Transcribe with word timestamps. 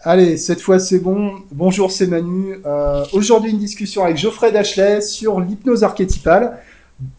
Allez, 0.00 0.36
cette 0.36 0.60
fois 0.60 0.78
c'est 0.78 0.98
bon. 0.98 1.34
Bonjour, 1.50 1.90
c'est 1.90 2.06
Manu. 2.06 2.58
Euh, 2.64 3.04
Aujourd'hui, 3.12 3.50
une 3.50 3.58
discussion 3.58 4.04
avec 4.04 4.16
Geoffrey 4.16 4.52
Dachelet 4.52 5.00
sur 5.00 5.40
l'hypnose 5.40 5.82
archétypale. 5.84 6.58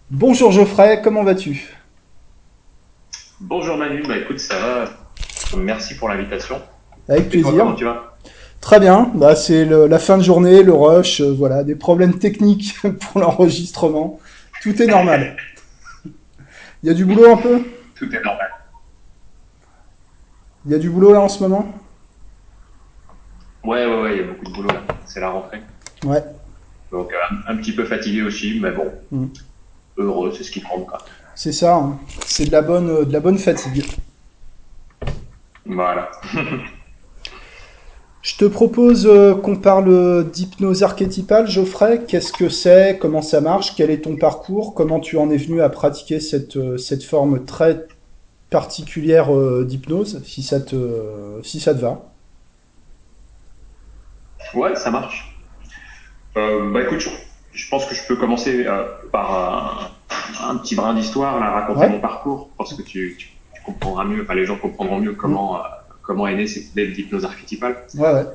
Bonjour 0.10 0.52
Geoffrey, 0.52 1.02
comment 1.04 1.24
vas-tu? 1.24 1.76
Bonjour 3.42 3.78
Manu, 3.78 4.04
bah 4.08 4.18
écoute, 4.18 4.40
ça 4.40 4.60
va. 4.60 4.86
Merci 5.58 5.96
pour 5.96 6.10
l'invitation. 6.10 6.62
Avec 7.10 7.24
toi, 7.24 7.30
plaisir. 7.32 7.52
comment 7.58 7.76
tu 7.76 7.86
vas? 7.86 8.18
Très 8.62 8.80
bien. 8.80 9.12
Bah, 9.16 9.36
c'est 9.36 9.66
la 9.66 10.00
fin 10.00 10.18
de 10.18 10.24
journée, 10.24 10.64
le 10.64 10.74
rush, 10.74 11.22
euh, 11.22 11.32
voilà, 11.32 11.64
des 11.64 11.76
problèmes 11.76 12.18
techniques 12.18 12.76
pour 13.00 13.22
l'enregistrement. 13.22 14.20
Tout 14.62 14.82
est 14.82 14.88
normal. 14.88 15.36
Il 16.84 16.88
y 16.88 16.90
a 16.90 16.94
du 16.94 17.06
boulot 17.06 17.32
un 17.32 17.38
peu? 17.38 17.62
Tout 17.96 18.06
est 18.14 18.24
normal. 18.24 18.50
Il 20.66 20.72
y 20.72 20.76
a 20.76 20.80
du 20.80 20.90
boulot 20.90 21.14
là 21.14 21.22
en 21.22 21.30
ce 21.30 21.42
moment? 21.44 21.72
Ouais, 23.68 23.86
ouais, 23.86 24.02
ouais, 24.02 24.12
il 24.16 24.18
y 24.18 24.24
a 24.24 24.28
beaucoup 24.28 24.46
de 24.46 24.54
boulot 24.54 24.70
là. 24.70 24.82
C'est 25.06 25.20
la 25.20 25.30
rentrée. 25.30 25.62
Ouais. 26.06 26.24
Donc 26.92 27.12
euh, 27.12 27.36
un, 27.48 27.54
un 27.54 27.58
petit 27.58 27.74
peu 27.74 27.84
fatigué 27.84 28.22
aussi, 28.22 28.60
mais 28.62 28.72
bon. 28.72 28.86
Mm. 29.12 29.26
Heureux, 29.98 30.32
c'est 30.36 30.44
ce 30.44 30.52
qui 30.52 30.62
compte 30.62 30.88
quoi. 30.88 31.00
C'est 31.36 31.52
ça. 31.52 31.76
hein. 31.76 32.00
C'est 32.26 32.46
de 32.46 32.52
la 32.52 32.62
bonne, 32.62 32.90
euh, 32.90 33.04
de 33.06 33.12
la 33.12 33.20
bonne 33.20 33.38
fatigue. 33.38 33.86
Voilà. 35.66 36.10
Je 38.22 38.36
te 38.38 38.46
propose 38.46 39.06
euh, 39.08 39.36
qu'on 39.36 39.56
parle 39.56 40.30
d'hypnose 40.32 40.84
archétypale, 40.84 41.48
Geoffrey. 41.48 42.04
Qu'est-ce 42.08 42.34
que 42.34 42.50
c'est? 42.50 42.98
Comment 43.00 43.22
ça 43.22 43.40
marche? 43.42 43.74
Quel 43.76 43.90
est 43.90 44.02
ton 44.04 44.16
parcours? 44.18 44.74
Comment 44.74 45.00
tu 45.00 45.18
en 45.18 45.30
es 45.30 45.38
venu 45.38 45.62
à 45.62 45.70
pratiquer 45.70 46.20
cette, 46.20 46.58
euh, 46.58 46.78
cette 46.78 47.04
forme 47.04 47.46
très 47.46 47.86
particulière 48.50 49.34
euh, 49.36 49.66
d'hypnose, 49.66 50.22
si 50.26 50.42
ça 50.44 50.60
te, 50.60 50.76
si 51.44 51.60
ça 51.60 51.74
te 51.74 51.80
va? 51.80 52.02
Ouais, 54.54 54.76
ça 54.76 54.92
marche. 54.92 55.36
Euh, 56.38 56.72
bah 56.72 56.82
écoute, 56.84 57.00
je, 57.00 57.10
je 57.54 57.70
pense 57.70 57.86
que 57.86 57.96
je 57.96 58.02
peux 58.08 58.16
commencer 58.16 58.66
euh, 58.66 58.84
par 59.12 59.92
un, 60.44 60.50
un 60.52 60.58
petit 60.58 60.76
brin 60.76 60.94
d'histoire, 60.94 61.40
là, 61.40 61.52
raconter 61.52 61.82
Ouais. 61.82 61.90
mon 61.90 62.00
parcours. 62.00 62.50
Je 62.52 62.56
pense 62.58 62.74
que 62.74 62.82
tu, 62.82 63.16
tu, 63.18 63.28
tu 63.56 63.62
comprendras 63.66 64.04
mieux, 64.06 64.22
enfin 64.24 64.36
les 64.36 64.46
gens 64.46 64.58
comprendront 64.58 65.00
mieux 65.00 65.14
comment, 65.14 65.58
euh, 65.58 65.60
comment 66.04 66.28
est 66.28 66.36
née 66.36 66.48
cette 66.48 66.72
idée 66.72 66.88
d'hypnose 66.88 67.26
archétypale. 67.26 67.86
Ouais, 67.96 68.14
ouais. 68.14 68.26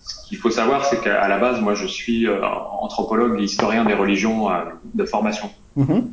Ce 0.00 0.26
qu'il 0.28 0.38
faut 0.38 0.50
savoir, 0.50 0.84
c'est 0.86 1.00
qu'à 1.02 1.28
la 1.28 1.38
base, 1.38 1.60
moi, 1.60 1.74
je 1.74 1.86
suis 1.86 2.26
anthropologue 2.28 3.38
et 3.38 3.42
historien 3.42 3.84
des 3.84 3.92
religions 3.94 4.48
de 4.94 5.04
formation. 5.04 5.50
Mhm. 5.76 6.12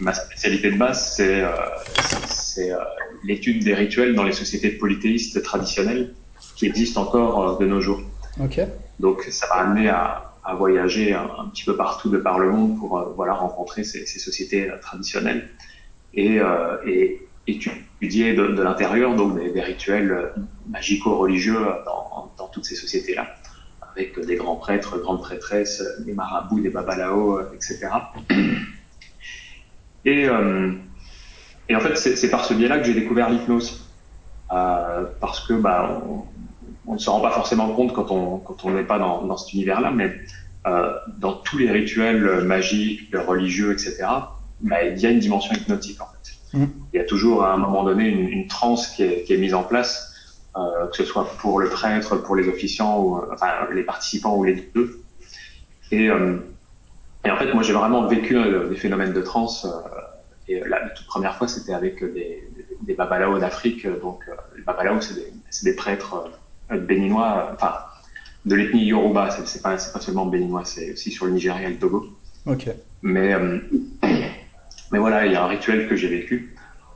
Ma 0.00 0.12
spécialité 0.12 0.70
de 0.70 0.76
base, 0.78 1.16
c'est 1.16 1.40
euh, 1.42 1.48
euh, 2.58 2.76
l'étude 3.24 3.64
des 3.64 3.74
rituels 3.74 4.14
dans 4.14 4.22
les 4.24 4.32
sociétés 4.32 4.70
polythéistes 4.70 5.42
traditionnelles 5.42 6.14
qui 6.56 6.66
existent 6.66 7.02
encore 7.02 7.54
euh, 7.54 7.58
de 7.58 7.66
nos 7.66 7.80
jours. 7.80 8.00
Donc, 8.98 9.22
ça 9.30 9.46
m'a 9.48 9.62
amené 9.62 9.88
à, 9.88 10.30
voyager 10.58 11.14
un, 11.14 11.48
petit 11.52 11.64
peu 11.64 11.74
partout 11.76 12.10
de 12.10 12.18
par 12.18 12.38
le 12.38 12.50
monde 12.50 12.78
pour 12.78 12.98
euh, 12.98 13.14
voilà 13.16 13.32
rencontrer 13.32 13.82
ces, 13.82 14.04
sociétés 14.04 14.70
euh, 14.70 14.78
traditionnelles. 14.78 15.48
Et, 16.12 16.38
euh, 16.38 16.76
étudier 17.46 18.34
de, 18.34 18.62
l'intérieur 18.62 19.14
donc 19.16 19.36
des, 19.36 19.60
rituels 19.60 20.32
magico-religieux 20.68 21.58
dans, 21.86 22.48
toutes 22.52 22.64
ces 22.64 22.76
sociétés-là, 22.76 23.26
avec 23.92 24.18
des 24.20 24.36
grands 24.36 24.56
prêtres, 24.56 24.98
grandes 24.98 25.20
prêtresses, 25.20 25.82
des 26.00 26.12
marabouts, 26.12 26.60
des 26.60 26.70
babalaos, 26.70 27.38
euh, 27.38 27.52
etc. 27.54 27.88
Et, 30.04 30.28
en 30.28 31.80
fait, 31.80 31.96
c'est 31.96 32.30
par 32.30 32.44
ce 32.44 32.54
biais-là 32.54 32.78
que 32.78 32.84
j'ai 32.84 32.94
découvert 32.94 33.30
l'hypnose, 33.30 33.88
parce 34.48 35.40
que 35.46 35.54
bah, 35.54 36.02
on 36.86 36.94
ne 36.94 36.98
se 36.98 37.08
rend 37.10 37.20
pas 37.20 37.30
forcément 37.30 37.68
compte 37.72 37.92
quand 37.92 38.10
on 38.10 38.38
quand 38.38 38.64
on 38.64 38.70
n'est 38.70 38.84
pas 38.84 38.98
dans, 38.98 39.22
dans 39.22 39.36
cet 39.36 39.52
univers-là, 39.54 39.90
mais 39.90 40.12
euh, 40.66 40.92
dans 41.18 41.32
tous 41.32 41.58
les 41.58 41.70
rituels 41.70 42.42
magiques, 42.44 43.14
religieux, 43.14 43.72
etc., 43.72 44.06
bah, 44.60 44.82
il 44.84 44.98
y 44.98 45.06
a 45.06 45.10
une 45.10 45.18
dimension 45.18 45.54
hypnotique 45.54 46.00
en 46.00 46.06
fait. 46.06 46.58
Mmh. 46.58 46.64
Il 46.92 46.96
y 46.96 47.00
a 47.00 47.04
toujours 47.04 47.44
à 47.44 47.52
un 47.52 47.56
moment 47.56 47.84
donné 47.84 48.08
une, 48.08 48.28
une 48.28 48.46
transe 48.46 48.88
qui 48.88 49.02
est, 49.02 49.24
qui 49.24 49.34
est 49.34 49.36
mise 49.38 49.54
en 49.54 49.62
place, 49.62 50.38
euh, 50.56 50.86
que 50.86 50.96
ce 50.96 51.04
soit 51.04 51.28
pour 51.38 51.60
le 51.60 51.68
prêtre, 51.68 52.16
pour 52.16 52.36
les 52.36 52.48
officiants, 52.48 53.00
ou 53.00 53.20
enfin 53.32 53.68
les 53.72 53.82
participants 53.82 54.36
ou 54.36 54.44
les 54.44 54.70
deux. 54.74 55.02
Et, 55.90 56.08
euh, 56.08 56.38
et 57.24 57.30
en 57.30 57.36
fait, 57.36 57.52
moi 57.52 57.62
j'ai 57.62 57.72
vraiment 57.72 58.06
vécu 58.06 58.36
des 58.70 58.76
phénomènes 58.76 59.12
de 59.12 59.22
transe. 59.22 59.66
Et 60.46 60.60
la, 60.60 60.80
la 60.80 60.90
toute 60.90 61.06
première 61.06 61.36
fois, 61.36 61.48
c'était 61.48 61.72
avec 61.72 62.04
des, 62.04 62.46
des 62.82 62.94
babalaos 62.94 63.38
d'Afrique. 63.38 63.86
Donc 64.00 64.24
les 64.56 64.62
babalaos, 64.62 65.00
c'est 65.00 65.14
des, 65.14 65.32
des 65.70 65.76
prêtres 65.76 66.30
béninois, 66.70 67.50
enfin 67.54 67.74
de 68.44 68.54
l'ethnie 68.54 68.84
Yoruba. 68.84 69.30
C'est 69.30 69.62
pas 69.62 69.76
pas 69.76 70.00
seulement 70.00 70.26
béninois, 70.26 70.64
c'est 70.64 70.92
aussi 70.92 71.10
sur 71.10 71.26
le 71.26 71.32
Nigeria 71.32 71.68
et 71.68 71.72
le 71.72 71.78
Togo. 71.78 72.06
Ok. 72.46 72.68
Mais 73.02 73.32
euh, 73.34 73.58
mais 74.92 74.98
voilà, 74.98 75.26
il 75.26 75.32
y 75.32 75.36
a 75.36 75.44
un 75.44 75.48
rituel 75.48 75.88
que 75.88 75.96
j'ai 75.96 76.08
vécu. 76.08 76.54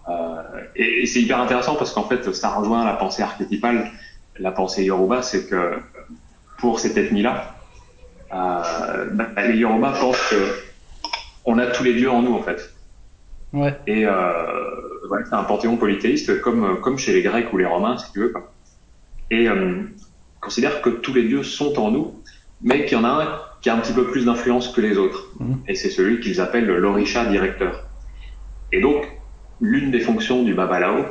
Euh, 0.09 0.43
et, 0.77 1.03
et 1.03 1.07
c'est 1.07 1.21
hyper 1.21 1.41
intéressant 1.41 1.77
parce 1.77 1.93
qu'en 1.93 2.05
fait, 2.05 2.33
ça 2.33 2.51
rejoint 2.51 2.85
la 2.85 2.95
pensée 2.95 3.23
archétypale, 3.23 3.91
la 4.39 4.53
pensée 4.53 4.85
Yoruba, 4.85 5.23
c'est 5.23 5.49
que 5.49 5.79
pour 6.59 6.81
cette 6.81 6.97
ethnie-là, 6.97 7.55
euh, 8.33 9.07
bah, 9.13 9.29
les 9.47 9.59
Yoruba 9.59 9.93
pensent 9.93 10.29
que 10.31 10.55
on 11.45 11.59
a 11.59 11.67
tous 11.67 11.85
les 11.85 11.95
dieux 11.95 12.11
en 12.11 12.23
nous 12.23 12.35
en 12.35 12.43
fait. 12.43 12.75
Ouais. 13.55 13.75
Et 13.87 14.07
ouais, 14.07 15.21
c'est 15.25 15.35
un 15.35 15.45
panthéon 15.45 15.79
polythéiste 15.79 16.43
comme 16.43 16.81
comme 16.83 16.99
chez 16.99 17.15
les 17.15 17.23
Grecs 17.23 17.51
ou 17.55 17.57
les 17.57 17.65
Romains, 17.65 17.97
si 17.97 18.13
tu 18.13 18.21
veux. 18.21 18.29
Quoi. 18.29 18.53
Et 19.31 19.49
euh, 19.49 19.83
considère 20.41 20.83
que 20.83 20.91
tous 20.91 21.15
les 21.15 21.25
dieux 21.25 21.43
sont 21.43 21.79
en 21.79 21.91
nous, 21.91 22.15
mais 22.63 22.85
qu'il 22.85 22.99
y 22.99 23.01
en 23.01 23.05
a 23.05 23.09
un 23.09 23.41
qui 23.61 23.71
a 23.71 23.75
un 23.75 23.79
petit 23.79 23.93
peu 23.93 24.07
plus 24.07 24.25
d'influence 24.25 24.69
que 24.69 24.81
les 24.81 24.99
autres. 24.99 25.33
Mmh. 25.41 25.55
Et 25.67 25.75
c'est 25.75 25.91
celui 25.91 26.21
qu'ils 26.21 26.41
appellent 26.41 26.67
l'orisha 26.67 27.25
directeur. 27.25 27.89
Et 28.73 28.81
donc, 28.81 29.09
l'une 29.61 29.91
des 29.91 30.01
fonctions 30.01 30.43
du 30.43 30.55
babalao, 30.55 31.07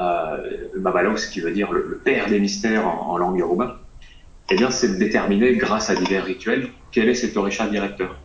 euh, 0.00 0.36
babalao, 0.76 1.16
ce 1.16 1.30
qui 1.30 1.40
veut 1.40 1.52
dire 1.52 1.70
le, 1.72 1.86
le 1.88 1.98
père 1.98 2.28
des 2.28 2.40
mystères 2.40 2.86
en, 2.86 3.12
en, 3.12 3.18
langue 3.18 3.38
yoruba, 3.38 3.80
eh 4.50 4.56
bien, 4.56 4.70
c'est 4.70 4.94
de 4.94 4.98
déterminer, 4.98 5.54
grâce 5.56 5.90
à 5.90 5.94
divers 5.94 6.24
rituels, 6.24 6.70
quel 6.90 7.08
est 7.08 7.14
cet 7.14 7.36
orisha 7.36 7.68
directeur. 7.68 8.16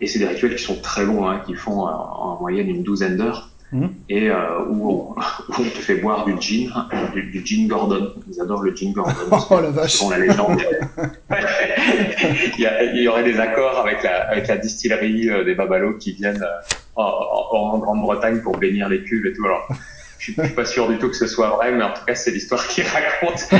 Et 0.00 0.06
c'est 0.06 0.18
des 0.18 0.26
rituels 0.26 0.56
qui 0.56 0.62
sont 0.62 0.80
très 0.80 1.04
longs, 1.04 1.28
hein, 1.28 1.40
qui 1.44 1.54
font 1.54 1.86
euh, 1.86 1.90
en 1.90 2.38
moyenne 2.40 2.68
une 2.68 2.82
douzaine 2.82 3.16
d'heures, 3.16 3.50
mmh. 3.74 3.86
et 4.08 4.30
euh, 4.30 4.64
où, 4.68 4.88
on, 4.88 4.94
où, 5.48 5.54
on, 5.58 5.62
te 5.62 5.78
fait 5.78 5.96
boire 5.96 6.24
du 6.24 6.40
gin, 6.40 6.70
du, 7.12 7.30
du 7.30 7.44
gin 7.44 7.68
Gordon. 7.68 8.14
Ils 8.30 8.40
adorent 8.40 8.62
le 8.62 8.74
gin 8.74 8.92
Gordon. 8.92 9.12
Oh 9.50 9.60
la 9.60 9.70
vache. 9.70 9.92
Selon 9.92 10.10
la 10.10 10.18
légende, 10.18 10.60
il, 11.30 12.60
y 12.60 12.66
a, 12.66 12.82
il, 12.84 13.02
y 13.02 13.08
aurait 13.08 13.24
des 13.24 13.38
accords 13.38 13.78
avec 13.78 14.02
la, 14.02 14.28
avec 14.30 14.46
la 14.46 14.56
distillerie 14.56 15.28
euh, 15.28 15.44
des 15.44 15.54
babalos 15.54 15.98
qui 15.98 16.12
viennent 16.12 16.42
euh, 16.42 16.76
en, 16.96 17.02
en, 17.02 17.74
en 17.74 17.78
Grande-Bretagne 17.78 18.40
pour 18.40 18.56
bénir 18.56 18.88
les 18.88 19.02
cuves 19.02 19.26
et 19.26 19.32
tout. 19.32 19.44
Alors, 19.44 19.68
je 20.18 20.24
suis, 20.24 20.34
je 20.36 20.42
suis 20.46 20.54
pas 20.54 20.64
sûr 20.64 20.88
du 20.88 20.98
tout 20.98 21.08
que 21.08 21.16
ce 21.16 21.26
soit 21.26 21.50
vrai, 21.50 21.72
mais 21.72 21.84
en 21.84 21.92
tout 21.92 22.04
cas, 22.06 22.14
c'est 22.14 22.30
l'histoire 22.30 22.66
qu'ils 22.68 22.86
racontent. 22.86 23.56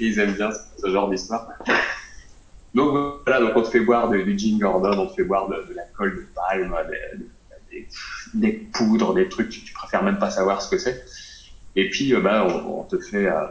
Ils 0.00 0.18
aiment 0.18 0.32
bien 0.32 0.50
ce, 0.50 0.90
genre 0.90 1.08
d'histoire. 1.08 1.48
Donc 2.74 3.22
voilà, 3.24 3.40
donc 3.40 3.56
on 3.56 3.62
te 3.62 3.68
fait 3.68 3.80
boire 3.80 4.08
du, 4.10 4.24
du 4.24 4.38
gin 4.38 4.58
Gordon, 4.58 4.98
on 4.98 5.06
te 5.06 5.14
fait 5.14 5.24
boire 5.24 5.48
de, 5.48 5.56
de 5.68 5.74
la 5.74 5.84
colle 5.96 6.16
de 6.16 6.26
palme, 6.34 6.74
des, 6.88 7.86
des, 8.34 8.52
poudres, 8.52 9.14
des 9.14 9.28
trucs, 9.28 9.48
tu, 9.48 9.62
tu 9.62 9.72
préfères 9.72 10.02
même 10.02 10.18
pas 10.18 10.30
savoir 10.30 10.62
ce 10.62 10.70
que 10.70 10.78
c'est. 10.78 11.04
Et 11.76 11.88
puis, 11.90 12.14
euh, 12.14 12.20
bah, 12.20 12.46
on, 12.48 12.80
on, 12.80 12.82
te 12.84 12.98
fait, 12.98 13.26
euh, 13.26 13.44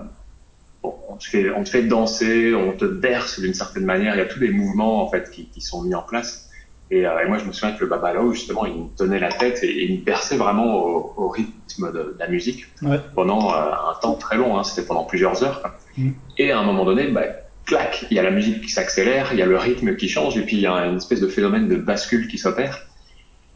on 0.83 1.15
te 1.15 1.25
fait, 1.25 1.49
on 1.51 1.63
te 1.63 1.69
fait 1.69 1.83
danser, 1.83 2.53
on 2.53 2.73
te 2.73 2.85
berce 2.85 3.39
d'une 3.39 3.53
certaine 3.53 3.85
manière. 3.85 4.15
Il 4.15 4.19
y 4.19 4.21
a 4.21 4.25
tous 4.25 4.39
des 4.39 4.51
mouvements 4.51 5.03
en 5.03 5.09
fait 5.09 5.29
qui, 5.31 5.45
qui 5.45 5.61
sont 5.61 5.81
mis 5.83 5.95
en 5.95 6.01
place. 6.01 6.49
Et, 6.89 7.05
euh, 7.05 7.19
et, 7.23 7.27
moi, 7.27 7.37
je 7.37 7.45
me 7.45 7.51
souviens 7.51 7.75
que 7.75 7.81
le 7.81 7.89
babalao, 7.89 8.33
justement, 8.33 8.65
il 8.65 8.73
me 8.73 8.87
tenait 8.95 9.19
la 9.19 9.31
tête 9.31 9.63
et, 9.63 9.67
et 9.67 9.91
il 9.91 9.99
me 9.99 10.05
berçait 10.05 10.37
vraiment 10.37 10.75
au, 10.75 11.13
au 11.17 11.29
rythme 11.29 11.91
de, 11.91 11.99
de, 11.99 12.15
la 12.17 12.27
musique 12.27 12.65
ouais. 12.81 12.99
pendant 13.13 13.51
un 13.51 13.93
temps 14.01 14.15
très 14.15 14.37
long. 14.37 14.57
Hein, 14.57 14.63
C'était 14.63 14.87
pendant 14.87 15.03
plusieurs 15.03 15.43
heures. 15.43 15.61
Mmh. 15.97 16.11
Et 16.37 16.51
à 16.51 16.59
un 16.59 16.63
moment 16.63 16.85
donné, 16.85 17.07
bah, 17.09 17.23
clac, 17.67 18.05
il 18.09 18.15
y 18.15 18.19
a 18.19 18.23
la 18.23 18.31
musique 18.31 18.61
qui 18.61 18.69
s'accélère, 18.69 19.29
il 19.33 19.39
y 19.39 19.41
a 19.41 19.45
le 19.45 19.57
rythme 19.57 19.95
qui 19.95 20.09
change, 20.09 20.37
et 20.37 20.41
puis 20.41 20.55
il 20.55 20.61
y 20.61 20.67
a 20.67 20.73
une 20.85 20.97
espèce 20.97 21.19
de 21.19 21.27
phénomène 21.27 21.67
de 21.67 21.75
bascule 21.75 22.27
qui 22.27 22.37
s'opère. 22.37 22.87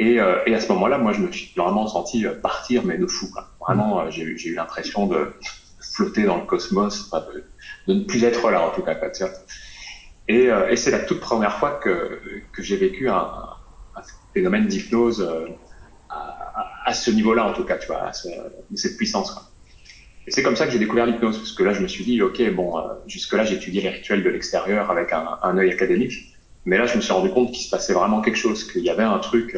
Et, 0.01 0.19
euh, 0.19 0.39
et, 0.47 0.55
à 0.55 0.59
ce 0.59 0.67
moment-là, 0.73 0.97
moi, 0.97 1.13
je 1.13 1.21
me 1.21 1.31
suis 1.31 1.53
vraiment 1.55 1.85
senti 1.85 2.25
partir, 2.41 2.83
mais 2.83 2.97
de 2.97 3.05
fou. 3.05 3.27
Vraiment, 3.59 4.09
j'ai 4.09 4.23
eu 4.23 4.55
l'impression 4.55 5.05
de 5.05 5.31
flotter 5.79 6.23
dans 6.23 6.37
le 6.37 6.45
cosmos, 6.45 7.11
de, 7.87 7.93
ne 7.93 8.03
plus 8.03 8.23
être 8.23 8.49
là, 8.49 8.65
en 8.65 8.71
tout 8.71 8.81
cas. 8.81 8.97
Et, 10.27 10.49
euh, 10.49 10.75
c'est 10.75 10.89
la 10.89 10.99
toute 10.99 11.19
première 11.19 11.59
fois 11.59 11.79
que, 11.83 12.19
j'ai 12.57 12.77
vécu 12.77 13.09
un, 13.09 13.31
phénomène 14.33 14.65
d'hypnose 14.65 15.21
euh, 15.21 15.49
à, 16.09 16.93
ce 16.95 17.11
niveau-là, 17.11 17.45
en 17.45 17.53
tout 17.53 17.63
cas, 17.65 17.77
tu 17.77 17.85
vois, 17.85 18.07
à 18.07 18.13
ce, 18.13 18.29
cette 18.73 18.97
puissance. 18.97 19.35
Et 20.25 20.31
c'est 20.31 20.41
comme 20.41 20.55
ça 20.55 20.65
que 20.65 20.71
j'ai 20.71 20.79
découvert 20.79 21.05
l'hypnose, 21.05 21.37
parce 21.37 21.51
que 21.51 21.61
là, 21.61 21.73
je 21.73 21.81
me 21.81 21.87
suis 21.87 22.03
dit, 22.03 22.19
ok, 22.23 22.41
bon, 22.55 22.79
euh, 22.79 22.93
jusque-là, 23.05 23.43
j'étudiais 23.43 23.83
les 23.83 23.89
rituels 23.89 24.23
de 24.23 24.29
l'extérieur 24.29 24.89
avec 24.89 25.11
un 25.13 25.57
œil 25.59 25.71
académique, 25.71 26.33
mais 26.65 26.77
là, 26.77 26.85
je 26.85 26.95
me 26.95 27.01
suis 27.01 27.11
rendu 27.11 27.29
compte 27.29 27.51
qu'il 27.51 27.63
se 27.63 27.69
passait 27.69 27.93
vraiment 27.93 28.21
quelque 28.21 28.37
chose, 28.37 28.71
qu'il 28.71 28.83
y 28.83 28.89
avait 28.89 29.03
un 29.03 29.19
truc. 29.19 29.57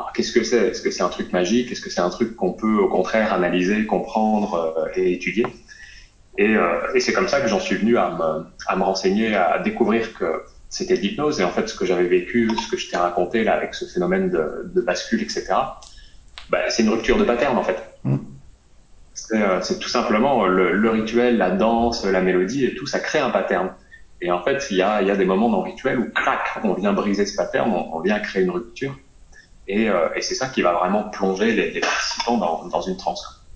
Alors, 0.00 0.14
qu'est-ce 0.14 0.32
que 0.32 0.42
c'est? 0.42 0.68
Est-ce 0.68 0.80
que 0.80 0.90
c'est 0.90 1.02
un 1.02 1.10
truc 1.10 1.30
magique? 1.30 1.70
Est-ce 1.70 1.82
que 1.82 1.90
c'est 1.90 2.00
un 2.00 2.08
truc 2.08 2.34
qu'on 2.34 2.54
peut, 2.54 2.78
au 2.78 2.88
contraire, 2.88 3.34
analyser, 3.34 3.84
comprendre 3.84 4.74
euh, 4.78 4.88
et 4.94 5.12
étudier? 5.12 5.44
Et, 6.38 6.56
euh, 6.56 6.94
et 6.94 7.00
c'est 7.00 7.12
comme 7.12 7.28
ça 7.28 7.42
que 7.42 7.48
j'en 7.48 7.60
suis 7.60 7.76
venu 7.76 7.98
à 7.98 8.08
me, 8.08 8.46
à 8.66 8.76
me 8.76 8.82
renseigner, 8.82 9.36
à 9.36 9.58
découvrir 9.58 10.14
que 10.14 10.44
c'était 10.70 10.96
de 10.96 11.00
l'hypnose. 11.00 11.38
Et 11.38 11.44
en 11.44 11.50
fait, 11.50 11.68
ce 11.68 11.74
que 11.74 11.84
j'avais 11.84 12.06
vécu, 12.06 12.50
ce 12.64 12.70
que 12.70 12.78
je 12.78 12.88
t'ai 12.88 12.96
raconté 12.96 13.44
là 13.44 13.52
avec 13.52 13.74
ce 13.74 13.84
phénomène 13.84 14.30
de, 14.30 14.70
de 14.74 14.80
bascule, 14.80 15.20
etc., 15.20 15.52
bah, 16.48 16.70
c'est 16.70 16.82
une 16.82 16.88
rupture 16.88 17.18
de 17.18 17.24
pattern 17.24 17.58
en 17.58 17.62
fait. 17.62 17.76
Mm. 18.04 18.16
Euh, 19.32 19.60
c'est 19.60 19.78
tout 19.80 19.90
simplement 19.90 20.46
le, 20.46 20.72
le, 20.72 20.88
rituel, 20.88 21.36
la 21.36 21.50
danse, 21.50 22.06
la 22.06 22.22
mélodie 22.22 22.64
et 22.64 22.74
tout, 22.74 22.86
ça 22.86 23.00
crée 23.00 23.18
un 23.18 23.28
pattern. 23.28 23.74
Et 24.22 24.32
en 24.32 24.42
fait, 24.42 24.66
il 24.70 24.78
y 24.78 24.82
a, 24.82 25.02
il 25.02 25.08
y 25.08 25.10
a 25.10 25.16
des 25.16 25.26
moments 25.26 25.50
dans 25.50 25.62
le 25.62 25.70
rituel 25.70 25.98
où, 25.98 26.08
crac, 26.10 26.58
on 26.64 26.72
vient 26.72 26.94
briser 26.94 27.26
ce 27.26 27.36
pattern, 27.36 27.70
on, 27.70 27.96
on 27.96 28.00
vient 28.00 28.18
créer 28.18 28.44
une 28.44 28.50
rupture. 28.50 28.96
Et, 29.70 29.88
euh, 29.88 30.08
et 30.16 30.20
c'est 30.20 30.34
ça 30.34 30.48
qui 30.48 30.62
va 30.62 30.72
vraiment 30.72 31.04
plonger 31.04 31.52
les, 31.52 31.78
participants 31.78 32.38
dans, 32.38 32.80
une 32.80 32.96
transe. 32.96 33.46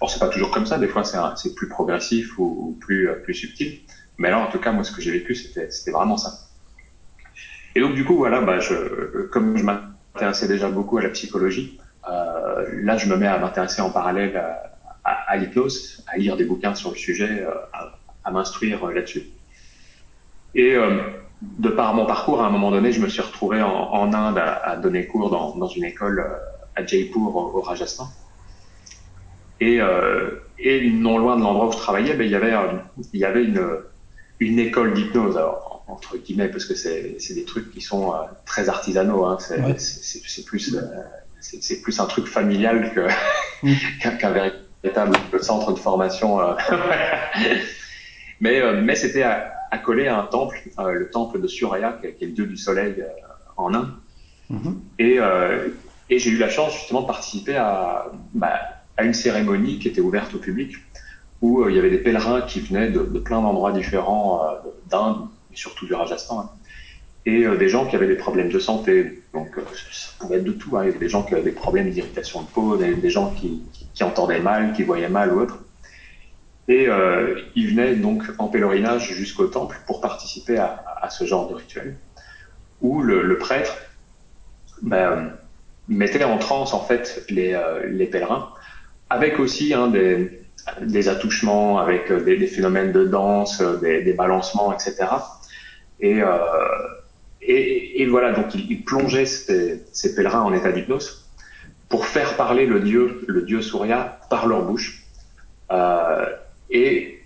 Or, 0.00 0.08
c'est 0.08 0.20
pas 0.20 0.28
toujours 0.28 0.52
comme 0.52 0.64
ça. 0.64 0.78
Des 0.78 0.86
fois, 0.86 1.02
c'est 1.02 1.54
plus 1.56 1.68
progressif 1.68 2.38
ou, 2.38 2.44
ou, 2.44 2.78
plus, 2.80 3.34
subtil. 3.34 3.80
Mais 4.16 4.30
là, 4.30 4.38
en 4.38 4.46
tout 4.46 4.60
cas, 4.60 4.70
moi, 4.70 4.84
ce 4.84 4.92
que 4.92 5.02
j'ai 5.02 5.10
vécu, 5.10 5.34
c'était 5.34 5.90
vraiment 5.90 6.16
ça. 6.16 6.30
Et 7.74 7.80
donc, 7.80 7.94
du 7.94 8.04
coup, 8.04 8.16
voilà, 8.16 8.42
bah, 8.42 8.60
comme 9.32 9.56
je 9.56 9.64
m'intéressais 9.64 10.46
déjà 10.46 10.68
beaucoup 10.68 10.98
à 10.98 11.02
la 11.02 11.08
psychologie, 11.08 11.80
euh, 12.08 12.64
là, 12.82 12.96
je 12.96 13.08
me 13.08 13.16
mets 13.16 13.26
à 13.26 13.36
m'intéresser 13.38 13.82
en 13.82 13.90
parallèle 13.90 14.40
à, 15.04 15.36
l'hypnose, 15.36 16.04
à 16.06 16.16
lire 16.16 16.36
des 16.36 16.44
bouquins 16.44 16.76
sur 16.76 16.90
le 16.90 16.96
sujet, 16.96 17.42
euh, 17.42 17.50
à, 18.24 18.30
m'instruire 18.30 18.86
là-dessus. 18.86 19.24
Et 20.54 20.74
euh, 20.76 21.00
de 21.42 21.68
par 21.68 21.94
mon 21.94 22.06
parcours, 22.06 22.42
à 22.42 22.46
un 22.46 22.50
moment 22.50 22.70
donné, 22.70 22.92
je 22.92 23.00
me 23.00 23.08
suis 23.08 23.20
retrouvé 23.20 23.62
en, 23.62 23.68
en 23.68 24.12
Inde 24.12 24.38
à, 24.38 24.54
à, 24.54 24.76
donner 24.76 25.06
cours 25.06 25.30
dans, 25.30 25.54
dans, 25.56 25.68
une 25.68 25.84
école 25.84 26.20
euh, 26.20 26.80
à 26.80 26.86
Jaipur, 26.86 27.36
au, 27.36 27.58
au 27.58 27.60
Rajasthan. 27.60 28.08
Et, 29.60 29.80
euh, 29.80 30.30
et, 30.58 30.90
non 30.90 31.18
loin 31.18 31.36
de 31.36 31.42
l'endroit 31.42 31.68
où 31.68 31.72
je 31.72 31.76
travaillais, 31.76 32.14
ben, 32.14 32.24
il 32.24 32.30
y 32.30 32.34
avait, 32.34 32.54
il 33.12 33.20
y 33.20 33.24
avait 33.24 33.44
une, 33.44 33.62
une 34.40 34.58
école 34.58 34.94
d'hypnose, 34.94 35.38
entre 35.88 36.16
guillemets, 36.16 36.48
parce 36.48 36.64
que 36.64 36.74
c'est 36.74 37.34
des 37.34 37.44
trucs 37.44 37.70
qui 37.70 37.80
sont 37.80 38.12
euh, 38.12 38.18
très 38.46 38.68
artisanaux. 38.68 39.24
Hein, 39.24 39.36
c'est 39.38 39.60
ouais. 39.60 39.76
plus, 40.44 40.74
c'est 41.40 41.82
plus 41.82 42.00
un 42.00 42.06
truc 42.06 42.26
familial 42.26 42.92
que 42.94 43.08
qu'un 44.00 44.16
qu 44.16 44.26
véritable 44.82 45.16
centre 45.42 45.72
de 45.72 45.78
formation. 45.78 46.40
Mais 48.38 48.60
mais 48.82 48.96
c'était 48.96 49.24
accolé 49.70 50.06
à 50.08 50.20
un 50.20 50.26
temple, 50.26 50.58
le 50.78 51.10
temple 51.10 51.40
de 51.40 51.48
Surya, 51.48 51.98
qui 52.00 52.06
est 52.24 52.26
le 52.26 52.32
dieu 52.32 52.46
du 52.46 52.56
soleil 52.56 53.04
en 53.56 53.74
Inde. 53.74 53.92
Mm 54.50 54.58
-hmm. 54.58 54.74
Et, 54.98 55.14
et 56.12 56.18
j'ai 56.18 56.30
eu 56.30 56.38
la 56.38 56.48
chance 56.48 56.72
justement 56.78 57.02
de 57.02 57.06
participer 57.06 57.56
à, 57.56 58.06
bah, 58.34 58.56
à 58.96 59.04
une 59.04 59.14
cérémonie 59.14 59.78
qui 59.78 59.88
était 59.88 60.00
ouverte 60.00 60.34
au 60.34 60.38
public 60.38 60.76
où 61.42 61.62
euh, 61.62 61.70
il 61.70 61.76
y 61.76 61.78
avait 61.78 61.90
des 61.90 61.98
pèlerins 61.98 62.42
qui 62.42 62.60
venaient 62.60 62.90
de, 62.90 63.00
de 63.00 63.18
plein 63.18 63.40
d'endroits 63.42 63.72
différents 63.72 64.42
euh, 64.42 64.70
d'Inde, 64.90 65.28
et 65.52 65.56
surtout 65.56 65.86
du 65.86 65.94
Rajasthan, 65.94 66.40
hein, 66.40 66.50
et 67.26 67.44
euh, 67.44 67.56
des 67.56 67.68
gens 67.68 67.86
qui 67.86 67.96
avaient 67.96 68.06
des 68.06 68.16
problèmes 68.16 68.48
de 68.48 68.58
santé. 68.58 69.22
Donc 69.34 69.48
ça 69.92 70.12
pouvait 70.18 70.36
être 70.36 70.44
de 70.44 70.52
tout. 70.52 70.76
Hein. 70.76 70.84
Il 70.84 70.86
y 70.86 70.90
avait 70.90 70.98
des 70.98 71.08
gens 71.08 71.22
qui 71.24 71.34
avaient 71.34 71.42
des 71.42 71.52
problèmes 71.52 71.90
d'irritation 71.90 72.42
de 72.42 72.46
peau, 72.46 72.76
des, 72.76 72.94
des 72.94 73.10
gens 73.10 73.30
qui, 73.32 73.62
qui, 73.72 73.86
qui, 73.92 74.04
entendaient 74.04 74.40
mal, 74.40 74.72
qui 74.72 74.82
voyaient 74.82 75.08
mal 75.08 75.32
ou 75.34 75.40
autre. 75.40 75.58
Et 76.68 76.88
euh, 76.88 77.40
ils 77.54 77.70
venaient 77.70 77.94
donc 77.94 78.24
en 78.38 78.48
pèlerinage 78.48 79.12
jusqu'au 79.12 79.46
temple 79.46 79.78
pour 79.86 80.00
participer 80.00 80.58
à, 80.58 81.08
ce 81.10 81.24
genre 81.24 81.48
de 81.48 81.54
rituel, 81.54 81.96
où 82.80 83.02
le, 83.02 83.38
prêtre 83.38 83.76
ben, 84.82 85.32
mettait 85.88 86.24
en 86.24 86.38
transe 86.38 86.74
en 86.74 86.80
fait 86.80 87.24
les, 87.28 87.54
euh, 87.54 88.06
pèlerins, 88.10 88.52
avec 89.10 89.38
aussi 89.38 89.72
hein, 89.74 89.88
des, 89.88 91.08
attouchements, 91.08 91.78
avec 91.78 92.12
des, 92.12 92.36
des 92.36 92.46
phénomènes 92.48 92.90
de 92.90 93.04
danse, 93.04 93.62
des, 93.80 94.02
des 94.02 94.12
balancements, 94.12 94.72
etc. 94.72 95.06
Et, 96.00 96.22
euh, 96.22 98.08
voilà, 98.08 98.32
donc 98.32 98.54
il, 98.54 98.84
plongeait 98.84 99.26
ces, 99.26 100.14
pèlerins 100.14 100.42
en 100.42 100.52
état 100.52 100.72
d'hypnose 100.72 101.28
pour 101.88 102.06
faire 102.06 102.36
parler 102.36 102.66
le 102.66 102.80
dieu, 102.80 103.24
le 103.26 103.42
dieu 103.42 103.62
Surya, 103.62 104.18
par 104.30 104.46
leur 104.46 104.62
bouche, 104.62 105.04
euh, 105.70 106.26
et 106.70 107.20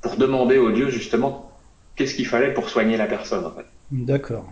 pour 0.00 0.16
demander 0.16 0.58
au 0.58 0.70
dieu 0.70 0.90
justement 0.90 1.50
qu'est-ce 1.96 2.14
qu'il 2.14 2.26
fallait 2.26 2.52
pour 2.52 2.68
soigner 2.68 2.96
la 2.96 3.06
personne. 3.06 3.44
En 3.44 3.50
fait. 3.50 3.66
D'accord. 3.90 4.46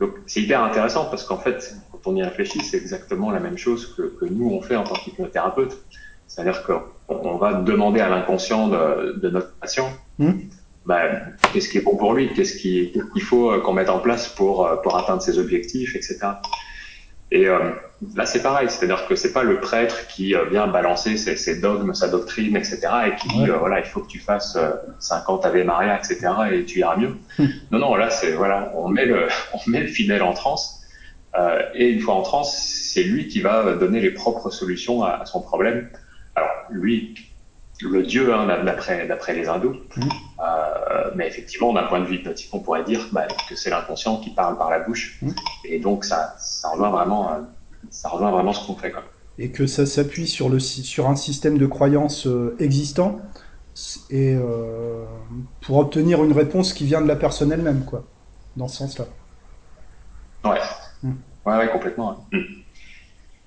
Donc 0.00 0.14
c'est 0.26 0.40
hyper 0.40 0.62
intéressant 0.62 1.04
parce 1.06 1.24
qu'en 1.24 1.38
fait, 1.38 1.76
quand 1.90 2.10
on 2.10 2.16
y 2.16 2.22
réfléchit, 2.22 2.60
c'est 2.60 2.76
exactement 2.76 3.30
la 3.30 3.40
même 3.40 3.58
chose 3.58 3.94
que, 3.96 4.02
que 4.02 4.24
nous 4.24 4.50
on 4.50 4.60
fait 4.60 4.76
en 4.76 4.84
tant 4.84 4.94
qu'hypnothérapeute. 4.94 5.78
C'est-à-dire 6.26 6.62
qu'on 6.64 7.36
va 7.36 7.54
demander 7.54 8.00
à 8.00 8.08
l'inconscient 8.08 8.68
de, 8.68 9.18
de, 9.20 9.28
notre 9.28 9.52
patient 9.56 9.90
mmh. 10.18 10.30
ben, 10.86 11.20
qu'est-ce 11.52 11.68
qui 11.68 11.76
est 11.76 11.82
bon 11.82 11.96
pour 11.96 12.14
lui, 12.14 12.32
qu'est-ce 12.32 12.56
qu'il 12.56 12.90
qu 12.92 13.20
faut 13.20 13.60
qu'on 13.60 13.74
mette 13.74 13.90
en 13.90 13.98
place 13.98 14.28
pour, 14.28 14.80
pour 14.82 14.96
atteindre 14.96 15.20
ses 15.20 15.38
objectifs, 15.38 15.94
etc. 15.94 16.18
Et 17.34 17.48
euh, 17.48 17.70
là, 18.14 18.26
c'est 18.26 18.42
pareil, 18.42 18.68
c'est-à-dire 18.68 19.06
que 19.06 19.14
c'est 19.16 19.32
pas 19.32 19.42
le 19.42 19.58
prêtre 19.58 20.06
qui 20.06 20.34
euh, 20.34 20.44
vient 20.50 20.66
balancer 20.66 21.16
ses, 21.16 21.34
ses, 21.36 21.60
dogmes, 21.60 21.94
sa 21.94 22.08
doctrine, 22.08 22.56
etc. 22.56 22.80
et 23.06 23.16
qui 23.16 23.28
dit 23.28 23.44
ouais. 23.44 23.50
euh, 23.50 23.56
voilà, 23.56 23.78
il 23.78 23.86
faut 23.86 24.00
que 24.00 24.06
tu 24.08 24.18
fasses 24.18 24.58
50 24.98 25.46
Ave 25.46 25.64
Maria, 25.64 25.96
etc. 25.98 26.18
et 26.52 26.64
tu 26.66 26.80
iras 26.80 26.96
mieux. 26.96 27.16
Non, 27.70 27.78
non, 27.78 27.94
là, 27.94 28.10
c'est 28.10 28.32
voilà, 28.32 28.70
on 28.74 28.88
met 28.88 29.06
le, 29.06 29.28
on 29.54 29.70
met 29.70 29.80
le 29.80 29.86
fidèle 29.86 30.22
en 30.22 30.34
transe. 30.34 30.82
et 31.74 31.88
une 31.88 32.00
fois 32.00 32.14
en 32.16 32.22
transe, 32.22 32.54
c'est 32.54 33.02
lui 33.02 33.28
qui 33.28 33.40
va 33.40 33.74
donner 33.76 34.00
les 34.00 34.10
propres 34.10 34.50
solutions 34.50 35.02
à, 35.02 35.12
à 35.22 35.24
son 35.24 35.40
problème 35.40 35.88
alors 36.34 36.50
lui, 36.70 37.14
le 37.80 38.02
dieu 38.02 38.32
hein, 38.34 38.46
d'après 38.64 39.34
les 39.34 39.48
hindous, 39.48 39.76
mmh. 39.96 40.02
euh, 40.40 41.10
mais 41.14 41.26
effectivement 41.26 41.72
d'un 41.72 41.84
point 41.84 42.00
de 42.00 42.04
vue 42.04 42.16
hypnotique, 42.16 42.50
on 42.52 42.60
pourrait 42.60 42.84
dire 42.84 43.08
bah, 43.12 43.26
que 43.48 43.56
c'est 43.56 43.70
l'inconscient 43.70 44.18
qui 44.18 44.30
parle 44.30 44.56
par 44.56 44.70
la 44.70 44.80
bouche, 44.80 45.18
mmh. 45.22 45.30
et 45.64 45.78
donc 45.78 46.04
ça 46.04 46.34
ça 46.38 46.68
rejoint 46.68 46.90
vraiment 46.90 47.32
euh, 47.32 47.38
ça 47.90 48.08
rejoint 48.08 48.30
vraiment 48.30 48.52
ce 48.52 48.66
qu'on 48.66 48.76
fait 48.76 48.92
quoi. 48.92 49.02
Et 49.38 49.50
que 49.50 49.66
ça 49.66 49.86
s'appuie 49.86 50.28
sur 50.28 50.48
le 50.48 50.60
sur 50.60 51.08
un 51.08 51.16
système 51.16 51.58
de 51.58 51.66
croyances 51.66 52.26
euh, 52.26 52.54
existant 52.60 53.20
et 54.10 54.34
euh, 54.34 55.04
pour 55.62 55.78
obtenir 55.78 56.22
une 56.22 56.32
réponse 56.32 56.74
qui 56.74 56.84
vient 56.84 57.00
de 57.00 57.08
la 57.08 57.16
personne 57.16 57.50
elle-même 57.52 57.84
quoi, 57.84 58.04
dans 58.56 58.68
ce 58.68 58.76
sens-là. 58.78 59.06
Ouais. 60.44 60.60
Mmh. 61.02 61.12
ouais. 61.46 61.56
ouais, 61.56 61.68
complètement. 61.70 62.28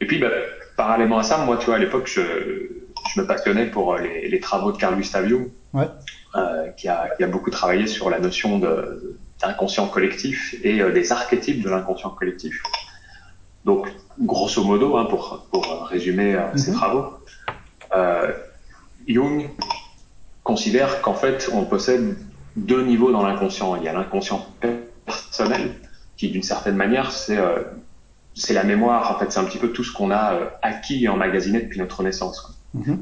Et 0.01 0.07
puis 0.07 0.19
bah, 0.19 0.29
parallèlement 0.75 1.19
à 1.19 1.23
ça, 1.23 1.37
moi, 1.37 1.57
tu 1.57 1.67
vois, 1.67 1.75
à 1.75 1.79
l'époque, 1.79 2.07
je, 2.07 2.84
je, 3.13 3.21
me 3.21 3.27
passionnais 3.27 3.67
pour 3.67 3.95
les, 3.97 4.27
les 4.27 4.39
travaux 4.39 4.71
de 4.71 4.77
Carl 4.77 4.95
Gustav 4.95 5.27
Jung, 5.27 5.49
ouais. 5.73 5.87
euh, 6.35 6.69
qui, 6.77 6.87
a, 6.87 7.09
qui, 7.15 7.23
a, 7.23 7.27
beaucoup 7.27 7.51
travaillé 7.51 7.87
sur 7.87 8.09
la 8.09 8.19
notion 8.19 8.59
d'inconscient 9.39 9.87
collectif 9.87 10.55
et 10.63 10.81
euh, 10.81 10.91
des 10.91 11.11
archétypes 11.11 11.61
de 11.61 11.69
l'inconscient 11.69 12.09
collectif. 12.09 12.61
Donc, 13.63 13.91
grosso 14.19 14.63
modo, 14.63 14.97
hein, 14.97 15.05
pour, 15.05 15.47
pour 15.51 15.87
résumer 15.87 16.35
euh, 16.35 16.39
mm 16.39 16.51
-hmm. 16.53 16.57
ces 16.57 16.71
travaux, 16.71 17.05
euh, 17.95 18.31
Jung 19.07 19.49
considère 20.43 21.01
qu'en 21.01 21.15
fait, 21.15 21.49
on 21.53 21.65
possède 21.65 22.17
deux 22.55 22.83
niveaux 22.83 23.11
dans 23.11 23.23
l'inconscient. 23.27 23.75
Il 23.75 23.83
y 23.83 23.89
a 23.89 23.93
l'inconscient 23.93 24.45
personnel, 24.59 25.63
qui 26.17 26.29
d'une 26.29 26.43
certaine 26.43 26.75
manière, 26.75 27.11
c'est 27.11 27.39
c'est 28.35 28.53
la 28.53 28.63
mémoire, 28.63 29.15
en 29.15 29.17
fait, 29.19 29.31
c'est 29.31 29.39
un 29.39 29.45
petit 29.45 29.57
peu 29.57 29.69
tout 29.69 29.83
ce 29.83 29.93
qu'on 29.93 30.11
a 30.11 30.33
euh, 30.33 30.45
acquis 30.61 31.05
et 31.05 31.07
emmagasiné 31.07 31.61
depuis 31.61 31.79
notre 31.79 32.03
naissance. 32.03 32.54
-hmm. 32.75 32.97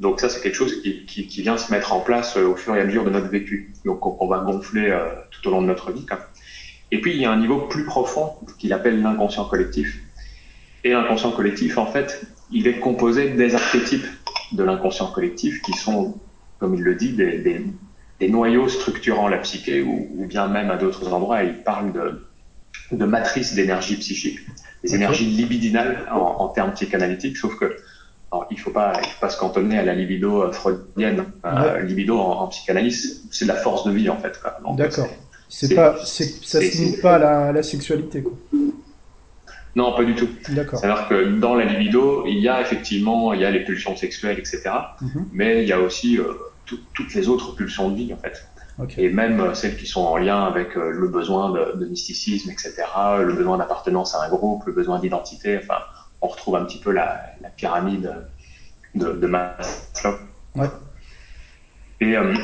Donc 0.00 0.20
ça, 0.20 0.28
c'est 0.28 0.42
quelque 0.42 0.54
chose 0.54 0.82
qui, 0.82 1.06
qui, 1.06 1.26
qui, 1.26 1.42
vient 1.42 1.56
se 1.56 1.72
mettre 1.72 1.92
en 1.92 2.00
place 2.00 2.36
euh, 2.36 2.46
au 2.46 2.56
fur 2.56 2.76
et 2.76 2.80
à 2.80 2.84
mesure 2.84 3.04
de 3.04 3.10
notre 3.10 3.28
vécu, 3.28 3.72
donc 3.84 4.00
qu'on 4.00 4.26
va 4.26 4.40
gonfler 4.40 4.90
euh, 4.90 5.08
tout 5.30 5.48
au 5.48 5.50
long 5.50 5.62
de 5.62 5.66
notre 5.66 5.90
vie. 5.92 6.04
Quoi. 6.04 6.18
Et 6.92 7.00
puis, 7.00 7.12
il 7.14 7.20
y 7.20 7.24
a 7.24 7.32
un 7.32 7.38
niveau 7.38 7.60
plus 7.60 7.84
profond 7.84 8.34
qu'il 8.58 8.72
appelle 8.72 9.00
l'inconscient 9.00 9.46
collectif. 9.46 9.98
Et 10.84 10.90
l'inconscient 10.90 11.32
collectif, 11.32 11.78
en 11.78 11.86
fait, 11.86 12.26
il 12.52 12.66
est 12.66 12.78
composé 12.78 13.30
des 13.30 13.54
archétypes 13.54 14.06
de 14.52 14.62
l'inconscient 14.62 15.10
collectif 15.10 15.62
qui 15.62 15.72
sont, 15.72 16.14
comme 16.58 16.74
il 16.74 16.82
le 16.82 16.94
dit, 16.94 17.12
des, 17.12 17.38
des, 17.38 17.64
des 18.20 18.28
noyaux 18.28 18.68
structurant 18.68 19.28
la 19.28 19.38
psyché, 19.38 19.82
ou, 19.82 20.08
ou 20.14 20.26
bien 20.26 20.46
même 20.46 20.70
à 20.70 20.76
d'autres 20.76 21.12
endroits, 21.12 21.42
il 21.42 21.62
parle 21.62 21.92
de 21.92 22.26
de 22.92 23.04
matrice 23.04 23.54
d'énergie 23.54 23.96
psychique, 23.96 24.40
des 24.82 24.90
okay. 24.90 24.96
énergies 24.96 25.26
libidinales 25.26 26.06
en, 26.10 26.18
en, 26.18 26.48
termes 26.48 26.72
psychanalytiques, 26.72 27.36
sauf 27.36 27.56
que 27.56 27.76
alors, 28.36 28.48
il 28.50 28.58
faut 28.58 28.70
pas, 28.70 28.92
il 29.02 29.08
faut 29.08 29.20
pas 29.20 29.30
se 29.30 29.38
cantonner 29.38 29.78
à 29.78 29.84
la 29.84 29.94
libido 29.94 30.50
freudienne. 30.52 31.24
Ouais. 31.44 31.50
Euh, 31.50 31.80
libido 31.80 32.18
en, 32.18 32.42
en 32.42 32.48
psychanalyse, 32.48 33.26
c'est 33.30 33.44
de 33.46 33.48
la 33.48 33.56
force 33.56 33.84
de 33.84 33.92
vie 33.92 34.08
en 34.10 34.18
fait. 34.18 34.38
D'accord. 34.76 35.08
C'est 35.48 35.74
pas, 35.74 35.96
ça 36.04 36.24
se 36.24 36.58
limite 36.58 37.00
pas 37.00 37.16
à 37.16 37.52
la, 37.52 37.62
sexualité. 37.62 38.22
Quoi. 38.22 38.32
Non, 39.76 39.94
pas 39.94 40.04
du 40.04 40.14
tout. 40.14 40.28
D'accord. 40.48 40.80
C'est-à-dire 40.80 41.06
que 41.08 41.38
dans 41.38 41.54
la 41.54 41.64
libido, 41.64 42.24
il 42.26 42.38
y 42.38 42.48
a 42.48 42.60
effectivement, 42.60 43.32
il 43.32 43.40
y 43.40 43.44
a 43.44 43.50
les 43.50 43.64
pulsions 43.64 43.96
sexuelles, 43.96 44.38
etc. 44.38 44.62
Mm 45.00 45.06
-hmm. 45.06 45.24
Mais 45.32 45.62
il 45.62 45.68
y 45.68 45.72
a 45.72 45.80
aussi 45.80 46.18
euh, 46.18 46.24
toutes 46.94 47.14
les 47.14 47.28
autres 47.28 47.54
pulsions 47.54 47.90
de 47.90 47.96
vie 47.96 48.12
en 48.12 48.20
fait. 48.24 48.36
Okay. 48.78 49.04
Et 49.04 49.08
même 49.22 49.38
celles 49.54 49.76
qui 49.80 49.86
sont 49.94 50.04
en 50.14 50.18
lien 50.26 50.40
avec 50.52 50.76
euh, 50.76 50.90
le 51.02 51.08
besoin 51.18 51.44
de, 51.56 51.62
de, 51.80 51.86
mysticisme, 51.92 52.48
etc., 52.54 52.68
le 53.30 53.34
besoin 53.40 53.56
d'appartenance 53.60 54.10
à 54.16 54.18
un 54.24 54.28
groupe, 54.34 54.62
le 54.70 54.74
besoin 54.80 54.98
d'identité. 55.02 55.50
Enfin, 55.62 55.80
on 56.26 56.28
retrouve 56.28 56.56
un 56.56 56.64
petit 56.64 56.80
peu 56.80 56.90
la, 56.90 57.20
la 57.40 57.50
pyramide 57.50 58.12
de, 58.96 59.12
de 59.12 59.26
Maslow. 59.26 60.18
Ouais. 60.56 60.66
Et, 62.00 62.16
euh, 62.16 62.34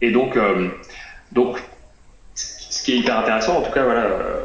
et 0.00 0.10
donc, 0.10 0.36
euh, 0.36 0.68
donc, 1.30 1.62
ce 2.34 2.82
qui 2.82 2.92
est 2.92 2.96
hyper 2.98 3.18
intéressant, 3.20 3.58
en 3.58 3.62
tout 3.62 3.70
cas, 3.72 3.84
voilà, 3.84 4.06
euh, 4.06 4.44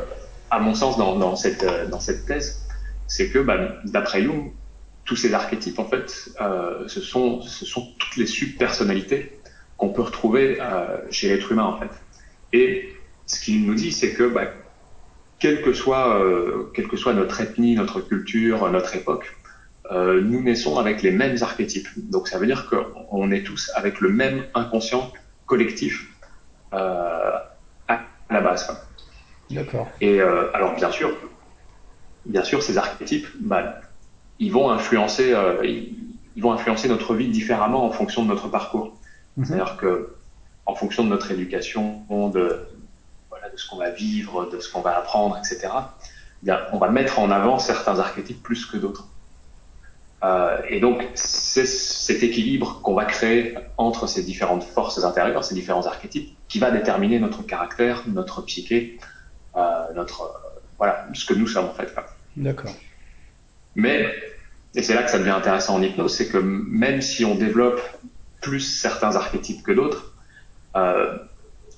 à 0.52 0.60
mon 0.60 0.76
sens, 0.76 0.96
dans, 0.98 1.16
dans 1.16 1.36
cette, 1.36 1.66
dans 1.90 2.00
cette 2.00 2.28
thèse, 2.28 2.68
c'est 3.08 3.30
que, 3.30 3.40
bah, 3.40 3.58
d'après 3.86 4.22
Jung, 4.22 4.52
tous 5.06 5.16
ces 5.16 5.34
archétypes, 5.34 5.80
en 5.80 5.86
fait, 5.86 6.30
euh, 6.40 6.88
ce, 6.88 7.02
sont, 7.02 7.42
ce 7.42 7.66
sont 7.66 7.94
toutes 7.98 8.18
les 8.18 8.28
subpersonnalités 8.28 9.40
qu'on 9.78 9.90
peut 9.90 10.04
retrouver 10.04 10.60
chez 11.10 11.30
l'être 11.30 11.52
humain, 11.52 11.64
en 11.64 11.80
fait. 11.80 11.90
Et 12.54 12.94
ce 13.26 13.44
qu'il 13.44 13.66
nous 13.66 13.74
dit, 13.74 13.92
c'est 13.92 14.14
que, 14.14 14.28
bah, 14.30 14.46
quelle 15.42 15.62
que 15.64 15.74
soit, 15.74 16.22
euh, 16.22 16.72
quelle 16.74 16.88
que 16.88 16.96
soit 16.96 17.14
notre 17.14 17.42
ethnie, 17.42 17.76
notre 17.76 18.00
culture, 18.00 18.70
notre 18.72 18.96
époque, 18.96 19.36
euh, 19.92 20.22
nous 20.22 20.42
naissons 20.42 20.78
avec 20.78 21.02
les 21.02 21.12
mêmes 21.12 21.36
archétypes. 21.42 21.88
Donc 21.98 22.28
ça 22.30 22.38
veut 22.38 22.46
dire 22.46 22.70
qu'on 22.70 23.32
est 23.32 23.44
tous 23.44 23.72
avec 23.76 24.00
le 24.00 24.10
même 24.10 24.44
inconscient 24.54 25.12
collectif 25.48 26.08
euh, 26.74 27.32
à 27.88 28.00
la 28.30 28.42
base. 28.42 28.72
D'accord. 29.50 29.90
Et 30.00 30.22
alors 30.22 30.76
bien 30.76 30.92
sûr, 30.92 31.10
bien 32.26 32.44
sûr, 32.44 32.64
ces 32.64 32.78
archétypes, 32.78 33.28
bah, 33.42 33.82
ils 34.40 34.52
vont 34.52 34.70
influencer, 34.70 35.36
ils, 35.64 36.42
vont 36.42 36.54
influencer 36.54 36.88
notre 36.88 37.16
vie 37.16 37.28
différemment 37.28 37.86
en 37.86 37.92
fonction 37.92 38.24
de 38.24 38.30
notre 38.30 38.48
parcours. 38.48 38.88
Mm 39.36 39.42
-hmm. 39.42 39.46
C'est-à-dire 39.46 39.76
que 39.82 39.92
en 40.66 40.76
fonction 40.76 41.04
de 41.04 41.10
notre 41.10 41.32
éducation, 41.32 41.84
de 42.38 42.46
de 43.52 43.58
ce 43.58 43.68
qu'on 43.68 43.78
va 43.78 43.90
vivre, 43.90 44.50
de 44.50 44.60
ce 44.60 44.72
qu'on 44.72 44.82
va 44.82 44.98
apprendre, 44.98 45.38
etc. 45.38 45.70
Bien, 46.44 46.60
on 46.72 46.78
va 46.78 46.90
mettre 46.90 47.20
en 47.20 47.32
avant 47.32 47.60
certains 47.60 48.00
archétypes 48.00 48.42
plus 48.42 48.66
que 48.66 48.78
d'autres. 48.78 49.08
Euh, 50.24 50.58
et 50.70 50.80
donc, 50.80 51.08
c'est 51.16 51.66
cet 51.66 52.22
équilibre 52.24 52.82
qu'on 52.82 52.94
va 52.94 53.06
créer 53.06 53.56
entre 53.78 54.08
ces 54.08 54.24
différentes 54.24 54.64
forces 54.64 55.04
intérieures, 55.04 55.44
ces 55.44 55.56
différents 55.56 55.88
archétypes, 55.88 56.36
qui 56.48 56.60
va 56.60 56.72
déterminer 56.72 57.20
notre 57.20 57.44
caractère, 57.44 58.04
notre 58.08 58.42
psyché, 58.44 59.00
euh, 59.56 59.94
notre 59.96 60.22
euh, 60.22 60.60
voilà, 60.78 61.08
ce 61.14 61.26
que 61.26 61.34
nous 61.34 61.48
sommes 61.48 61.66
en 61.66 61.74
fait. 61.74 61.94
D'accord. 62.38 62.72
Mais 63.76 64.14
et 64.76 64.84
c'est 64.84 64.94
là 64.94 65.04
que 65.04 65.12
ça 65.12 65.20
devient 65.20 65.32
intéressant 65.32 65.76
en 65.76 65.82
hypnose, 65.82 66.16
c'est 66.16 66.30
que 66.30 66.38
même 66.38 67.02
si 67.02 67.26
on 67.26 67.36
développe 67.36 67.82
plus 68.42 68.62
certains 68.62 69.16
archétypes 69.16 69.64
que 69.64 69.72
d'autres, 69.72 70.14
euh, 70.76 71.18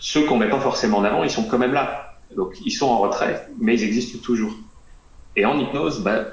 ceux 0.03 0.25
qu'on 0.25 0.35
met 0.35 0.49
pas 0.49 0.59
forcément 0.59 0.97
en 0.97 1.05
avant, 1.05 1.23
ils 1.23 1.29
sont 1.29 1.45
quand 1.45 1.57
même 1.57 1.71
là. 1.71 2.17
Donc 2.35 2.57
ils 2.65 2.71
sont 2.71 2.87
en 2.87 2.97
retrait, 2.97 3.47
mais 3.57 3.75
ils 3.75 3.85
existent 3.85 4.19
toujours. 4.21 4.53
Et 5.37 5.45
en 5.45 5.57
hypnose, 5.57 6.03
bah, 6.03 6.25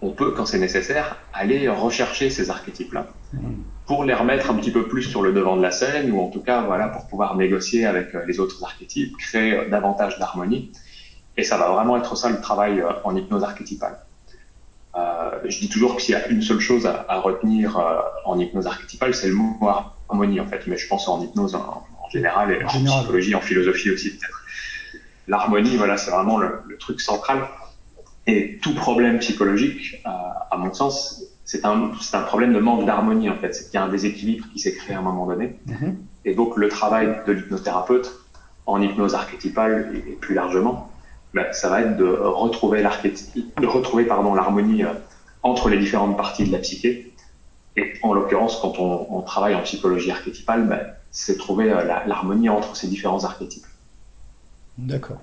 on 0.00 0.10
peut, 0.10 0.30
quand 0.30 0.46
c'est 0.46 0.60
nécessaire, 0.60 1.16
aller 1.32 1.68
rechercher 1.68 2.30
ces 2.30 2.50
archétypes-là 2.50 3.08
pour 3.84 4.04
les 4.04 4.14
remettre 4.14 4.48
un 4.50 4.54
petit 4.54 4.70
peu 4.70 4.86
plus 4.86 5.02
sur 5.02 5.22
le 5.22 5.32
devant 5.32 5.56
de 5.56 5.62
la 5.62 5.72
scène, 5.72 6.12
ou 6.12 6.20
en 6.20 6.28
tout 6.28 6.40
cas, 6.40 6.62
voilà, 6.62 6.86
pour 6.86 7.08
pouvoir 7.08 7.36
négocier 7.36 7.84
avec 7.84 8.12
les 8.28 8.38
autres 8.38 8.62
archétypes, 8.62 9.16
créer 9.16 9.68
davantage 9.70 10.20
d'harmonie. 10.20 10.70
Et 11.36 11.42
ça 11.42 11.56
va 11.56 11.70
vraiment 11.70 11.96
être 11.96 12.16
ça 12.16 12.30
le 12.30 12.40
travail 12.40 12.80
en 13.02 13.16
hypnose 13.16 13.42
archétypale. 13.42 13.98
Euh, 14.94 15.40
je 15.44 15.58
dis 15.58 15.68
toujours 15.68 15.96
que 15.96 16.02
s'il 16.02 16.12
y 16.12 16.16
a 16.16 16.28
une 16.28 16.42
seule 16.42 16.60
chose 16.60 16.86
à, 16.86 17.04
à 17.08 17.18
retenir 17.18 17.76
euh, 17.76 17.98
en 18.24 18.38
hypnose 18.38 18.66
archétypale, 18.66 19.14
c'est 19.14 19.28
le 19.28 19.34
mot 19.34 19.68
harmonie 20.08 20.40
en 20.40 20.46
fait. 20.46 20.62
Mais 20.68 20.76
je 20.76 20.86
pense 20.88 21.08
en 21.08 21.20
hypnose 21.20 21.54
en, 21.56 21.84
général 22.16 22.46
et 22.52 22.64
en, 22.64 22.68
psychologie, 22.68 23.34
en 23.34 23.40
philosophie 23.40 23.90
aussi 23.90 24.10
peut-être. 24.10 24.42
L'harmonie, 25.28 25.76
voilà, 25.76 25.96
c'est 25.96 26.10
vraiment 26.10 26.38
le, 26.38 26.50
le, 26.68 26.76
truc 26.78 27.00
central. 27.00 27.38
Et 28.26 28.58
tout 28.62 28.74
problème 28.74 29.18
psychologique, 29.18 30.02
euh, 30.06 30.10
à 30.50 30.56
mon 30.56 30.72
sens, 30.72 31.22
c'est 31.44 31.64
un, 31.64 31.92
un 32.12 32.22
problème 32.22 32.52
de 32.52 32.58
manque 32.58 32.84
d'harmonie 32.86 33.28
en 33.30 33.36
fait. 33.36 33.52
C'est 33.54 33.64
qu'il 33.66 33.74
y 33.74 33.82
a 33.82 33.84
un 33.84 33.88
déséquilibre 33.88 34.46
qui 34.52 34.58
s'est 34.58 34.74
créé 34.74 34.94
à 34.96 34.98
un 34.98 35.02
moment 35.10 35.26
donné. 35.26 35.46
Mm 35.66 35.72
-hmm. 35.74 35.94
Et 36.24 36.34
donc 36.34 36.50
le 36.56 36.68
travail 36.68 37.06
de 37.26 37.32
l'hypnothérapeute 37.32 38.08
en 38.66 38.76
hypnose 38.84 39.14
archétypale 39.14 39.74
et, 39.94 40.10
et 40.10 40.16
plus 40.24 40.34
largement, 40.34 40.76
ben, 41.34 41.46
ça 41.52 41.68
va 41.68 41.82
être 41.82 41.96
de 41.96 42.08
retrouver 42.44 42.82
l'archétype, 42.82 43.60
de 43.60 43.66
retrouver 43.66 44.04
pardon 44.04 44.34
l'harmonie 44.34 44.82
euh, 44.84 44.88
entre 45.42 45.68
les 45.68 45.78
différentes 45.78 46.16
parties 46.16 46.44
de 46.48 46.52
la 46.52 46.58
psyché. 46.58 47.12
Et 47.76 47.92
en 48.02 48.14
l'occurrence, 48.14 48.58
quand 48.62 48.78
on, 48.78 49.06
on, 49.10 49.20
travaille 49.20 49.54
en 49.54 49.60
psychologie 49.60 50.10
archétypale, 50.10 50.62
ben, 50.66 50.80
c'est 51.10 51.38
trouver 51.38 51.70
euh, 51.70 51.84
l'harmonie 52.06 52.48
entre 52.48 52.76
ces 52.76 52.88
différents 52.88 53.24
archétypes. 53.24 53.66
D'accord. 54.78 55.18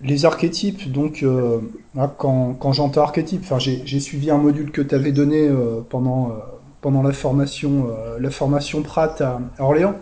Les 0.00 0.24
archétypes, 0.24 0.90
donc, 0.90 1.22
euh, 1.22 1.60
quand, 2.18 2.54
quand 2.54 2.72
j'entends 2.72 3.02
archétype, 3.02 3.40
enfin, 3.42 3.58
j'ai 3.58 4.00
suivi 4.00 4.30
un 4.30 4.36
module 4.36 4.70
que 4.70 4.82
tu 4.82 4.94
avais 4.94 5.12
donné 5.12 5.48
euh, 5.48 5.80
pendant, 5.88 6.32
pendant 6.82 7.02
la 7.02 7.12
formation, 7.12 7.88
la 8.18 8.30
formation 8.30 8.82
Pratt 8.82 9.18
à, 9.22 9.40
Orléans. 9.58 9.94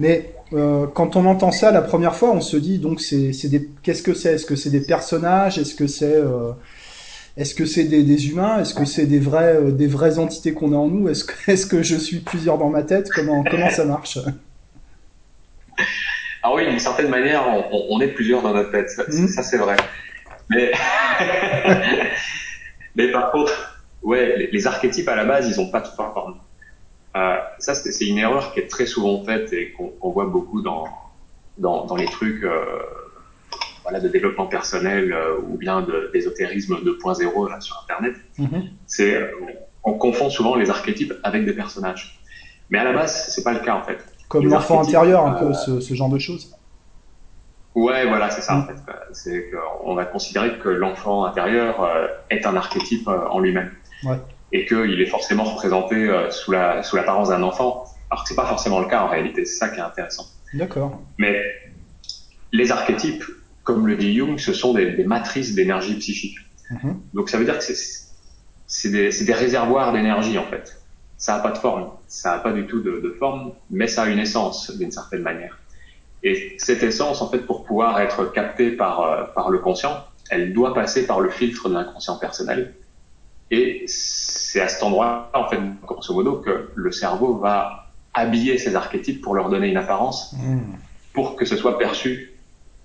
Mais 0.00 0.34
quand 0.50 1.14
on 1.14 1.26
entend 1.26 1.52
ça 1.52 1.70
la 1.70 1.82
première 1.82 2.16
fois, 2.16 2.32
on 2.32 2.40
se 2.40 2.56
dit 2.56 2.78
donc 2.78 3.00
qu'est-ce 3.82 4.02
que 4.02 4.14
c'est? 4.14 4.34
Est-ce 4.34 4.46
que 4.46 4.56
c'est 4.56 4.70
des 4.70 4.80
personnages? 4.80 5.58
Est-ce 5.58 5.76
que 5.76 5.86
c'est 5.86 6.20
est-ce 7.36 7.54
que 7.54 7.64
c'est 7.64 7.84
des, 7.84 8.02
des, 8.04 8.28
humains? 8.28 8.60
Est-ce 8.60 8.74
que 8.74 8.84
c'est 8.84 9.06
des 9.06 9.18
vrais 9.18 9.72
des 9.72 9.88
vraies 9.88 10.18
entités 10.18 10.54
qu'on 10.54 10.72
a 10.72 10.76
en 10.76 10.88
nous? 10.88 11.08
Est-ce 11.08 11.24
que 11.24 11.34
est-ce 11.50 11.66
que 11.66 11.82
je 11.82 11.96
suis 11.96 12.20
plusieurs 12.20 12.58
dans 12.58 12.70
ma 12.70 12.82
tête? 12.82 13.08
Comment 13.10 13.42
comment 13.44 13.70
ça 13.70 13.84
marche? 13.84 14.18
Ah 16.42 16.54
oui, 16.54 16.68
d'une 16.68 16.78
certaine 16.78 17.08
manière, 17.08 17.46
on, 17.48 17.86
on, 17.90 18.00
est 18.02 18.08
plusieurs 18.08 18.42
dans 18.42 18.52
notre 18.52 18.70
tête. 18.70 18.90
Ça, 18.90 19.04
mmh. 19.08 19.28
ça 19.28 19.42
c'est 19.42 19.56
vrai. 19.56 19.76
Mais, 20.50 20.72
mais 22.96 23.10
par 23.10 23.30
contre, 23.30 23.78
ouais, 24.02 24.36
les, 24.36 24.46
les, 24.48 24.66
archétypes 24.66 25.08
à 25.08 25.16
la 25.16 25.24
base, 25.24 25.48
ils 25.48 25.58
ont 25.58 25.70
pas 25.70 25.80
de 25.80 25.88
forme. 25.88 26.36
Euh, 27.16 27.36
ça, 27.58 27.74
c'est 27.74 28.06
une 28.06 28.18
erreur 28.18 28.52
qui 28.52 28.60
est 28.60 28.66
très 28.66 28.86
souvent 28.86 29.24
faite 29.24 29.52
et 29.52 29.72
qu'on 29.72 29.88
qu 29.88 30.12
voit 30.12 30.26
beaucoup 30.26 30.60
dans, 30.60 30.86
dans, 31.58 31.86
dans 31.86 31.96
les 31.96 32.06
trucs 32.06 32.44
euh, 32.44 32.64
voilà, 33.84 34.00
de 34.00 34.08
développement 34.08 34.46
personnel 34.46 35.12
euh, 35.12 35.38
ou 35.48 35.56
bien 35.56 35.86
d'ésotérisme 36.12 36.74
2.0 36.76 37.60
sur 37.60 37.80
Internet. 37.84 38.16
Mmh. 38.38 38.46
C'est 38.86 39.30
on 39.84 39.94
confond 39.94 40.30
souvent 40.30 40.56
les 40.56 40.70
archétypes 40.70 41.12
avec 41.22 41.44
des 41.44 41.52
personnages. 41.52 42.18
Mais 42.70 42.78
à 42.78 42.84
la 42.84 42.92
base, 42.92 43.28
c'est 43.28 43.44
pas 43.44 43.52
le 43.52 43.60
cas 43.60 43.76
en 43.76 43.82
fait 43.82 43.98
comme 44.28 44.48
l'enfant 44.48 44.80
intérieur, 44.80 45.26
un 45.26 45.32
peu, 45.32 45.52
ce, 45.52 45.80
ce, 45.80 45.94
genre 45.94 46.08
de 46.08 46.18
choses. 46.18 46.56
Ouais, 47.74 48.06
voilà, 48.06 48.30
c'est 48.30 48.40
ça, 48.40 48.54
mm. 48.54 48.60
en 48.60 48.66
fait. 48.66 48.74
C'est 49.12 49.50
qu'on 49.50 49.94
va 49.94 50.04
considérer 50.04 50.58
que 50.58 50.68
l'enfant 50.68 51.24
intérieur 51.24 51.82
euh, 51.82 52.06
est 52.30 52.46
un 52.46 52.56
archétype 52.56 53.06
euh, 53.08 53.28
en 53.28 53.40
lui-même. 53.40 53.70
Ouais. 54.04 54.16
Et 54.52 54.66
qu'il 54.66 55.00
est 55.00 55.06
forcément 55.06 55.44
représenté 55.44 55.96
euh, 56.08 56.30
sous 56.30 56.52
la, 56.52 56.82
sous 56.82 56.96
l'apparence 56.96 57.28
d'un 57.28 57.42
enfant. 57.42 57.84
Alors 58.10 58.22
que 58.22 58.28
c'est 58.28 58.36
pas 58.36 58.46
forcément 58.46 58.80
le 58.80 58.86
cas 58.86 59.02
en 59.02 59.08
réalité. 59.08 59.44
C'est 59.44 59.56
ça 59.56 59.68
qui 59.68 59.78
est 59.78 59.82
intéressant. 59.82 60.24
D'accord. 60.52 61.00
Mais 61.18 61.40
les 62.52 62.70
archétypes, 62.70 63.24
comme 63.64 63.86
le 63.86 63.96
dit 63.96 64.14
Jung, 64.14 64.38
ce 64.38 64.52
sont 64.52 64.74
des, 64.74 64.92
des 64.92 65.04
matrices 65.04 65.54
d'énergie 65.54 65.96
psychique. 65.98 66.38
-hmm. 66.70 66.94
Donc 67.14 67.28
ça 67.30 67.38
veut 67.38 67.44
dire 67.44 67.58
que 67.58 67.64
c'est 68.66 68.90
des, 68.90 69.10
des 69.24 69.36
réservoirs 69.44 69.92
d'énergie, 69.92 70.38
en 70.38 70.48
fait 70.52 70.66
ça 71.24 71.36
n'a 71.36 71.42
pas 71.42 71.52
de 71.52 71.58
forme, 71.58 71.88
ça 72.06 72.32
n'a 72.32 72.38
pas 72.38 72.52
du 72.52 72.66
tout 72.66 72.80
de, 72.80 73.00
de, 73.00 73.10
forme, 73.18 73.52
mais 73.70 73.86
ça 73.86 74.02
a 74.02 74.08
une 74.08 74.18
essence 74.18 74.76
d'une 74.76 74.92
certaine 74.92 75.22
manière. 75.22 75.58
Et 76.22 76.54
cette 76.58 76.82
essence, 76.82 77.22
en 77.22 77.30
fait, 77.30 77.38
pour 77.38 77.64
pouvoir 77.64 77.98
être 78.00 78.26
captée 78.26 78.72
par, 78.72 79.00
euh, 79.00 79.24
par 79.34 79.48
le 79.48 79.58
conscient, 79.58 80.04
elle 80.28 80.52
doit 80.52 80.74
passer 80.74 81.06
par 81.06 81.20
le 81.20 81.30
filtre 81.30 81.70
de 81.70 81.74
l'inconscient 81.74 82.18
personnel. 82.18 82.74
Et 83.50 83.84
c'est 83.86 84.60
à 84.60 84.68
cet 84.68 84.82
endroit, 84.82 85.30
en 85.32 85.48
fait, 85.48 85.60
grosso 85.86 86.12
modo, 86.12 86.36
que 86.36 86.70
le 86.74 86.92
cerveau 86.92 87.38
va 87.38 87.86
habiller 88.12 88.58
ces 88.58 88.76
archétypes 88.76 89.22
pour 89.22 89.34
leur 89.34 89.48
donner 89.48 89.68
une 89.68 89.78
apparence, 89.78 90.34
mmh. 90.34 90.58
pour 91.14 91.36
que 91.36 91.46
ce 91.46 91.56
soit 91.56 91.78
perçu 91.78 92.33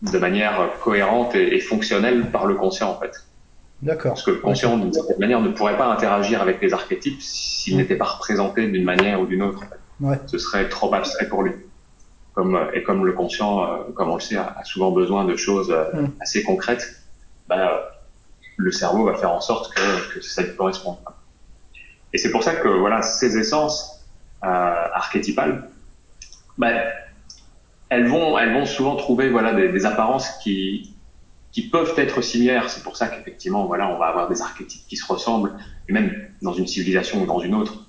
de 0.01 0.17
manière 0.17 0.69
cohérente 0.81 1.35
et, 1.35 1.55
et 1.55 1.59
fonctionnelle 1.59 2.31
par 2.31 2.45
le 2.45 2.55
conscient, 2.55 2.89
en 2.91 2.99
fait. 2.99 3.25
D'accord. 3.81 4.11
Parce 4.11 4.23
que 4.23 4.31
le 4.31 4.37
conscient, 4.37 4.77
d'une 4.77 4.93
certaine 4.93 5.19
manière, 5.19 5.41
ne 5.41 5.49
pourrait 5.49 5.77
pas 5.77 5.87
interagir 5.87 6.41
avec 6.41 6.61
les 6.61 6.73
archétypes 6.73 7.21
s'il 7.21 7.75
mmh. 7.75 7.77
n'était 7.77 7.95
pas 7.95 8.05
représenté 8.05 8.67
d'une 8.67 8.83
manière 8.83 9.21
ou 9.21 9.25
d'une 9.25 9.41
autre. 9.41 9.63
Ouais. 10.01 10.19
Ce 10.27 10.37
serait 10.37 10.67
trop 10.69 10.93
abstrait 10.93 11.27
pour 11.27 11.43
lui. 11.43 11.53
Comme, 12.33 12.55
euh, 12.55 12.71
et 12.73 12.83
comme 12.83 13.05
le 13.05 13.13
conscient, 13.13 13.63
euh, 13.63 13.77
comme 13.95 14.09
on 14.09 14.15
le 14.15 14.21
sait, 14.21 14.37
a 14.37 14.63
souvent 14.63 14.91
besoin 14.91 15.25
de 15.25 15.35
choses 15.35 15.69
mmh. 15.69 16.05
assez 16.19 16.43
concrètes, 16.43 17.01
bah, 17.47 18.01
le 18.57 18.71
cerveau 18.71 19.05
va 19.05 19.15
faire 19.15 19.31
en 19.31 19.41
sorte 19.41 19.73
que, 19.73 20.13
que 20.13 20.21
ça 20.21 20.43
lui 20.43 20.55
corresponde. 20.55 20.97
Et 22.11 22.17
c'est 22.17 22.31
pour 22.31 22.43
ça 22.43 22.55
que 22.55 22.67
voilà, 22.67 23.01
ces 23.01 23.37
essences 23.37 24.05
euh, 24.43 24.47
archétypales, 24.47 25.69
bah, 26.57 26.73
elles 27.89 28.07
vont, 28.07 28.37
elles 28.37 28.53
vont 28.53 28.65
souvent 28.65 28.95
trouver 28.95 29.29
voilà 29.29 29.53
des, 29.53 29.69
des 29.69 29.85
apparences 29.85 30.29
qui, 30.43 30.95
qui 31.51 31.67
peuvent 31.69 31.93
être 31.97 32.21
similaires. 32.21 32.69
C'est 32.69 32.83
pour 32.83 32.95
ça 32.95 33.07
qu'effectivement, 33.07 33.65
voilà, 33.65 33.89
on 33.89 33.97
va 33.97 34.07
avoir 34.07 34.29
des 34.29 34.41
archétypes 34.41 34.85
qui 34.87 34.97
se 34.97 35.11
ressemblent, 35.11 35.53
et 35.87 35.93
même 35.93 36.27
dans 36.41 36.53
une 36.53 36.67
civilisation 36.67 37.21
ou 37.21 37.25
dans 37.25 37.39
une 37.39 37.55
autre. 37.55 37.85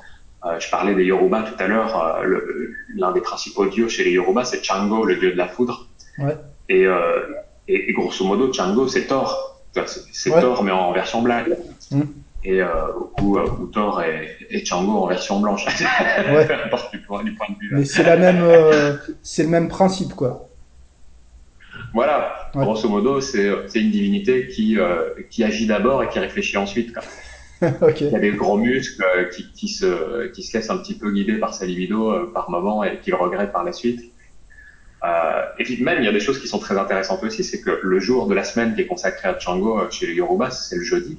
Euh, 0.47 0.59
je 0.59 0.71
parlais 0.71 0.95
des 0.95 1.05
Yoruba 1.05 1.43
tout 1.43 1.63
à 1.63 1.67
l'heure. 1.67 2.21
Euh, 2.23 2.75
L'un 2.95 3.13
des 3.13 3.21
principaux 3.21 3.67
dieux 3.67 3.89
chez 3.89 4.05
les 4.05 4.13
Yoruba, 4.13 4.45
c'est 4.45 4.65
Chango, 4.65 5.05
le 5.05 5.17
dieu 5.17 5.33
de 5.33 5.37
la 5.37 5.49
foudre. 5.49 5.87
Ouais. 6.19 6.37
Et, 6.69 6.87
euh, 6.87 7.21
et, 7.69 7.91
et, 7.91 7.93
grosso 7.93 8.25
modo, 8.25 8.53
Chango, 8.53 8.89
c'est 8.89 9.07
Thor. 9.07 9.61
C'est 9.87 10.31
ouais. 10.31 10.41
Thor, 10.41 10.65
mais 10.65 10.73
en 10.73 10.93
version 10.93 11.23
blague. 11.23 11.57
Mmh. 11.91 12.01
Et 12.45 12.63
euh, 12.63 12.69
où, 13.23 13.39
où, 13.39 13.67
Thor 13.67 14.03
est, 14.03 14.37
est 14.49 14.65
Django 14.67 14.93
en 14.99 15.07
version 15.07 15.41
blanche. 15.41 15.65
Ouais. 16.33 16.47
Peu 16.49 16.55
importe 16.55 16.93
du 16.93 17.01
point, 17.03 17.23
du 17.25 17.35
point 17.35 17.47
de 17.51 17.59
vue. 17.59 17.71
Mais 17.73 17.85
c'est 17.85 18.03
la 18.03 18.17
même, 18.17 18.43
euh, 18.43 18.97
c'est 19.23 19.43
le 19.43 19.49
même 19.51 19.69
principe, 19.69 20.15
quoi. 20.15 20.49
Voilà, 21.95 22.37
Ouais. 22.55 22.65
grosso 22.65 22.89
modo, 22.89 23.21
c'est 23.21 23.49
c'est 23.69 23.81
une 23.81 23.91
divinité 23.93 24.49
qui 24.49 24.79
euh, 24.79 25.11
qui 25.31 25.45
agit 25.45 25.67
d'abord 25.67 26.03
et 26.03 26.09
qui 26.09 26.19
réfléchit 26.19 26.57
ensuite. 26.57 26.93
quoi. 26.93 27.03
ok. 27.89 28.01
Il 28.01 28.11
y 28.11 28.17
a 28.17 28.19
des 28.19 28.33
gros 28.33 28.57
muscles 28.57 29.05
euh, 29.05 29.25
qui, 29.29 29.53
qui 29.53 29.69
se 29.69 30.27
qui 30.29 30.43
se 30.43 30.57
laissent 30.57 30.71
un 30.71 30.79
petit 30.79 30.95
peu 30.99 31.13
guider 31.13 31.35
par 31.39 31.55
sa 31.55 31.67
libido 31.67 32.11
euh, 32.11 32.31
par 32.33 32.51
moment 32.51 32.83
et 32.85 32.99
qui 33.01 33.11
le 33.11 33.17
regrettent 33.17 33.53
par 33.53 33.65
la 33.65 33.73
suite. 33.73 34.01
Euh, 35.05 35.43
et 35.59 35.65
puis 35.65 35.83
même, 35.83 35.99
il 36.01 36.05
y 36.05 36.09
a 36.09 36.13
des 36.13 36.21
choses 36.21 36.41
qui 36.41 36.49
sont 36.49 36.59
très 36.59 36.77
intéressantes 36.77 37.23
aussi, 37.23 37.43
c'est 37.45 37.61
que 37.61 37.81
le 37.83 38.01
jour 38.01 38.27
de 38.27 38.35
la 38.35 38.45
semaine 38.45 38.75
qui 38.75 38.83
est 38.83 38.87
consacré 38.87 39.29
à 39.29 39.39
Django 39.39 39.79
euh, 39.81 39.91
chez 39.91 40.07
les 40.07 40.15
Yorubas, 40.15 40.51
c'est 40.51 40.77
le 40.77 40.83
jeudi, 40.83 41.19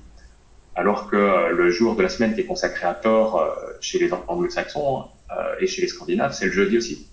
alors 0.82 1.08
que 1.08 1.16
euh, 1.16 1.50
le 1.52 1.70
jour 1.70 1.96
de 1.96 2.02
la 2.02 2.10
semaine 2.10 2.34
qui 2.34 2.42
est 2.42 2.46
consacré 2.46 2.88
à 2.88 2.96
Thor 2.96 3.40
euh, 3.40 3.74
chez 3.82 4.00
les 4.00 4.12
anglo-saxons 4.12 5.04
euh, 5.30 5.56
et 5.60 5.68
chez 5.68 5.84
les 5.84 5.88
Scandinaves, 5.88 6.34
c'est 6.34 6.46
le 6.46 6.52
jeudi 6.52 6.78
aussi. 6.78 7.08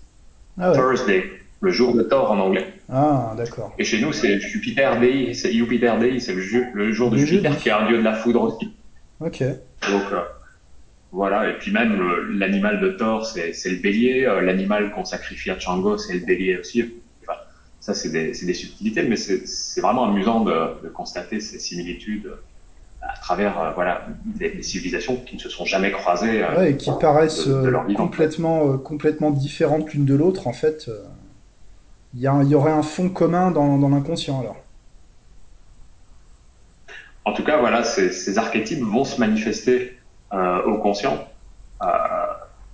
Ah 0.59 0.71
ouais. 0.71 0.75
Thursday, 0.75 1.23
le 1.61 1.69
jour 1.69 1.95
de 1.95 2.01
Thor 2.01 2.31
en 2.31 2.39
anglais. 2.39 2.65
Ah, 2.91 3.35
d'accord. 3.37 3.75
Et 3.77 3.83
chez 3.83 4.01
nous, 4.01 4.11
c'est 4.11 4.39
Jupiter 4.39 4.99
Dei, 4.99 5.35
c'est 5.35 5.53
Jupiter 5.53 5.99
Dei, 5.99 6.19
c'est 6.19 6.33
le, 6.33 6.41
jour 6.41 7.11
de 7.11 7.17
Le 7.17 7.25
Jupiter 7.25 7.51
jeudi. 7.51 7.61
qui 7.61 7.69
est 7.69 7.71
un 7.71 7.85
dieu 7.85 7.99
de 7.99 8.03
la 8.03 8.13
foudre 8.13 8.41
aussi. 8.41 8.73
Ok. 9.19 9.41
Donc 9.41 10.11
euh, 10.13 10.23
voilà, 11.11 11.51
et 11.51 11.59
puis 11.59 11.71
même 11.71 12.01
l'animal 12.31 12.79
de 12.81 12.89
Thor, 12.89 13.23
c'est 13.27 13.53
le 13.65 13.81
bélier, 13.81 14.23
l'animal 14.41 14.91
qu'on 14.93 15.05
sacrifie 15.05 15.51
à 15.51 15.59
Django, 15.59 15.99
c'est 15.99 16.15
le 16.15 16.25
bélier 16.25 16.57
aussi. 16.57 16.91
Enfin, 17.21 17.37
ça, 17.79 17.93
c'est 17.93 18.09
des, 18.09 18.33
subtilités, 18.33 19.03
mais 19.03 19.15
c'est 19.15 19.47
c'est 19.47 19.81
vraiment 19.81 20.05
amusant 20.05 20.39
de, 20.41 20.81
de 20.83 20.89
constater 20.89 21.39
ces 21.39 21.59
similitudes 21.59 22.31
à 23.11 23.17
travers 23.19 23.59
euh, 23.59 23.71
voilà 23.73 24.05
des, 24.25 24.51
des 24.51 24.63
civilisations 24.63 25.15
qui 25.17 25.35
ne 25.35 25.41
se 25.41 25.49
sont 25.49 25.65
jamais 25.65 25.91
croisées. 25.91 26.43
euh, 26.43 26.55
Ouais, 26.57 26.71
et 26.71 26.77
qui 26.77 26.91
paraissent 27.01 27.47
de- 27.47 27.53
de 27.53 27.67
euh, 27.67 27.71
leur 27.71 27.85
vivant. 27.85 28.03
complètement, 28.05 28.77
complètement 28.77 29.31
différentes 29.31 29.93
l'une 29.93 30.05
de 30.05 30.15
l'autre, 30.15 30.47
en 30.47 30.53
fait. 30.53 30.89
Il 32.13 32.19
y, 32.21 32.27
a 32.27 32.33
un- 32.33 32.43
il 32.43 32.49
y 32.49 32.55
aurait 32.55 32.71
un 32.71 32.81
fond 32.83 33.09
commun 33.09 33.51
dans, 33.51 33.77
dans 33.77 33.89
l'inconscient, 33.89 34.39
alors. 34.39 34.57
En 37.25 37.33
tout 37.33 37.43
cas, 37.43 37.57
voilà, 37.59 37.83
ces, 37.83 38.11
ces 38.11 38.37
archétypes 38.37 38.81
vont 38.83 39.03
se 39.05 39.19
manifester 39.19 39.97
euh, 40.33 40.63
au 40.63 40.77
conscient 40.79 41.27
euh, 41.83 41.87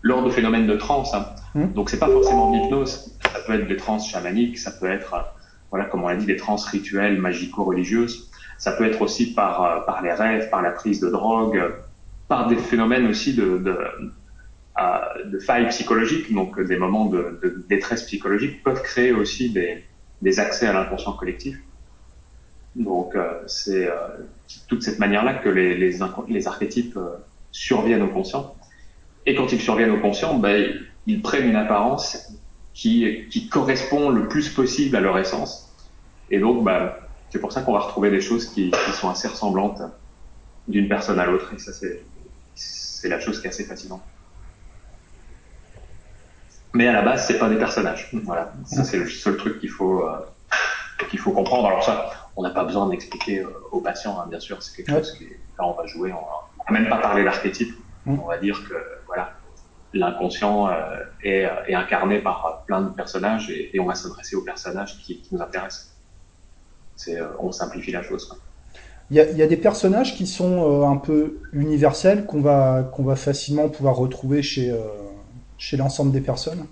lors 0.02 0.24
de 0.24 0.30
phénomènes 0.30 0.68
de 0.68 0.76
transe. 0.76 1.14
Hein. 1.14 1.26
Hmm. 1.56 1.74
Donc, 1.74 1.90
c'est 1.90 2.00
pas 2.00 2.08
forcément 2.10 2.52
de 2.52 2.58
l'hypnose. 2.58 3.18
Ça 3.24 3.40
peut 3.46 3.54
être 3.60 3.68
des 3.68 3.78
transes 3.78 4.08
chamaniques, 4.10 4.58
ça 4.58 4.72
peut 4.72 4.90
être, 4.90 5.14
euh, 5.14 5.20
voilà, 5.72 5.86
comme 5.86 6.04
on 6.04 6.08
l'a 6.08 6.16
dit, 6.16 6.26
des 6.26 6.36
transes 6.38 6.66
rituelles, 6.66 7.20
magico-religieuses. 7.20 8.30
Ça 8.58 8.72
peut 8.72 8.86
être 8.86 9.02
aussi 9.02 9.34
par 9.34 9.64
euh, 9.64 9.80
par 9.82 10.02
les 10.02 10.14
rêves, 10.14 10.50
par 10.50 10.62
la 10.62 10.72
prise 10.72 11.00
de 11.00 11.10
drogue, 11.10 11.62
par 12.28 12.48
des 12.48 12.58
phénomènes 12.58 13.08
aussi 13.08 13.34
de 13.36 13.58
de, 13.58 13.78
euh, 14.80 15.24
de 15.26 15.40
failles 15.40 15.68
psychologiques, 15.70 16.34
donc 16.34 16.60
des 16.60 16.78
moments 16.78 17.06
de, 17.06 17.40
de 17.42 17.66
détresse 17.70 18.04
psychologique 18.04 18.64
peuvent 18.64 18.82
créer 18.82 19.12
aussi 19.12 19.50
des 19.52 19.84
des 20.22 20.40
accès 20.40 20.68
à 20.68 20.74
l'inconscient 20.74 21.14
collectif. 21.14 21.58
Donc, 22.76 23.16
euh, 23.16 23.42
c'est 23.48 23.88
toute 24.68 24.84
cette 24.84 25.00
manière-là 25.00 25.36
que 25.36 25.50
les, 25.50 25.78
les, 25.78 25.98
les 26.28 26.48
archétypes 26.48 27.00
surviennent 27.52 28.02
au 28.02 28.10
conscient. 28.10 28.54
Et 29.26 29.34
quand 29.34 29.52
ils 29.54 29.62
surviennent 29.62 29.92
au 29.92 30.00
conscient, 30.00 30.38
ben, 30.38 30.74
ils 31.08 31.22
prennent 31.22 31.50
une 31.50 31.56
apparence 31.56 32.34
qui, 32.74 33.28
qui 33.30 33.48
correspond 33.48 34.10
le 34.10 34.28
plus 34.28 34.50
possible 34.50 34.96
à 34.98 35.00
leur 35.00 35.18
essence. 35.18 35.74
Et 36.30 36.40
donc, 36.40 36.64
ben, 36.64 36.92
c'est 37.36 37.42
pour 37.42 37.52
ça 37.52 37.64
qu'on 37.64 37.74
va 37.74 37.80
retrouver 37.80 38.10
des 38.12 38.22
choses 38.22 38.46
qui, 38.46 38.72
qui 38.72 38.92
sont 38.94 39.10
assez 39.10 39.28
ressemblantes 39.28 39.82
d'une 40.70 40.88
personne 40.88 41.20
à 41.20 41.26
l'autre. 41.26 41.52
Et 41.54 41.58
ça, 41.58 41.74
c'est, 41.74 43.10
la 43.10 43.20
chose 43.20 43.42
qui 43.42 43.48
est 43.48 43.50
assez 43.50 43.66
fascinante. 43.66 44.02
Mais 46.74 46.88
à 46.88 46.94
la 46.94 47.02
base, 47.02 47.28
c'est 47.28 47.38
pas 47.38 47.50
des 47.50 47.58
personnages. 47.58 48.10
Voilà. 48.24 48.54
Ça, 48.66 48.86
c'est 48.86 48.98
le 48.98 49.10
seul 49.10 49.36
truc 49.36 49.60
qu'il 49.60 49.70
faut, 49.70 50.08
euh, 50.08 50.18
qu'il 51.10 51.20
faut 51.20 51.34
comprendre. 51.34 51.68
Alors 51.68 51.84
ça, 51.84 52.10
on 52.38 52.42
n'a 52.44 52.52
pas 52.52 52.64
besoin 52.64 52.88
d'expliquer 52.88 53.42
euh, 53.42 53.50
aux 53.74 53.82
patients, 53.82 54.18
hein, 54.18 54.28
bien 54.30 54.40
sûr. 54.40 54.64
C'est 54.64 54.74
quelque 54.78 54.94
Ouais. 54.94 55.00
chose 55.00 55.12
qui, 55.18 55.26
là, 55.26 55.66
on 55.66 55.74
va 55.74 55.86
jouer. 55.88 56.14
On 56.14 56.74
va 56.74 56.80
même 56.80 56.88
pas 56.88 57.00
parler 57.00 57.26
d'archétype. 57.26 57.76
Mm. 58.06 58.20
On 58.22 58.28
va 58.28 58.38
dire 58.38 58.64
que, 58.70 58.76
voilà, 59.08 59.34
l'inconscient 59.92 60.70
euh, 60.70 61.04
est, 61.22 61.50
est 61.68 61.76
incarné 61.76 62.20
par 62.20 62.64
plein 62.66 62.80
de 62.80 62.90
personnages 62.92 63.50
et, 63.50 63.76
et 63.76 63.80
on 63.82 63.86
va 63.88 63.96
s'adresser 63.96 64.38
aux 64.38 64.42
personnages 64.44 64.98
qui, 65.00 65.20
qui 65.22 65.36
nous 65.36 65.42
intéressent. 65.42 65.95
Euh, 67.08 67.28
on 67.40 67.52
simplifie 67.52 67.92
la 67.92 68.02
chose. 68.02 68.26
quoi. 68.26 68.38
Il 69.12 69.18
y 69.18 69.20
a, 69.20 69.30
il 69.30 69.38
y 69.38 69.44
a 69.44 69.48
des 69.48 69.58
personnages 69.58 70.16
qui 70.16 70.26
sont 70.26 70.82
euh, 70.82 70.88
un 70.88 70.98
peu 70.98 71.38
universels, 71.54 72.26
qu'on 72.26 72.42
va, 72.42 72.90
qu'on 72.92 73.04
va 73.04 73.16
facilement 73.16 73.70
pouvoir 73.70 73.96
retrouver 73.96 74.42
chez, 74.42 74.72
euh, 74.72 74.78
chez 75.60 75.78
l'ensemble 75.78 76.12
des 76.12 76.22
personnes. 76.22 76.66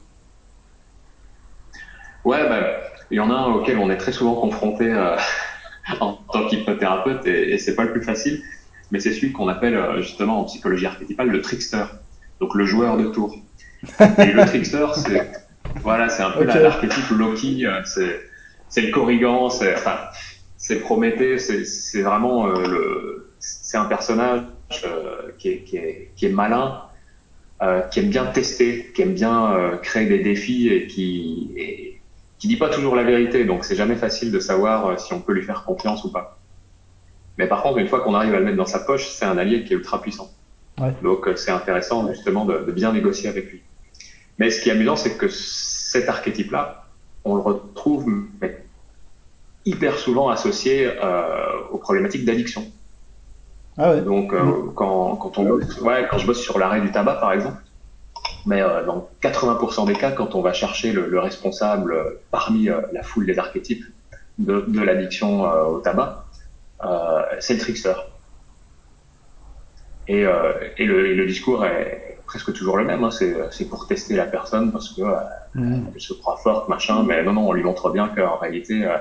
Ouais, 2.26 2.48
ben, 2.50 2.64
il 3.12 3.18
y 3.18 3.20
en 3.20 3.30
a 3.30 3.36
un 3.36 3.52
auquel 3.52 3.78
on 3.78 3.92
est 3.92 3.98
très 3.98 4.12
souvent 4.12 4.34
confronté 4.34 4.92
euh, 4.92 5.16
en 6.00 6.14
tant 6.14 6.48
qu'hypnothérapeute 6.48 7.28
et, 7.28 7.54
et 7.54 7.58
c'est 7.60 7.76
pas 7.76 7.84
le 7.84 7.92
plus 7.92 8.02
facile, 8.02 8.42
mais 8.90 9.00
c'est 9.00 9.14
celui 9.14 9.32
qu'on 9.32 9.48
appelle 9.48 9.80
justement 10.00 10.40
en 10.40 10.44
psychologie 10.46 10.88
archétypale 10.88 11.28
le 11.28 11.42
trickster, 11.42 11.84
donc 12.40 12.56
le 12.56 12.66
joueur 12.66 12.98
de 12.98 13.10
tour. 13.10 13.36
Et 14.18 14.32
le 14.32 14.46
trickster, 14.46 14.88
c'est 14.96 15.32
voilà, 15.84 16.10
c'est 16.10 16.24
un 16.24 16.32
peu 16.32 16.46
l'archétype 16.46 17.10
Loki, 17.12 17.68
c'est 17.86 18.22
c'est 18.74 18.82
le 18.82 18.92
Corrigan, 18.92 19.52
c'est 19.52 19.76
enfin 19.76 20.00
c'est 20.58 20.80
Prométhée, 20.80 21.38
c'est 21.38 22.02
vraiment 22.02 22.48
euh, 22.48 22.68
le 22.68 23.30
c'est 23.38 23.78
un 23.78 23.86
personnage 23.86 24.46
euh, 24.84 25.30
qui 25.38 25.50
est 25.50 25.60
qui 25.60 25.78
est 25.78 26.12
qui 26.16 26.26
est 26.26 26.30
malin, 26.30 26.82
euh, 27.62 27.82
qui 27.82 28.00
aime 28.00 28.10
bien 28.10 28.26
tester, 28.26 28.92
qui 28.96 29.04
aime 29.04 29.14
bien 29.14 29.78
créer 29.84 30.08
des 30.08 30.20
défis 30.24 30.70
et 30.70 30.88
qui 30.88 31.52
et, 31.56 32.02
qui 32.40 32.48
dit 32.48 32.58
pas 32.58 32.70
toujours 32.70 32.96
la 32.96 33.04
vérité, 33.04 33.46
donc 33.46 33.64
c'est 33.64 33.76
jamais 33.76 33.96
facile 33.96 34.32
de 34.32 34.40
savoir 34.40 35.00
si 35.00 35.14
on 35.14 35.22
peut 35.22 35.34
lui 35.34 35.44
faire 35.44 35.66
confiance 35.66 36.04
ou 36.04 36.12
pas. 36.12 36.40
Mais 37.38 37.46
par 37.48 37.62
contre, 37.62 37.78
une 37.78 37.88
fois 37.88 38.00
qu'on 38.00 38.16
arrive 38.16 38.34
à 38.34 38.40
le 38.40 38.46
mettre 38.46 38.58
dans 38.58 38.66
sa 38.66 38.80
poche, 38.80 39.08
c'est 39.08 39.26
un 39.26 39.38
allié 39.38 39.64
qui 39.64 39.74
est 39.74 39.76
ultra 39.76 40.02
puissant. 40.02 40.32
Ouais. 40.82 40.94
Donc 41.04 41.30
c'est 41.36 41.52
intéressant 41.52 42.12
justement 42.12 42.46
de, 42.46 42.58
de 42.58 42.72
bien 42.72 42.92
négocier 42.92 43.30
avec 43.30 43.52
lui. 43.52 43.62
Mais 44.40 44.50
ce 44.50 44.62
qui 44.62 44.70
est 44.70 44.72
amusant, 44.72 44.96
c'est 44.96 45.16
que 45.16 45.28
cet 45.30 46.10
archétype-là, 46.10 46.88
on 47.24 47.36
le 47.36 47.42
retrouve 47.42 48.12
mais, 48.42 48.63
hyper 49.66 49.98
souvent 49.98 50.30
associé 50.30 50.88
euh, 51.04 51.48
aux 51.72 51.78
problématiques 51.78 52.26
d'addiction. 52.26 52.64
Ah 53.78 53.92
ouais. 53.92 54.02
Donc 54.02 54.34
euh, 54.34 54.72
quand, 54.76 55.16
quand 55.18 55.38
on 55.38 55.46
ouais, 55.82 56.08
quand 56.10 56.18
je 56.18 56.28
bosse 56.28 56.42
sur 56.42 56.60
l'arrêt 56.60 56.82
du 56.82 56.92
tabac 56.92 57.16
par 57.16 57.32
exemple, 57.34 57.62
mais 58.46 58.62
euh, 58.62 58.86
dans 58.86 59.10
80% 59.22 59.88
des 59.88 59.96
cas, 59.96 60.12
quand 60.12 60.36
on 60.36 60.42
va 60.42 60.54
chercher 60.54 60.92
le, 60.92 61.08
le 61.08 61.20
responsable 61.20 61.94
euh, 61.94 62.24
parmi 62.32 62.70
euh, 62.70 62.82
la 62.92 63.04
foule 63.04 63.26
des 63.26 63.40
archétypes 63.40 63.86
de, 64.38 64.62
de 64.68 64.82
l'addiction 64.82 65.46
euh, 65.46 65.64
au 65.66 65.80
tabac, 65.80 66.26
euh, 66.84 67.22
c'est 67.40 67.54
le 67.56 67.60
trickster. 67.60 67.94
Et, 70.08 70.26
euh, 70.26 70.54
et, 70.78 70.86
le, 70.86 71.08
et 71.08 71.16
le 71.16 71.26
discours 71.26 71.66
est 71.66 72.20
presque 72.26 72.52
toujours 72.54 72.78
le 72.78 72.84
même. 72.84 73.04
Hein. 73.04 73.12
C'est, 73.12 73.36
c'est 73.52 73.70
pour 73.70 73.88
tester 73.88 74.16
la 74.16 74.26
personne 74.26 74.72
parce 74.72 74.90
que 74.94 75.02
euh, 75.02 75.16
Mhm. 75.56 75.92
elle 75.94 76.02
se 76.02 76.14
croit 76.14 76.38
forte, 76.38 76.68
machin. 76.68 77.04
Mais 77.04 77.24
non, 77.24 77.34
non, 77.34 77.48
on 77.48 77.54
lui 77.54 77.62
montre 77.64 77.92
bien 77.92 78.08
qu'en 78.10 78.38
réalité, 78.38 78.86
euh, 78.86 78.98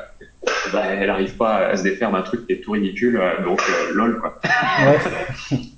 bah, 0.72 0.84
elle 0.86 1.10
arrive 1.10 1.36
pas 1.36 1.68
à 1.68 1.76
se 1.76 1.82
défaire 1.82 2.12
d'un 2.12 2.22
truc 2.22 2.46
qui 2.46 2.52
est 2.52 2.60
tout 2.60 2.72
ridicule. 2.72 3.16
euh, 3.16 3.42
donc, 3.44 3.60
euh, 3.68 3.92
lol, 3.94 4.20
quoi. 4.20 4.38
Ouais. 4.44 5.58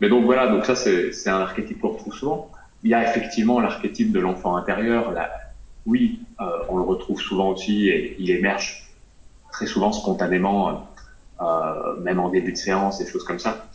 Mais 0.00 0.08
donc 0.08 0.24
voilà, 0.24 0.48
donc 0.48 0.66
ça 0.66 0.74
c'est 0.74 1.12
c'est 1.12 1.30
un 1.30 1.40
archétype 1.40 1.80
qu'on 1.80 1.88
retrouve 1.90 2.12
souvent. 2.12 2.50
Il 2.82 2.90
y 2.90 2.94
a 2.94 3.02
effectivement 3.02 3.60
l'archétype 3.60 4.12
de 4.12 4.20
l'enfant 4.20 4.56
intérieur. 4.56 5.10
Là, 5.12 5.30
oui, 5.86 6.20
euh, 6.40 6.44
on 6.68 6.76
le 6.76 6.82
retrouve 6.82 7.20
souvent 7.20 7.50
aussi 7.50 7.88
et 7.88 8.16
il 8.18 8.30
émerge 8.30 8.90
très 9.52 9.66
souvent 9.66 9.92
spontanément, 9.92 10.86
euh, 11.40 11.96
même 12.02 12.20
en 12.20 12.28
début 12.28 12.52
de 12.52 12.58
séance, 12.58 12.98
des 12.98 13.06
choses 13.06 13.24
comme 13.24 13.38
ça. 13.38 13.68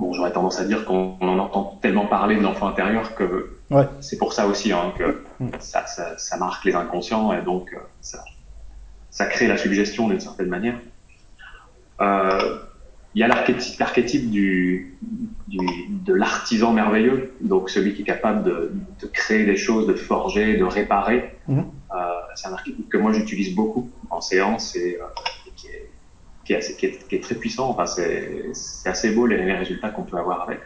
Bon, 0.00 0.14
j'aurais 0.14 0.32
tendance 0.32 0.58
à 0.58 0.64
dire 0.64 0.86
qu'on 0.86 1.14
on 1.20 1.28
en 1.28 1.38
entend 1.38 1.78
tellement 1.82 2.06
parler 2.06 2.36
de 2.36 2.42
l'enfant 2.42 2.66
intérieur 2.68 3.14
que 3.14 3.58
Ouais. 3.70 3.84
c'est 4.00 4.16
pour 4.18 4.32
ça 4.32 4.46
aussi 4.48 4.72
hein, 4.72 4.92
que 4.98 5.22
Mm. 5.38 5.50
ça, 5.60 5.86
ça, 5.86 6.18
ça 6.18 6.36
marque 6.38 6.64
les 6.64 6.74
inconscients 6.74 7.32
et 7.32 7.42
donc 7.42 7.72
euh, 7.72 7.78
ça, 8.00 8.24
ça 9.10 9.26
crée 9.26 9.46
la 9.46 9.56
suggestion 9.58 10.08
d'une 10.08 10.20
certaine 10.20 10.48
manière. 10.48 10.74
Euh, 12.00 12.58
il 13.14 13.20
y 13.20 13.24
a 13.24 13.28
l'archétype, 13.28 13.78
l'archétype 13.78 14.30
du, 14.30 14.96
du, 15.48 15.58
de 15.90 16.14
l'artisan 16.14 16.72
merveilleux, 16.72 17.34
donc 17.40 17.68
celui 17.68 17.94
qui 17.94 18.02
est 18.02 18.04
capable 18.04 18.42
de, 18.44 18.72
de 19.02 19.06
créer 19.06 19.44
des 19.44 19.56
choses, 19.56 19.86
de 19.86 19.94
forger, 19.94 20.56
de 20.56 20.64
réparer. 20.64 21.36
Mhm. 21.48 21.64
Euh, 21.94 21.96
c'est 22.36 22.48
un 22.48 22.52
archétype 22.52 22.88
que 22.88 22.96
moi 22.98 23.12
j'utilise 23.12 23.54
beaucoup 23.54 23.90
en 24.10 24.20
séance 24.20 24.76
et, 24.76 24.98
euh, 25.00 25.04
qui, 26.58 26.86
est 26.86 27.06
qui, 27.08 27.14
est, 27.14 27.20
très 27.20 27.34
puissant. 27.34 27.70
Enfin, 27.70 27.86
c'est, 27.86 28.52
assez 28.84 29.12
beau 29.12 29.26
les, 29.26 29.52
résultats 29.52 29.90
qu'on 29.90 30.02
peut 30.02 30.16
avoir 30.16 30.42
avec. 30.42 30.60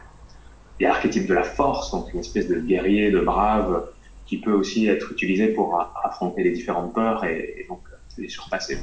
Il 0.78 0.84
y 0.84 0.86
a 0.86 0.88
l'archétype 0.88 1.26
de 1.26 1.34
la 1.34 1.44
force, 1.44 1.90
donc 1.92 2.12
une 2.12 2.20
espèce 2.20 2.48
de 2.48 2.58
guerrier, 2.58 3.10
de 3.10 3.20
brave, 3.20 3.88
qui 4.26 4.38
peut 4.38 4.52
aussi 4.52 4.88
être 4.88 5.12
utilisé 5.12 5.48
pour 5.48 5.80
affronter 6.02 6.42
les 6.42 6.50
différentes 6.50 6.94
peurs 6.94 7.24
et, 7.24 7.66
donc 7.68 7.80
les 8.16 8.28
surpasser. 8.28 8.78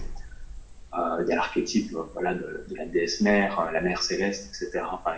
il 0.94 1.26
y 1.28 1.32
a 1.32 1.36
l'archétype 1.36 1.92
voilà, 2.14 2.34
de, 2.36 2.66
la 2.76 2.86
déesse 2.86 3.22
mère, 3.22 3.70
la 3.74 3.82
mère 3.82 4.04
céleste, 4.04 4.50
etc. 4.50 4.86
Enfin, 4.92 5.14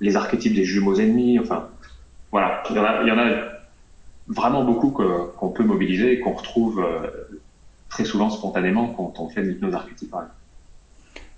les 0.00 0.16
archétypes 0.16 0.54
des 0.54 0.64
jumeaux 0.64 0.94
ennemis, 0.94 1.38
enfin, 1.38 1.68
voilà, 2.32 2.62
il 2.70 2.76
il 2.76 3.08
y 3.08 3.12
en 3.12 3.18
a 3.18 3.56
vraiment 4.28 4.64
beaucoup 4.64 4.90
qu'on 4.90 5.50
peut 5.50 5.64
mobiliser 5.64 6.14
et 6.14 6.20
qu'on 6.20 6.32
retrouve 6.32 6.84
très 7.88 8.04
souvent 8.04 8.30
spontanément 8.30 8.88
quand 8.88 9.20
on 9.20 9.28
fait 9.28 9.42
de 9.42 9.48
l'hypnose 9.48 9.74
archétypale 9.74 10.28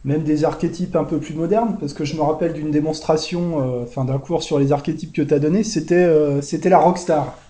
même 0.04 0.22
des 0.22 0.44
archétypes 0.44 0.96
un 0.96 1.04
peu 1.04 1.18
plus 1.18 1.34
modernes, 1.34 1.76
parce 1.78 1.92
que 1.92 2.04
je 2.04 2.16
me 2.16 2.22
rappelle 2.22 2.52
d'une 2.52 2.70
démonstration, 2.70 3.60
euh, 3.60 3.82
enfin 3.82 4.04
d'un 4.04 4.18
cours 4.18 4.42
sur 4.42 4.58
les 4.58 4.72
archétypes 4.72 5.12
que 5.12 5.22
tu 5.22 5.34
as 5.34 5.38
donné, 5.38 5.64
c'était 5.64 5.96
euh, 5.96 6.40
c'était 6.40 6.68
la 6.68 6.78
rockstar. 6.78 7.36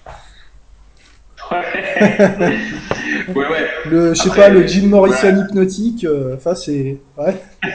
Ouais. 1.50 1.64
ouais, 3.34 3.48
ouais. 3.48 3.68
Le, 3.86 4.12
je 4.12 4.20
sais 4.20 4.28
pas, 4.28 4.50
le 4.50 4.66
Jim 4.66 4.88
Morrison 4.88 5.46
hypnotique, 5.46 6.04
euh, 6.04 6.34
enfin 6.36 6.54
c'est, 6.54 6.98
ouais. 7.16 7.40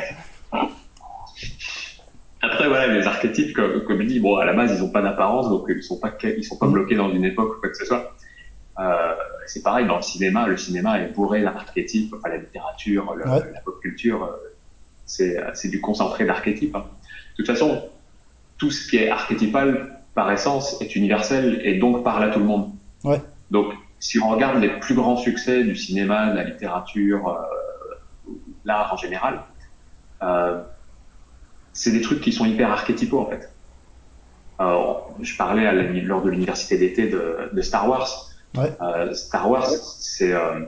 Après 2.43 2.67
voilà, 2.67 2.93
les 2.93 3.07
archétypes, 3.07 3.55
comme, 3.55 3.83
comme 3.88 3.99
je 4.03 4.07
dis, 4.07 4.19
bon 4.19 4.36
à 4.36 4.45
la 4.45 4.53
base 4.53 4.77
ils 4.77 4.83
ont 4.83 4.91
pas 4.91 5.01
d'apparence, 5.01 5.49
donc 5.49 5.65
ils 5.69 5.81
sont 5.81 5.97
pas 5.97 6.15
ils 6.21 6.43
sont 6.43 6.57
pas 6.57 6.67
mm. 6.67 6.71
bloqués 6.71 6.95
dans 6.95 7.12
une 7.12 7.25
époque 7.25 7.57
ou 7.57 7.62
quoi 7.62 7.69
que 7.69 7.77
ce 7.77 7.86
soit. 7.86 8.13
Euh, 8.79 9.13
c'est 9.45 9.62
pareil 9.62 9.86
dans 9.86 9.97
le 9.97 10.01
cinéma, 10.01 10.47
le 10.47 10.57
cinéma 10.57 10.99
est 10.99 11.09
bourré 11.13 11.41
d'archétypes, 11.41 12.13
enfin 12.17 12.29
la 12.29 12.38
littérature, 12.38 13.15
la 13.15 13.62
pop 13.63 13.79
culture 13.81 14.36
c'est 15.05 15.69
du 15.69 15.81
concentré 15.81 16.25
d'archétypes. 16.25 16.75
Hein. 16.75 16.86
De 17.31 17.36
toute 17.38 17.47
façon, 17.47 17.89
tout 18.57 18.71
ce 18.71 18.89
qui 18.89 18.97
est 18.97 19.09
archétypal, 19.09 19.99
par 20.13 20.31
essence, 20.31 20.79
est 20.81 20.95
universel 20.95 21.62
et 21.63 21.77
donc 21.79 22.03
parle 22.03 22.23
à 22.23 22.29
tout 22.29 22.39
le 22.39 22.45
monde. 22.45 22.71
Ouais. 23.03 23.21
Donc, 23.51 23.73
si 23.99 24.19
on 24.19 24.29
regarde 24.29 24.62
les 24.62 24.79
plus 24.79 24.95
grands 24.95 25.17
succès 25.17 25.63
du 25.63 25.75
cinéma, 25.75 26.31
de 26.31 26.38
la 26.38 26.43
littérature, 26.43 27.27
euh, 27.29 28.31
l'art 28.65 28.93
en 28.93 28.97
général, 28.97 29.41
euh, 30.21 30.62
c'est 31.73 31.91
des 31.91 32.01
trucs 32.01 32.21
qui 32.21 32.31
sont 32.31 32.45
hyper 32.45 32.71
archétypaux 32.71 33.19
en 33.19 33.25
fait. 33.25 33.49
Alors, 34.59 35.15
je 35.21 35.36
parlais 35.36 35.65
à 35.65 35.73
lors 35.73 36.21
de 36.21 36.29
l'université 36.29 36.77
d'été 36.77 37.07
de, 37.07 37.49
de, 37.51 37.62
Star 37.62 37.89
Wars. 37.89 38.29
Ouais. 38.57 38.71
Euh, 38.81 39.13
Star 39.13 39.49
Wars, 39.49 39.67
c'est 39.67 40.31
euh, 40.31 40.59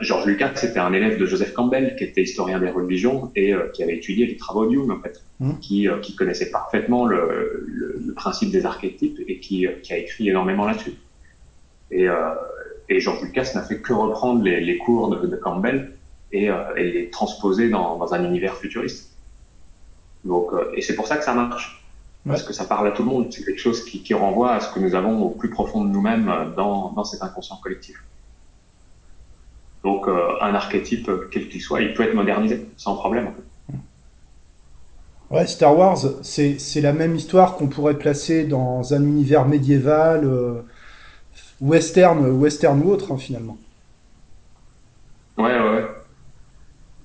George 0.00 0.26
Lucas, 0.26 0.52
c'était 0.54 0.78
un 0.78 0.92
élève 0.92 1.18
de 1.18 1.26
Joseph 1.26 1.52
Campbell, 1.52 1.96
qui 1.96 2.04
était 2.04 2.22
historien 2.22 2.58
des 2.58 2.70
religions 2.70 3.30
et 3.36 3.52
euh, 3.52 3.68
qui 3.72 3.82
avait 3.82 3.96
étudié 3.96 4.26
les 4.26 4.36
travaux 4.36 4.66
de 4.66 4.72
Jung, 4.72 4.90
en 4.90 5.00
fait, 5.00 5.22
mmh. 5.40 5.58
qui, 5.60 5.88
euh, 5.88 5.98
qui, 5.98 6.16
connaissait 6.16 6.50
parfaitement 6.50 7.04
le, 7.06 7.64
le, 7.66 8.00
le, 8.04 8.14
principe 8.14 8.50
des 8.50 8.64
archétypes 8.64 9.20
et 9.28 9.38
qui, 9.38 9.66
qui 9.82 9.92
a 9.92 9.98
écrit 9.98 10.28
énormément 10.28 10.66
là-dessus. 10.66 10.94
Et, 11.90 12.08
et, 12.88 13.00
George 13.00 13.22
Lucas 13.22 13.52
n'a 13.54 13.62
fait 13.62 13.78
que 13.78 13.92
reprendre 13.92 14.42
les, 14.42 14.60
les 14.60 14.78
cours 14.78 15.10
de, 15.10 15.26
de, 15.26 15.36
Campbell 15.36 15.92
et, 16.32 16.48
et 16.76 16.90
les 16.90 17.10
transposer 17.10 17.68
dans, 17.68 17.98
dans, 17.98 18.14
un 18.14 18.24
univers 18.24 18.56
futuriste. 18.56 19.16
Donc, 20.24 20.50
et 20.74 20.80
c'est 20.80 20.96
pour 20.96 21.06
ça 21.06 21.18
que 21.18 21.24
ça 21.24 21.34
marche. 21.34 21.83
Parce 22.26 22.42
que 22.42 22.54
ça 22.54 22.64
parle 22.64 22.88
à 22.88 22.90
tout 22.92 23.02
le 23.02 23.10
monde. 23.10 23.26
C'est 23.30 23.44
quelque 23.44 23.60
chose 23.60 23.84
qui, 23.84 24.02
qui 24.02 24.14
renvoie 24.14 24.52
à 24.52 24.60
ce 24.60 24.72
que 24.72 24.80
nous 24.80 24.94
avons 24.94 25.22
au 25.22 25.30
plus 25.30 25.50
profond 25.50 25.84
de 25.84 25.90
nous-mêmes 25.90 26.54
dans, 26.56 26.92
dans 26.92 27.04
cet 27.04 27.22
inconscient 27.22 27.56
collectif. 27.56 28.02
Donc 29.82 30.08
euh, 30.08 30.30
un 30.40 30.54
archétype, 30.54 31.10
quel 31.30 31.48
qu'il 31.48 31.60
soit, 31.60 31.82
il 31.82 31.92
peut 31.92 32.02
être 32.02 32.14
modernisé 32.14 32.66
sans 32.76 32.96
problème. 32.96 33.30
Ouais, 35.30 35.46
Star 35.46 35.76
Wars, 35.76 35.98
c'est 36.22 36.80
la 36.80 36.92
même 36.92 37.16
histoire 37.16 37.56
qu'on 37.56 37.66
pourrait 37.66 37.98
placer 37.98 38.44
dans 38.44 38.94
un 38.94 39.02
univers 39.02 39.46
médiéval, 39.46 40.24
euh, 40.24 40.62
western, 41.60 42.24
western 42.30 42.80
ou 42.82 42.90
autre, 42.90 43.12
hein, 43.12 43.18
finalement. 43.18 43.58
Ouais, 45.36 45.58
ouais, 45.58 45.70
ouais. 45.70 45.84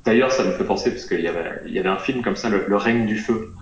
D'ailleurs, 0.05 0.31
ça 0.31 0.43
me 0.43 0.51
fait 0.51 0.63
penser, 0.63 0.91
parce 0.91 1.05
qu'il 1.05 1.21
y 1.21 1.27
avait, 1.27 1.61
il 1.65 1.73
y 1.73 1.79
avait 1.79 1.89
un 1.89 1.97
film 1.97 2.21
comme 2.21 2.35
ça, 2.35 2.49
Le, 2.49 2.75
règne 2.75 3.05
du 3.05 3.17
feu. 3.17 3.53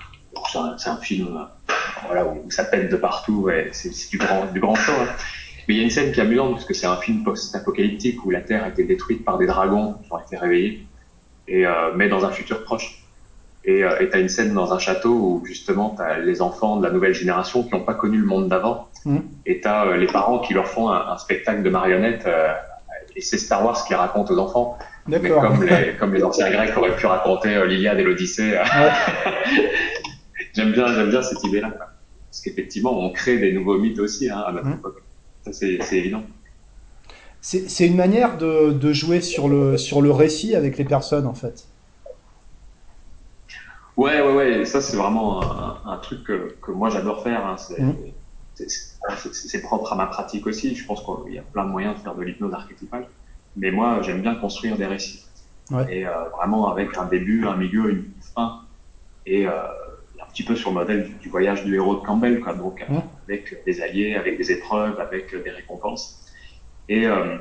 C'est 0.78 0.89
un, 0.89 0.97
film 0.97 1.28
euh, 1.28 1.73
voilà, 2.06 2.26
où, 2.26 2.50
ça 2.50 2.63
pète 2.63 2.91
de 2.91 2.97
partout, 2.97 3.41
ouais, 3.43 3.69
c'est 3.71 4.10
du 4.10 4.17
grand, 4.17 4.45
du 4.52 4.60
grand 4.60 4.76
show. 4.76 4.93
Hein. 5.00 5.08
Mais 5.67 5.76
il 5.76 5.78
y 5.78 5.82
a 5.82 5.84
une 5.84 5.89
scène 5.89 6.12
qui 6.12 6.19
est 6.19 6.23
amusante 6.23 6.54
parce 6.54 6.65
que 6.65 6.73
c'est 6.73 6.88
un 6.88 6.95
film 6.95 7.23
post-apocalyptique 7.23 8.26
où 8.26 8.30
la 8.30 8.41
Terre 8.41 8.63
a 8.63 8.69
été 8.69 8.84
détruite 8.84 9.26
par 9.26 9.38
des 9.38 9.47
dragons 9.47 9.95
qui 10.04 10.12
ont 10.12 10.19
été 10.19 10.38
réveillés, 10.38 10.88
et 11.47 11.65
euh, 11.65 11.91
mais 11.95 12.08
dans 12.08 12.26
un 12.26 12.32
futur 12.32 12.63
proche. 12.63 13.04
Et 13.65 13.84
euh, 13.84 13.97
tu 14.00 14.15
as 14.15 14.19
une 14.19 14.30
scène 14.30 14.54
dans 14.54 14.73
un 14.73 14.80
château 14.80 15.13
où 15.13 15.45
justement 15.45 15.93
tu 15.95 16.02
as 16.02 16.19
les 16.19 16.41
enfants 16.41 16.78
de 16.78 16.86
la 16.86 16.91
nouvelle 16.93 17.13
génération 17.13 17.63
qui 17.63 17.71
n'ont 17.73 17.84
pas 17.84 17.95
connu 17.95 18.17
le 18.17 18.26
monde 18.26 18.47
d'avant, 18.47 18.88
mmh. 19.04 19.17
et 19.45 19.60
tu 19.60 19.67
as 19.67 19.88
euh, 19.88 19.97
les 19.97 20.08
parents 20.08 20.39
qui 20.39 20.54
leur 20.54 20.67
font 20.67 20.89
un, 20.89 21.17
spectacle 21.17 21.63
de 21.63 21.69
marionnettes, 21.69 22.28
et 23.15 23.21
c'est 23.21 23.38
Star 23.38 23.65
Wars 23.65 23.84
qui 23.86 23.93
raconte 23.93 24.32
aux 24.32 24.38
enfants. 24.38 24.78
Mais 25.06 25.19
comme 25.19 25.63
les, 25.63 25.95
comme 26.00 26.13
les 26.13 26.23
anciens 26.23 26.50
Grecs 26.50 26.78
auraient 26.78 26.95
pu 26.95 27.08
raconter 27.08 27.65
l'Iliade 27.67 28.00
et 28.00 28.04
l'Odyssée. 28.04 28.58
j'aime 30.58 30.74
bien, 30.74 30.93
j'aime 30.93 31.10
bien 31.10 31.22
cette 31.22 31.43
idée-là. 31.43 31.70
Parce 31.70 32.41
qu'effectivement, 32.41 33.00
on 33.00 33.12
crée 33.12 33.38
des 33.38 33.54
nouveaux 33.54 33.78
mythes 33.78 34.00
aussi 34.00 34.30
hein, 34.30 34.43
à 34.46 34.52
notre 34.52 34.67
mmh. 34.67 34.74
époque 34.74 35.04
c'est 35.52 35.98
évident. 35.98 36.24
C'est 37.41 37.88
une 37.88 37.96
manière 37.96 38.38
de, 38.38 38.91
jouer 38.91 39.22
sur 39.22 39.48
le, 39.48 39.78
sur 39.78 40.02
le 40.02 40.12
récit 40.12 40.56
avec 40.56 40.78
les 40.78 40.84
personnes, 40.84 41.26
en 41.26 41.34
fait. 41.34 41.65
Ouais, 43.96 44.22
ouais, 44.22 44.34
ouais. 44.34 44.65
Ça, 44.65 44.82
c'est 44.82 44.98
vraiment 44.98 45.41
un, 45.86 45.98
truc 45.98 46.24
que, 46.26 46.72
moi, 46.72 46.89
j'adore 46.89 47.24
faire. 47.24 47.46
Hein. 47.46 47.56
Mmh. 47.78 47.93
C'est 49.32 49.62
propre 49.62 49.93
à 49.93 49.96
ma 49.96 50.08
pratique 50.08 50.46
aussi. 50.48 50.76
Je 50.76 50.86
pense 50.86 51.02
qu'il 51.02 51.34
y 51.34 51.39
a 51.39 51.43
plein 51.43 51.63
de 51.63 51.70
moyens 51.70 51.96
de 51.96 52.02
faire 52.02 52.15
de 52.15 52.24
l'hypnose 52.24 52.54
archétypale. 52.54 53.08
Mais 53.56 53.72
moi, 53.72 54.02
j'aime 54.02 54.22
bien 54.22 54.36
construire 54.36 54.78
des 54.78 54.86
récits. 54.86 55.24
Et 55.89 56.08
euh, 56.08 56.12
vraiment 56.38 56.72
avec 56.72 56.98
un 56.98 57.06
début, 57.06 57.46
un 57.46 57.56
milieu, 57.56 57.89
une 57.89 58.06
fin. 58.36 58.62
Et 59.26 59.48
euh, 59.48 59.52
petit 60.38 60.43
peu 60.43 60.56
sur 60.56 60.69
le 60.69 60.76
modèle 60.76 61.17
du, 61.19 61.30
voyage 61.30 61.65
du 61.65 61.73
héros 61.73 61.95
de 61.95 62.06
Campbell, 62.06 62.41
quoi. 62.41 62.54
donc 62.54 62.86
avec 63.28 63.63
des 63.65 63.82
alliés, 63.82 64.13
avec 64.13 64.38
des 64.38 64.52
épreuves, 64.52 65.00
avec 65.00 65.36
des 65.36 65.50
récompenses. 65.50 66.23
Et, 66.89 67.08
euh, 67.08 67.38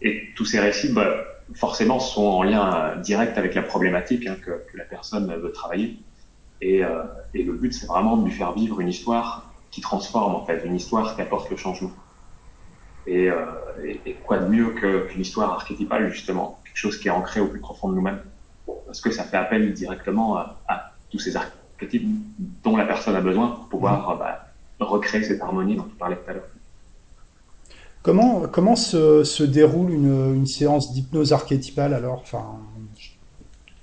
et 0.00 0.22
tous 0.34 0.46
ces 0.46 0.58
récits, 0.58 0.90
bah, 0.94 1.22
forcément, 1.54 2.00
sont 2.00 2.24
en 2.24 2.42
lien 2.42 2.96
direct 3.02 3.36
avec 3.36 3.54
la 3.54 3.62
problématique 3.62 4.26
hein, 4.26 4.36
que, 4.42 4.52
que, 4.52 4.76
la 4.76 4.84
personne 4.84 5.30
veut 5.36 5.52
travailler. 5.52 5.98
Et, 6.62 6.82
euh, 6.82 7.02
et 7.34 7.42
le 7.42 7.52
but, 7.52 7.74
c'est 7.74 7.86
vraiment 7.86 8.16
de 8.16 8.24
lui 8.24 8.32
faire 8.32 8.52
vivre 8.54 8.80
une 8.80 8.88
histoire 8.88 9.52
qui 9.70 9.82
transforme, 9.82 10.34
en 10.34 10.46
fait, 10.46 10.64
une 10.64 10.76
histoire 10.76 11.16
qui 11.16 11.20
apporte 11.20 11.50
le 11.50 11.58
changement. 11.58 11.92
Et, 13.06 13.28
euh, 13.28 13.44
et, 14.06 14.14
quoi 14.24 14.38
de 14.38 14.48
mieux 14.48 14.70
qu'une 14.70 15.20
histoire 15.20 15.52
archétypale, 15.52 16.10
justement, 16.10 16.58
quelque 16.64 16.78
chose 16.78 16.98
qui 16.98 17.08
est 17.08 17.10
ancré 17.10 17.40
au 17.40 17.48
plus 17.48 17.60
profond 17.60 17.90
de 17.90 17.96
nous-mêmes, 17.96 18.22
parce 18.86 19.02
que 19.02 19.10
ça 19.10 19.24
fait 19.24 19.36
appel 19.36 19.74
directement 19.74 20.38
à, 20.38 20.62
à 20.68 20.92
tous 21.10 21.18
ces 21.18 21.36
archétypes 21.36 21.63
dont 22.62 22.76
la 22.76 22.84
personne 22.84 23.16
a 23.16 23.20
besoin 23.20 23.48
pour 23.48 23.68
pouvoir 23.68 24.14
mmh. 24.14 24.18
bah, 24.18 24.46
recréer 24.80 25.22
cette 25.22 25.40
harmonie 25.40 25.76
dont 25.76 25.84
tu 25.84 25.96
parlais 25.96 26.16
tout 26.16 26.30
à 26.30 26.34
l'heure. 26.34 26.48
Comment, 28.02 28.42
comment 28.52 28.76
se, 28.76 29.24
se 29.24 29.42
déroule 29.42 29.90
une, 29.90 30.34
une 30.34 30.46
séance 30.46 30.92
d'hypnose 30.92 31.32
archétypale 31.32 31.94
alors? 31.94 32.20
Enfin, 32.20 32.44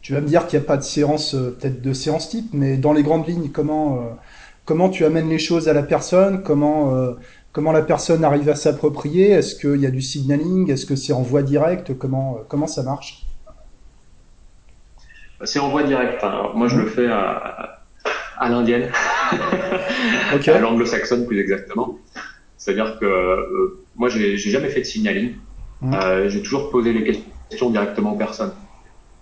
Tu 0.02 0.14
vas 0.14 0.22
me 0.22 0.28
dire 0.28 0.48
qu'il 0.48 0.60
n'y 0.60 0.66
a 0.66 0.68
pas 0.68 0.78
de 0.78 0.84
séance, 0.84 1.34
euh, 1.34 1.58
peut-être 1.60 1.82
de 1.82 1.94
séance 1.94 2.30
type, 2.30 2.50
mais 2.54 2.78
dans 2.78 2.94
les 2.94 3.02
grandes 3.02 3.28
lignes, 3.28 3.50
comment, 3.50 3.98
euh, 3.98 4.10
comment 4.66 4.90
tu 4.90 5.06
amènes 5.06 5.30
les 5.30 5.40
choses 5.40 5.70
à 5.70 5.74
la 5.74 5.84
personne? 5.84 6.44
Comment, 6.44 6.96
euh, 6.96 7.14
comment 7.52 7.72
la 7.72 7.82
personne 7.82 8.24
arrive 8.24 8.50
à 8.50 8.56
s'approprier? 8.56 9.32
Est-ce 9.32 9.56
qu'il 9.56 9.80
y 9.82 9.88
a 9.88 9.92
du 9.92 10.02
signaling? 10.02 10.70
Est-ce 10.70 10.86
que 10.86 10.96
c'est 10.96 11.14
en 11.14 11.24
voie 11.24 11.44
directe? 11.44 11.98
Comment, 11.98 12.38
comment 12.48 12.68
ça 12.68 12.84
marche? 12.84 13.26
C'est 15.44 15.60
en 15.60 15.70
voie 15.70 15.82
directe. 15.84 16.24
moi, 16.54 16.68
je 16.68 16.76
mmh. 16.76 16.80
le 16.80 16.86
fais 16.88 17.08
à, 17.08 17.81
à 18.42 18.50
l'indienne, 18.50 18.92
okay. 20.36 20.52
à 20.52 20.60
l'anglo-saxonne 20.60 21.28
plus 21.28 21.40
exactement. 21.40 22.00
C'est-à-dire 22.58 22.98
que 23.00 23.06
euh, 23.06 23.84
moi, 23.96 24.10
j'ai 24.10 24.36
jamais 24.38 24.70
fait 24.70 24.82
de 24.82 24.86
signaling. 24.86 25.36
Mmh. 25.82 25.94
Euh, 25.94 26.30
j'ai 26.30 26.42
toujours 26.42 26.72
posé 26.72 26.92
les 26.92 27.24
questions 27.50 27.70
directement 27.70 28.14
aux 28.14 28.18
personnes. 28.18 28.54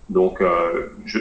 Donc, 0.10 0.42
euh, 0.42 0.88
je, 1.06 1.20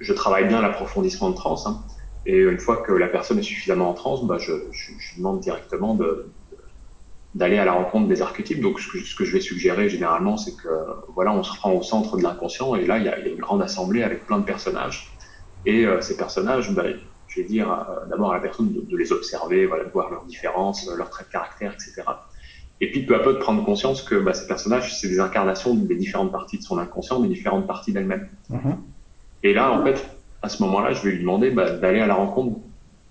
je, 0.00 0.12
travaille 0.12 0.46
bien 0.46 0.62
l'approfondissement 0.62 1.30
de 1.30 1.34
trans. 1.34 1.56
Hein. 1.66 1.82
et 2.24 2.38
une 2.38 2.58
fois 2.58 2.78
que 2.78 2.92
la 2.92 3.08
personne 3.08 3.38
est 3.38 3.42
suffisamment 3.42 3.90
en 3.90 3.94
transe, 3.94 4.24
bah, 4.24 4.38
je, 4.38 4.52
je, 4.70 4.92
je 4.98 5.16
demande 5.18 5.40
directement 5.40 5.94
de, 5.94 6.30
d'aller 7.34 7.58
à 7.58 7.64
la 7.64 7.72
rencontre 7.72 8.06
des 8.06 8.22
archétypes. 8.22 8.60
Donc, 8.60 8.78
ce 8.78 8.88
que, 8.92 8.98
ce 9.00 9.16
que 9.16 9.24
je 9.24 9.32
vais 9.32 9.40
suggérer 9.40 9.88
généralement, 9.88 10.36
c'est 10.36 10.56
que 10.56 10.68
voilà, 11.14 11.32
on 11.32 11.42
se 11.42 11.52
rend 11.60 11.72
au 11.72 11.82
centre 11.82 12.16
de 12.16 12.22
l'inconscient 12.22 12.76
et 12.76 12.86
là, 12.86 12.98
il 12.98 13.04
y, 13.04 13.08
a, 13.08 13.18
il 13.18 13.26
y, 13.26 13.28
a, 13.28 13.32
une 13.32 13.40
grande 13.40 13.62
assemblée 13.62 14.04
avec 14.04 14.26
plein 14.26 14.38
de 14.38 14.44
personnages. 14.44 15.12
Et 15.66 15.86
euh, 15.86 16.00
ces 16.00 16.16
personnages, 16.16 16.72
bah, 16.74 16.84
je 17.30 17.40
vais 17.40 17.46
dire 17.46 17.70
euh, 17.70 18.06
d'abord 18.08 18.32
à 18.32 18.34
la 18.34 18.40
personne 18.40 18.72
de, 18.72 18.96
les 18.96 19.12
observer, 19.12 19.66
voilà, 19.66 19.84
de 19.84 19.90
voir 19.90 20.10
leurs 20.10 20.24
différences, 20.24 20.88
euh, 20.88 20.96
leurs 20.96 21.10
traits 21.10 21.28
de 21.28 21.32
caractère, 21.32 21.72
etc. 21.72 22.02
Et 22.80 22.90
puis 22.90 23.04
peu 23.04 23.14
à 23.14 23.20
peu 23.20 23.34
de 23.34 23.38
prendre 23.38 23.64
conscience 23.64 24.02
que 24.02 24.16
bah, 24.16 24.34
ces 24.34 24.46
personnages, 24.46 24.98
c'est 24.98 25.08
des 25.08 25.20
incarnations 25.20 25.74
des 25.74 25.96
différentes 25.96 26.32
parties 26.32 26.58
de 26.58 26.62
son 26.62 26.78
inconscient, 26.78 27.20
des 27.20 27.28
différentes 27.28 27.66
parties 27.66 27.92
d'elle-même. 27.92 28.28
Mm-hmm. 28.50 28.76
Et 29.44 29.54
là, 29.54 29.72
en 29.72 29.84
fait, 29.84 30.04
à 30.42 30.48
ce 30.48 30.62
moment-là, 30.62 30.92
je 30.92 31.02
vais 31.02 31.12
lui 31.12 31.20
demander 31.20 31.50
bah, 31.50 31.70
d'aller 31.70 32.00
à 32.00 32.06
la 32.06 32.14
rencontre 32.14 32.58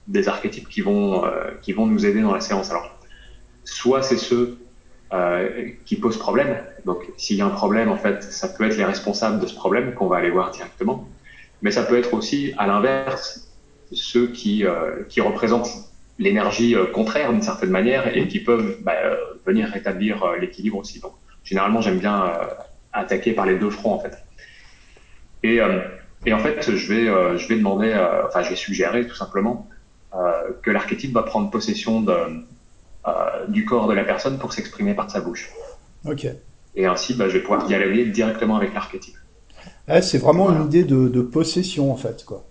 des 0.08 0.28
archétypes 0.28 0.68
qui 0.68 0.82
vont 0.82 1.26
euh, 1.26 1.52
qui 1.62 1.72
vont 1.72 1.86
nous 1.86 2.06
aider 2.06 2.22
dans 2.22 2.34
la 2.34 2.42
séance. 2.42 2.72
Alors, 2.72 3.00
soit 3.64 4.02
c'est 4.02 4.18
ceux 4.18 4.58
euh, 5.14 5.70
qui 5.86 5.96
pose 5.96 6.18
problème. 6.18 6.64
Donc, 6.86 7.10
s'il 7.18 7.38
y 7.38 7.42
a 7.42 7.46
un 7.46 7.52
problème, 7.52 7.90
en 7.90 7.98
fait, 7.98 8.22
ça 8.24 8.48
peut 8.48 8.66
être 8.66 8.78
les 8.78 8.86
responsables 8.86 9.40
de 9.40 9.48
ce 9.48 9.56
problème 9.56 9.94
qu'on 9.94 10.08
va 10.08 10.18
aller 10.18 10.30
voir 10.30 10.52
directement. 10.52 11.08
Mais 11.62 11.72
ça 11.72 11.84
peut 11.84 11.98
être 11.98 12.14
aussi, 12.14 12.54
à 12.58 12.68
l'inverse, 12.68 13.49
ceux 13.92 14.28
qui, 14.28 14.66
euh, 14.66 15.04
qui 15.08 15.22
représentent 15.22 15.70
l'énergie 16.18 16.76
euh, 16.76 16.86
contraire 16.86 17.32
d'une 17.32 17.42
certaine 17.42 17.70
manière 17.70 18.16
et 18.16 18.28
qui 18.28 18.40
peuvent 18.40 18.78
bah, 18.82 18.94
euh, 19.04 19.16
venir 19.46 19.70
rétablir 19.70 20.34
l'équilibre 20.40 20.78
aussi. 20.78 21.00
Donc, 21.00 21.14
généralement, 21.44 21.82
j'aime 21.82 22.00
bien 22.00 22.32
attaquer 22.94 23.34
par 23.34 23.46
les 23.46 23.58
deux 23.58 23.70
fronts, 23.70 23.94
en 23.94 24.00
fait. 24.00 24.18
Et, 25.42 25.60
et 26.26 26.34
en 26.34 26.40
fait, 26.40 26.76
je 26.76 26.94
vais, 26.94 27.38
je 27.38 27.48
vais 27.48 27.56
demander, 27.56 27.96
enfin, 28.28 28.44
je 28.44 28.50
vais 28.50 28.56
suggérer 28.56 29.08
tout 29.08 29.16
simplement 29.16 29.68
que 30.62 30.70
l'archétype 30.70 31.14
va 31.14 31.24
prendre 31.24 31.50
possession 31.50 32.02
de, 32.02 32.14
du 33.48 33.66
corps 33.66 33.88
de 33.88 33.94
la 33.94 34.04
personne 34.04 34.38
pour 34.38 34.52
s'exprimer 34.52 34.94
par 34.94 35.10
sa 35.10 35.22
bouche. 35.22 35.50
Ok. 36.06 36.28
Et 36.76 36.86
ainsi, 36.86 37.16
bah, 37.16 37.30
je 37.30 37.36
vais 37.36 37.42
pouvoir 37.42 37.66
dialoguer 37.66 38.06
directement 38.06 38.58
avec 38.58 38.74
l'archétype. 38.74 39.16
c'est 40.02 40.18
vraiment 40.20 40.52
une 40.52 40.66
idée 40.66 40.84
de, 40.84 41.08
de, 41.08 41.22
possession, 41.22 41.92
en 41.92 41.96
fait, 41.96 42.26
quoi. 42.26 42.49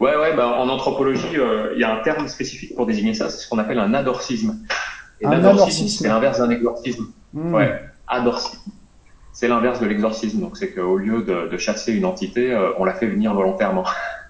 Ouais, 0.00 0.16
ouais, 0.16 0.34
bah, 0.34 0.48
en 0.48 0.68
anthropologie, 0.70 1.36
euh, 1.36 1.72
il 1.74 1.80
y 1.80 1.84
a 1.84 1.94
un 1.94 2.02
terme 2.02 2.26
spécifique 2.26 2.74
pour 2.74 2.86
désigner 2.86 3.12
ça, 3.12 3.28
c'est 3.28 3.36
ce 3.36 3.48
qu'on 3.48 3.58
appelle 3.58 3.78
un 3.78 3.92
adorcisme. 3.92 4.58
Et 5.20 5.26
un 5.26 5.32
adorcisme, 5.32 5.88
c'est 5.88 6.08
l'inverse 6.08 6.38
d'un 6.38 6.48
exorcisme. 6.48 7.12
Hmm. 7.34 7.54
Ouais, 7.54 7.78
adorcisme. 8.08 8.72
C'est 9.34 9.46
l'inverse 9.46 9.78
de 9.78 9.86
l'exorcisme. 9.86 10.40
Donc, 10.40 10.56
c'est 10.56 10.72
qu'au 10.72 10.96
lieu 10.96 11.22
de, 11.22 11.48
de, 11.48 11.56
chasser 11.58 11.92
une 11.92 12.06
entité, 12.06 12.50
euh, 12.50 12.72
on 12.78 12.84
la 12.84 12.94
fait 12.94 13.06
venir 13.06 13.34
volontairement. 13.34 13.84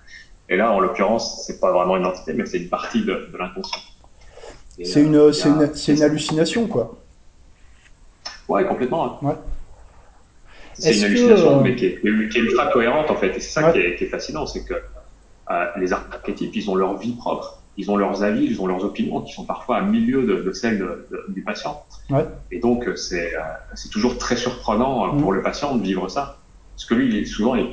Et 0.49 0.57
là, 0.57 0.73
en 0.73 0.81
l'occurrence, 0.81 1.45
c'est 1.47 1.61
pas 1.61 1.71
vraiment 1.71 1.97
une 1.97 2.05
entité, 2.05 2.33
mais 2.33 2.45
c'est 2.47 2.59
une 2.59 2.69
partie 2.69 3.03
de, 3.03 3.31
de 3.33 3.39
l'inconscient. 3.39 3.81
C'est 4.83 5.03
une, 5.03 5.15
euh, 5.15 5.33
c'est 5.33 5.49
une, 5.49 5.97
une, 5.97 6.03
hallucination, 6.03 6.67
quoi. 6.67 6.99
Ouais, 8.49 8.65
complètement. 8.67 9.21
Ouais. 9.23 9.35
C'est 10.75 10.97
une 10.97 11.05
hallucination, 11.05 11.61
mais 11.61 11.77
qui 11.77 11.87
est, 11.87 12.01
qui 12.01 12.39
est, 12.39 12.41
ultra 12.41 12.67
cohérente, 12.73 13.09
en 13.11 13.17
fait. 13.17 13.37
Et 13.37 13.41
c'est 13.41 13.53
ça 13.53 13.71
qui, 13.71 13.79
est, 13.79 13.95
qui, 13.95 14.05
est, 14.05 14.09
fascinant, 14.09 14.47
c'est 14.47 14.65
que 14.65 14.75
euh, 15.51 15.67
les 15.77 15.93
archétypes, 15.93 16.55
ils 16.55 16.71
ont 16.71 16.75
leur 16.75 16.97
vie 16.97 17.13
propre, 17.13 17.61
ils 17.77 17.91
ont 17.91 17.97
leurs 17.97 18.23
avis, 18.23 18.45
ils 18.45 18.61
ont 18.61 18.67
leurs 18.67 18.85
opinions 18.85 19.21
qui 19.23 19.33
sont 19.33 19.45
parfois 19.45 19.79
à 19.79 19.83
milieu 19.83 20.23
de, 20.25 20.43
de 20.43 20.53
celles 20.53 20.79
de, 20.79 21.25
du 21.29 21.43
patient. 21.43 21.83
Ouais. 22.09 22.25
Et 22.53 22.61
donc, 22.61 22.87
euh, 22.87 22.95
c'est 22.95 23.35
euh, 23.35 23.41
toujours 23.91 24.19
très 24.19 24.37
surprenant 24.37 25.17
pour 25.17 25.33
mm. 25.33 25.35
le 25.35 25.43
patient 25.43 25.75
de 25.75 25.83
vivre 25.83 26.09
ça. 26.09 26.39
Parce 26.77 26.85
que 26.85 26.95
lui, 26.95 27.27
souvent, 27.27 27.57
il, 27.57 27.69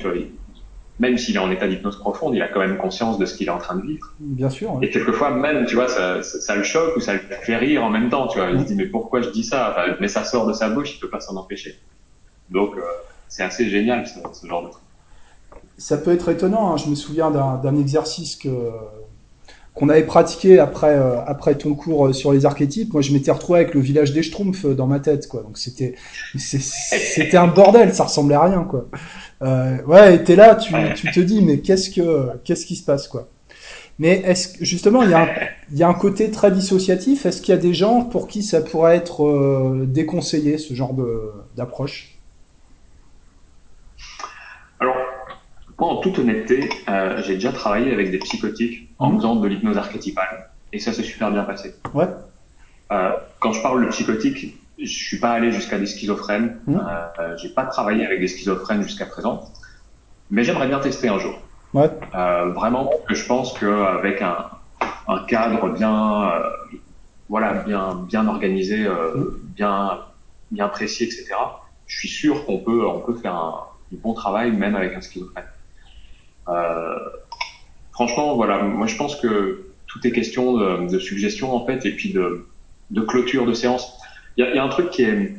même 0.98 1.16
s'il 1.18 1.36
est 1.36 1.40
en 1.40 1.50
état 1.52 1.68
d'hypnose 1.68 2.00
profonde, 2.00 2.34
il 2.34 2.42
a 2.42 2.48
quand 2.48 2.58
même 2.58 2.78
conscience 2.78 3.16
de 3.16 3.26
ce 3.26 3.36
qu'il 3.36 3.46
est 3.46 3.50
en 3.50 3.58
train 3.58 3.76
de 3.76 3.82
vivre. 3.82 4.12
Bien 4.18 4.50
sûr. 4.50 4.78
Et 4.82 4.90
quelquefois 4.90 5.30
même, 5.30 5.64
tu 5.66 5.76
vois, 5.76 5.88
ça, 5.88 6.22
ça, 6.24 6.40
ça, 6.40 6.56
le 6.56 6.64
choque 6.64 6.96
ou 6.96 7.00
ça 7.00 7.12
le 7.12 7.20
fait 7.20 7.56
rire 7.56 7.84
en 7.84 7.90
même 7.90 8.08
temps. 8.08 8.26
Tu 8.26 8.38
vois, 8.38 8.50
il 8.50 8.60
se 8.60 8.64
dit 8.64 8.74
mais 8.74 8.86
pourquoi 8.86 9.20
je 9.20 9.30
dis 9.30 9.44
ça? 9.44 9.70
Enfin, 9.70 9.96
Mais 10.00 10.08
ça 10.08 10.24
sort 10.24 10.46
de 10.46 10.52
sa 10.52 10.68
bouche, 10.68 10.96
il 10.96 11.00
peut 11.00 11.10
pas 11.10 11.20
s'en 11.20 11.36
empêcher. 11.36 11.78
Donc 12.50 12.74
c'est 13.28 13.44
assez 13.44 13.68
génial 13.68 14.06
ce, 14.06 14.18
ce 14.32 14.46
genre 14.46 14.64
de 14.64 14.70
truc 14.70 14.82
ça 15.78 15.96
peut 15.96 16.12
être 16.12 16.28
étonnant. 16.28 16.72
Hein. 16.72 16.76
Je 16.76 16.90
me 16.90 16.94
souviens 16.94 17.30
d'un 17.30 17.76
exercice 17.76 18.36
que 18.36 18.48
qu'on 19.74 19.88
avait 19.88 20.02
pratiqué 20.02 20.58
après 20.58 20.96
euh, 20.96 21.20
après 21.24 21.54
ton 21.54 21.74
cours 21.74 22.08
euh, 22.08 22.12
sur 22.12 22.32
les 22.32 22.44
archétypes. 22.44 22.92
Moi, 22.92 23.00
je 23.00 23.12
m'étais 23.12 23.30
retrouvé 23.30 23.60
avec 23.60 23.74
le 23.74 23.80
village 23.80 24.12
des 24.12 24.24
Schtroumpfs 24.24 24.64
euh, 24.64 24.74
dans 24.74 24.88
ma 24.88 24.98
tête, 24.98 25.28
quoi. 25.28 25.42
Donc 25.42 25.56
c'était 25.56 25.94
c'était 26.36 27.36
un 27.36 27.46
bordel. 27.46 27.94
Ça 27.94 28.04
ressemblait 28.04 28.34
à 28.34 28.42
rien, 28.42 28.64
quoi. 28.64 28.88
Euh, 29.42 29.80
ouais, 29.84 30.22
t'es 30.24 30.34
là, 30.34 30.56
tu, 30.56 30.74
tu 30.96 31.10
te 31.12 31.20
dis, 31.20 31.42
mais 31.42 31.60
qu'est-ce 31.60 31.90
que 31.90 32.28
qu'est-ce 32.42 32.66
qui 32.66 32.74
se 32.74 32.84
passe, 32.84 33.06
quoi? 33.06 33.28
Mais 34.00 34.20
est-ce 34.24 34.64
justement 34.64 35.02
il 35.02 35.10
y 35.10 35.14
a 35.14 35.22
un, 35.22 35.28
il 35.70 35.78
y 35.78 35.84
a 35.84 35.88
un 35.88 35.94
côté 35.94 36.32
très 36.32 36.50
dissociatif? 36.50 37.24
Est-ce 37.24 37.40
qu'il 37.40 37.54
y 37.54 37.58
a 37.58 37.60
des 37.60 37.74
gens 37.74 38.02
pour 38.02 38.26
qui 38.26 38.42
ça 38.42 38.60
pourrait 38.60 38.96
être 38.96 39.84
déconseillé 39.86 40.58
ce 40.58 40.74
genre 40.74 40.94
d'approche 41.56 42.18
Alors 44.80 44.96
moi, 45.78 45.90
en 45.90 45.96
toute 45.98 46.18
honnêteté, 46.18 46.68
euh, 46.88 47.22
j'ai 47.24 47.34
déjà 47.34 47.52
travaillé 47.52 47.92
avec 47.92 48.10
des 48.10 48.18
psychotiques 48.18 48.90
en 48.98 49.10
mhm. 49.10 49.16
faisant 49.16 49.36
de 49.36 49.46
l'hypnose 49.46 49.78
archétypale. 49.78 50.50
Et 50.72 50.80
ça 50.80 50.92
s'est 50.92 51.04
super 51.04 51.30
bien 51.30 51.44
passé. 51.44 51.74
Ouais. 51.94 52.08
Euh, 52.90 53.12
quand 53.40 53.52
je 53.52 53.62
parle 53.62 53.84
de 53.84 53.90
psychotique, 53.90 54.58
je 54.78 54.86
suis 54.86 55.18
pas 55.18 55.32
allé 55.32 55.52
jusqu'à 55.52 55.78
des 55.78 55.86
schizophrènes. 55.86 56.58
Mhm. 56.66 56.80
Euh, 57.18 57.36
j'ai 57.36 57.50
pas 57.50 57.64
travaillé 57.64 58.04
avec 58.04 58.20
des 58.20 58.28
schizophrènes 58.28 58.82
jusqu'à 58.82 59.06
présent. 59.06 59.44
Mais 60.30 60.44
j'aimerais 60.44 60.66
bien 60.66 60.80
tester 60.80 61.08
un 61.08 61.18
jour. 61.18 61.38
Ouais. 61.74 61.90
Euh, 62.14 62.50
vraiment, 62.52 62.90
que 63.06 63.14
je 63.14 63.24
pense 63.26 63.56
qu'avec 63.58 64.20
un, 64.20 64.46
un 65.06 65.24
cadre 65.26 65.70
bien, 65.70 66.30
euh, 66.30 66.42
voilà, 67.28 67.54
bien, 67.54 68.04
bien 68.08 68.26
organisé, 68.26 68.84
euh, 68.84 69.14
mhm. 69.14 69.38
bien, 69.54 70.00
bien 70.50 70.68
précis, 70.68 71.04
etc. 71.04 71.26
Je 71.86 71.98
suis 71.98 72.08
sûr 72.08 72.44
qu'on 72.46 72.58
peut, 72.58 72.86
on 72.86 73.00
peut 73.00 73.14
faire 73.14 73.34
un, 73.34 73.64
un 73.92 73.96
bon 74.02 74.12
travail 74.12 74.50
même 74.50 74.74
avec 74.74 74.94
un 74.94 75.00
schizophrène. 75.00 75.44
Euh, 76.48 76.98
franchement, 77.92 78.36
voilà, 78.36 78.62
moi 78.62 78.86
je 78.86 78.96
pense 78.96 79.16
que 79.16 79.66
tout 79.86 80.06
est 80.06 80.12
question 80.12 80.56
de, 80.56 80.90
de 80.90 80.98
suggestion 80.98 81.54
en 81.54 81.64
fait 81.66 81.84
et 81.86 81.92
puis 81.92 82.12
de, 82.12 82.46
clôture 83.06 83.46
de 83.46 83.52
séance. 83.52 83.98
Il 84.36 84.44
y 84.44 84.58
a, 84.58 84.62
un 84.62 84.68
truc 84.68 84.90
qui 84.90 85.02
est, 85.02 85.34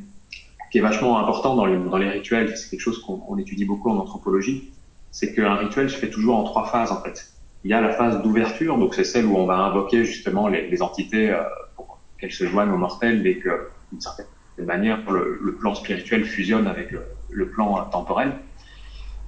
vachement 0.81 1.19
important 1.19 1.55
dans 1.55 1.65
les, 1.65 2.09
rituels, 2.09 2.55
c'est 2.57 2.69
quelque 2.69 2.81
chose 2.81 3.01
qu'on 3.01 3.37
étudie 3.37 3.65
beaucoup 3.65 3.89
en 3.89 3.97
anthropologie, 3.97 4.71
c'est 5.11 5.33
qu'un 5.33 5.55
rituel 5.55 5.89
se 5.89 5.97
fait 5.97 6.09
toujours 6.09 6.35
en 6.37 6.43
trois 6.43 6.65
phases 6.65 6.91
en 6.91 7.01
fait. 7.01 7.31
Il 7.63 7.71
y 7.71 7.73
a 7.73 7.81
la 7.81 7.91
phase 7.91 8.21
d'ouverture, 8.21 8.77
donc 8.77 8.93
c'est 8.93 9.03
celle 9.03 9.25
où 9.25 9.35
on 9.35 9.45
va 9.45 9.57
invoquer 9.57 10.05
justement 10.05 10.47
les, 10.47 10.81
entités 10.81 11.29
euh, 11.29 11.41
pour 11.75 11.99
qu'elles 12.19 12.31
se 12.31 12.45
joignent 12.45 12.71
aux 12.71 12.77
mortels 12.77 13.25
et 13.25 13.39
que 13.39 13.69
d'une 13.91 13.99
certaine 13.99 14.27
manière 14.59 14.99
le, 15.11 15.55
plan 15.59 15.73
spirituel 15.73 16.25
fusionne 16.25 16.67
avec 16.67 16.91
le, 16.91 17.03
le 17.29 17.49
plan 17.49 17.85
temporel. 17.85 18.33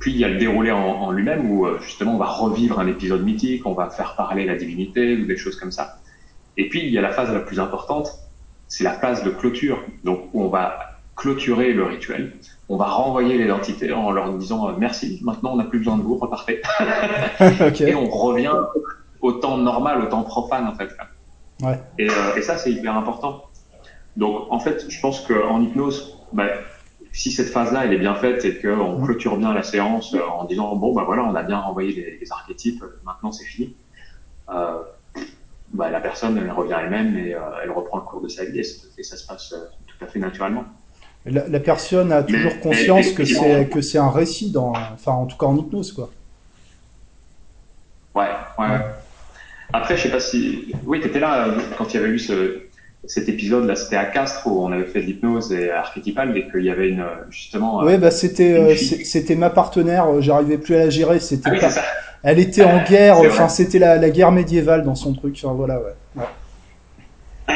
Puis 0.01 0.11
il 0.11 0.17
y 0.17 0.25
a 0.25 0.27
le 0.27 0.37
déroulé 0.37 0.71
en, 0.71 0.79
en 0.79 1.11
lui-même 1.11 1.49
où 1.49 1.67
euh, 1.67 1.79
justement 1.79 2.15
on 2.15 2.17
va 2.17 2.25
revivre 2.25 2.79
un 2.79 2.87
épisode 2.87 3.23
mythique, 3.23 3.65
on 3.67 3.73
va 3.73 3.89
faire 3.91 4.15
parler 4.15 4.45
la 4.45 4.55
divinité 4.55 5.15
ou 5.15 5.25
des 5.27 5.37
choses 5.37 5.55
comme 5.55 5.71
ça. 5.71 5.99
Et 6.57 6.67
puis 6.67 6.81
il 6.81 6.89
y 6.89 6.97
a 6.97 7.01
la 7.01 7.11
phase 7.11 7.31
la 7.31 7.39
plus 7.39 7.59
importante, 7.59 8.09
c'est 8.67 8.83
la 8.83 8.93
phase 8.93 9.23
de 9.23 9.29
clôture, 9.29 9.79
donc 10.03 10.21
où 10.33 10.43
on 10.43 10.49
va 10.49 10.97
clôturer 11.15 11.71
le 11.73 11.83
rituel. 11.83 12.33
On 12.67 12.77
va 12.77 12.85
renvoyer 12.85 13.37
l'identité 13.37 13.93
en 13.93 14.11
leur 14.11 14.33
disant 14.33 14.69
euh, 14.69 14.73
merci, 14.75 15.19
maintenant 15.23 15.53
on 15.53 15.57
n'a 15.57 15.65
plus 15.65 15.77
besoin 15.77 15.97
de 15.97 16.01
vous, 16.01 16.17
repartez. 16.17 16.63
okay. 17.61 17.89
Et 17.89 17.95
on 17.95 18.09
revient 18.09 18.55
au 19.21 19.33
temps 19.33 19.57
normal, 19.57 20.01
au 20.01 20.07
temps 20.07 20.23
profane 20.23 20.67
en 20.67 20.73
fait. 20.73 20.89
Ouais. 21.61 21.79
Et, 21.99 22.09
euh, 22.09 22.35
et 22.35 22.41
ça 22.41 22.57
c'est 22.57 22.71
hyper 22.71 22.97
important. 22.97 23.43
Donc 24.17 24.47
en 24.49 24.59
fait, 24.59 24.85
je 24.89 24.99
pense 24.99 25.21
qu'en 25.27 25.61
hypnose, 25.61 26.17
bah, 26.33 26.47
si 27.13 27.32
cette 27.32 27.50
phase-là 27.50 27.86
elle 27.86 27.93
est 27.93 27.97
bien 27.97 28.15
faite 28.15 28.45
et 28.45 28.58
qu'on 28.60 28.97
mmh. 28.97 29.06
clôture 29.06 29.38
bien 29.38 29.54
la 29.54 29.63
séance 29.63 30.13
euh, 30.13 30.21
en 30.21 30.45
disant 30.45 30.76
bon 30.76 30.93
bah 30.93 31.04
voilà 31.06 31.24
on 31.24 31.36
a 31.36 31.43
bien 31.43 31.60
renvoyé 31.60 31.93
les, 31.93 32.17
les 32.19 32.32
archétypes, 32.32 32.84
maintenant 33.04 33.32
c'est 33.32 33.45
fini. 33.45 33.76
Euh, 34.50 34.80
bah, 35.74 35.89
la 35.89 36.02
personne 36.02 36.38
elle 36.38 36.52
revient 36.52 36.78
elle-même 36.82 37.17
et 37.17 37.34
euh, 37.34 37.39
elle 37.63 37.71
reprend 37.71 37.97
le 37.97 38.04
cours 38.04 38.21
de 38.21 38.28
sa 38.28 38.45
vie 38.45 38.60
et, 38.60 38.65
et 38.97 39.04
ça 39.04 39.17
se 39.17 39.26
passe 39.26 39.54
euh, 39.54 39.65
tout 39.88 40.04
à 40.04 40.08
fait 40.08 40.19
naturellement. 40.19 40.65
La, 41.26 41.47
la 41.47 41.60
personne 41.60 42.12
a 42.12 42.24
toujours 42.24 42.54
mais, 42.56 42.62
conscience 42.62 43.08
mais, 43.08 43.13
que 43.13 43.26
c'est 43.26 43.69
que 43.69 43.82
c'est 43.82 44.00
un 44.00 44.10
récit 44.10 44.52
dans, 44.52 44.74
enfin 44.93 45.12
en 45.12 45.26
tout 45.26 45.38
cas 45.38 45.45
en 45.45 45.58
hypnose 45.58 45.91
quoi. 45.91 46.10
Ouais, 48.15 48.28
ouais. 48.58 48.67
ouais. 48.67 48.80
Après, 49.74 49.95
je 49.95 50.04
sais 50.04 50.12
pas 50.12 50.19
si, 50.19 50.74
oui, 50.86 51.00
t'étais 51.00 51.19
là 51.19 51.47
euh, 51.47 51.60
quand 51.78 51.93
il 51.93 52.02
y 52.02 52.04
avait 52.04 52.10
eu 52.10 52.19
ce, 52.19 52.63
cet 53.05 53.29
épisode 53.29 53.65
là 53.65 53.75
c'était 53.75 53.95
à 53.95 54.05
Castres 54.05 54.45
où 54.45 54.63
on 54.63 54.71
avait 54.71 54.85
fait 54.85 55.01
de 55.01 55.05
l'hypnose 55.05 55.51
et 55.51 55.71
archétypale 55.71 56.37
et 56.37 56.47
qu'il 56.49 56.63
y 56.63 56.69
avait 56.69 56.89
une 56.89 57.03
justement 57.29 57.79
ouais 57.79 57.97
bah 57.97 58.11
c'était 58.11 58.53
euh, 58.53 58.75
c'était 58.75 59.35
ma 59.35 59.49
partenaire 59.49 60.07
euh, 60.07 60.21
j'arrivais 60.21 60.57
plus 60.57 60.75
à 60.75 60.79
la 60.79 60.89
gérer 60.89 61.19
c'était 61.19 61.49
ah 61.49 61.53
oui, 61.53 61.59
pas... 61.59 61.69
elle 62.23 62.39
était 62.39 62.63
en 62.63 62.83
guerre 62.89 63.17
enfin 63.17 63.49
c'était 63.49 63.79
la, 63.79 63.97
la, 63.97 64.09
guerre 64.11 64.31
médiévale 64.31 64.83
dans 64.83 64.95
son 64.95 65.13
truc 65.13 65.35
enfin 65.43 65.53
voilà 65.53 65.79
ouais, 65.79 65.95
ouais. 66.17 67.55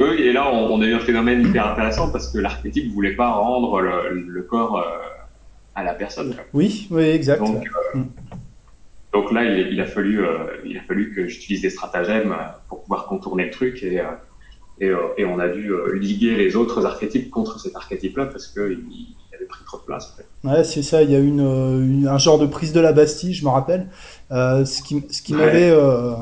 oui 0.00 0.22
et 0.22 0.32
là 0.32 0.50
on, 0.50 0.72
on, 0.72 0.80
a 0.80 0.86
eu 0.86 0.94
un 0.94 1.00
phénomène 1.00 1.42
hyper 1.42 1.66
intéressant 1.66 2.10
parce 2.10 2.32
que 2.32 2.38
l'archétype 2.38 2.92
voulait 2.94 3.14
pas 3.14 3.30
rendre 3.30 3.82
le, 3.82 4.20
le 4.26 4.42
corps 4.42 4.78
euh, 4.78 4.98
à 5.74 5.84
la 5.84 5.92
personne 5.92 6.34
oui 6.54 6.88
oui 6.90 7.04
exact. 7.04 7.40
Donc, 7.40 7.66
euh, 7.94 7.98
mm. 7.98 8.06
Donc 9.14 9.30
là, 9.30 9.44
il, 9.44 9.72
il, 9.72 9.80
a 9.80 9.86
fallu, 9.86 10.24
euh, 10.24 10.56
il 10.64 10.76
a 10.76 10.82
fallu 10.82 11.14
que 11.14 11.28
j'utilise 11.28 11.62
des 11.62 11.70
stratagèmes 11.70 12.34
pour 12.68 12.82
pouvoir 12.82 13.06
contourner 13.06 13.44
le 13.44 13.50
truc 13.50 13.82
et, 13.84 14.00
euh, 14.00 14.04
et, 14.80 14.88
euh, 14.88 14.98
et, 15.16 15.24
on 15.24 15.38
a 15.38 15.48
dû 15.48 15.72
liguer 15.94 16.34
les 16.34 16.56
autres 16.56 16.84
archétypes 16.84 17.30
contre 17.30 17.60
cet 17.60 17.76
archétype-là 17.76 18.26
parce 18.26 18.48
qu'il 18.48 18.84
il 18.90 19.36
avait 19.36 19.46
pris 19.46 19.64
trop 19.64 19.78
de 19.78 19.84
place. 19.84 20.12
En 20.12 20.16
fait. 20.16 20.26
Ouais, 20.48 20.64
c'est 20.64 20.82
ça. 20.82 21.02
Il 21.02 21.12
y 21.12 21.14
a 21.14 21.20
une, 21.20 21.40
une, 21.40 22.08
un 22.08 22.18
genre 22.18 22.40
de 22.40 22.46
prise 22.46 22.72
de 22.72 22.80
la 22.80 22.92
Bastille, 22.92 23.34
je 23.34 23.44
me 23.44 23.50
rappelle. 23.50 23.88
Euh, 24.32 24.64
ce 24.64 24.82
qui, 24.82 25.04
ce 25.08 25.22
qui 25.22 25.34
ouais. 25.34 25.46
m'avait 25.46 25.70
euh, 25.70 26.14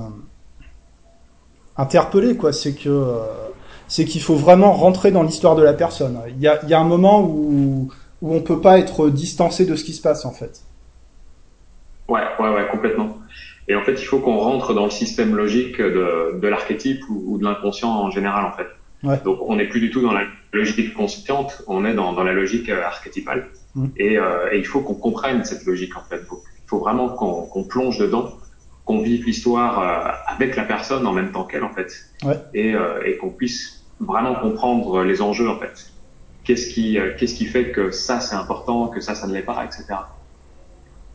interpellé, 1.79 2.37
quoi, 2.37 2.53
c'est 2.53 2.75
que 2.75 3.07
c'est 3.89 4.05
qu'il 4.05 4.21
faut 4.21 4.37
vraiment 4.37 4.73
rentrer 4.73 5.13
dans 5.13 5.23
l'histoire 5.23 5.57
de 5.57 5.63
la 5.63 5.73
personne. 5.73 6.19
Il 6.29 6.41
y 6.41 6.47
a, 6.47 6.61
il 6.63 6.69
y 6.69 6.75
a 6.75 6.81
un 6.81 6.85
moment 6.85 7.25
où 7.25 7.91
où 8.23 8.35
on 8.35 8.41
peut 8.41 8.61
pas 8.61 8.79
être 8.79 9.11
distancé 9.11 9.67
de 9.67 9.75
ce 9.75 9.85
qui 9.85 9.93
se 9.93 10.01
passe 10.01 10.25
en 10.25 10.31
fait. 10.31 10.63
Ouais, 12.09 12.23
ouais, 12.39 12.49
ouais, 12.49 12.67
complètement. 12.71 13.19
Et 13.69 13.77
en 13.77 13.83
fait, 13.83 13.93
il 13.93 14.05
faut 14.05 14.19
qu'on 14.19 14.37
rentre 14.39 14.75
dans 14.75 14.85
le 14.85 14.91
système 14.91 15.37
logique 15.37 15.81
de, 15.81 16.39
de 16.41 16.49
l'archétype 16.49 17.01
ou, 17.09 17.23
ou, 17.27 17.39
de 17.39 17.45
l'inconscient 17.45 17.91
en 17.91 18.11
général, 18.11 18.45
en 18.45 18.53
fait. 18.53 18.67
Donc 19.25 19.39
on 19.43 19.57
n'est 19.57 19.67
plus 19.67 19.81
du 19.81 19.91
tout 19.91 20.01
dans 20.01 20.13
la 20.13 20.25
logique 20.53 20.95
consciente, 20.95 21.63
on 21.67 21.85
est 21.85 21.95
dans, 21.95 22.13
dans 22.13 22.23
la 22.23 22.33
logique 22.33 22.69
euh, 22.69 22.85
archétypale. 22.85 23.49
Mm. 23.75 23.87
Et, 23.97 24.19
euh, 24.19 24.53
et, 24.53 24.59
il 24.59 24.67
faut 24.67 24.81
qu'on 24.81 24.95
comprenne 24.95 25.45
cette 25.45 25.65
logique 25.65 25.97
en 25.97 26.03
fait. 26.03 26.21
Il 26.31 26.69
faut 26.69 26.79
vraiment 26.79 27.09
qu'on 27.09 27.65
plonge 27.65 27.99
dedans, 27.99 28.31
qu'on 28.85 29.01
vive 29.01 29.25
l'histoire 29.25 29.81
euh, 29.81 30.33
avec 30.33 30.57
la 30.57 30.65
personne 30.65 31.07
en 31.07 31.13
même 31.13 31.33
temps 31.33 31.45
qu'elle 31.45 31.65
en 31.65 31.73
fait, 31.73 31.93
ouais. 32.25 32.39
et, 32.55 32.75
euh, 32.75 33.03
et 33.05 33.17
qu'on 33.17 33.31
puisse 33.31 33.85
vraiment 33.99 34.35
comprendre 34.35 35.03
les 35.03 35.21
enjeux 35.21 35.49
en 35.49 35.59
fait. 35.59 35.93
Qu'est-ce 36.45 36.69
qui, 36.73 36.99
qu'est-ce 37.19 37.35
qui 37.35 37.47
fait 37.47 37.71
que 37.71 37.93
ça 37.93 38.19
c'est 38.21 38.35
important, 38.35 38.89
que 38.89 39.01
ça 39.01 39.15
ça 39.15 39.29
ne 39.29 39.33
l'est 39.33 39.43
pas, 39.43 39.65
etc. 39.65 39.85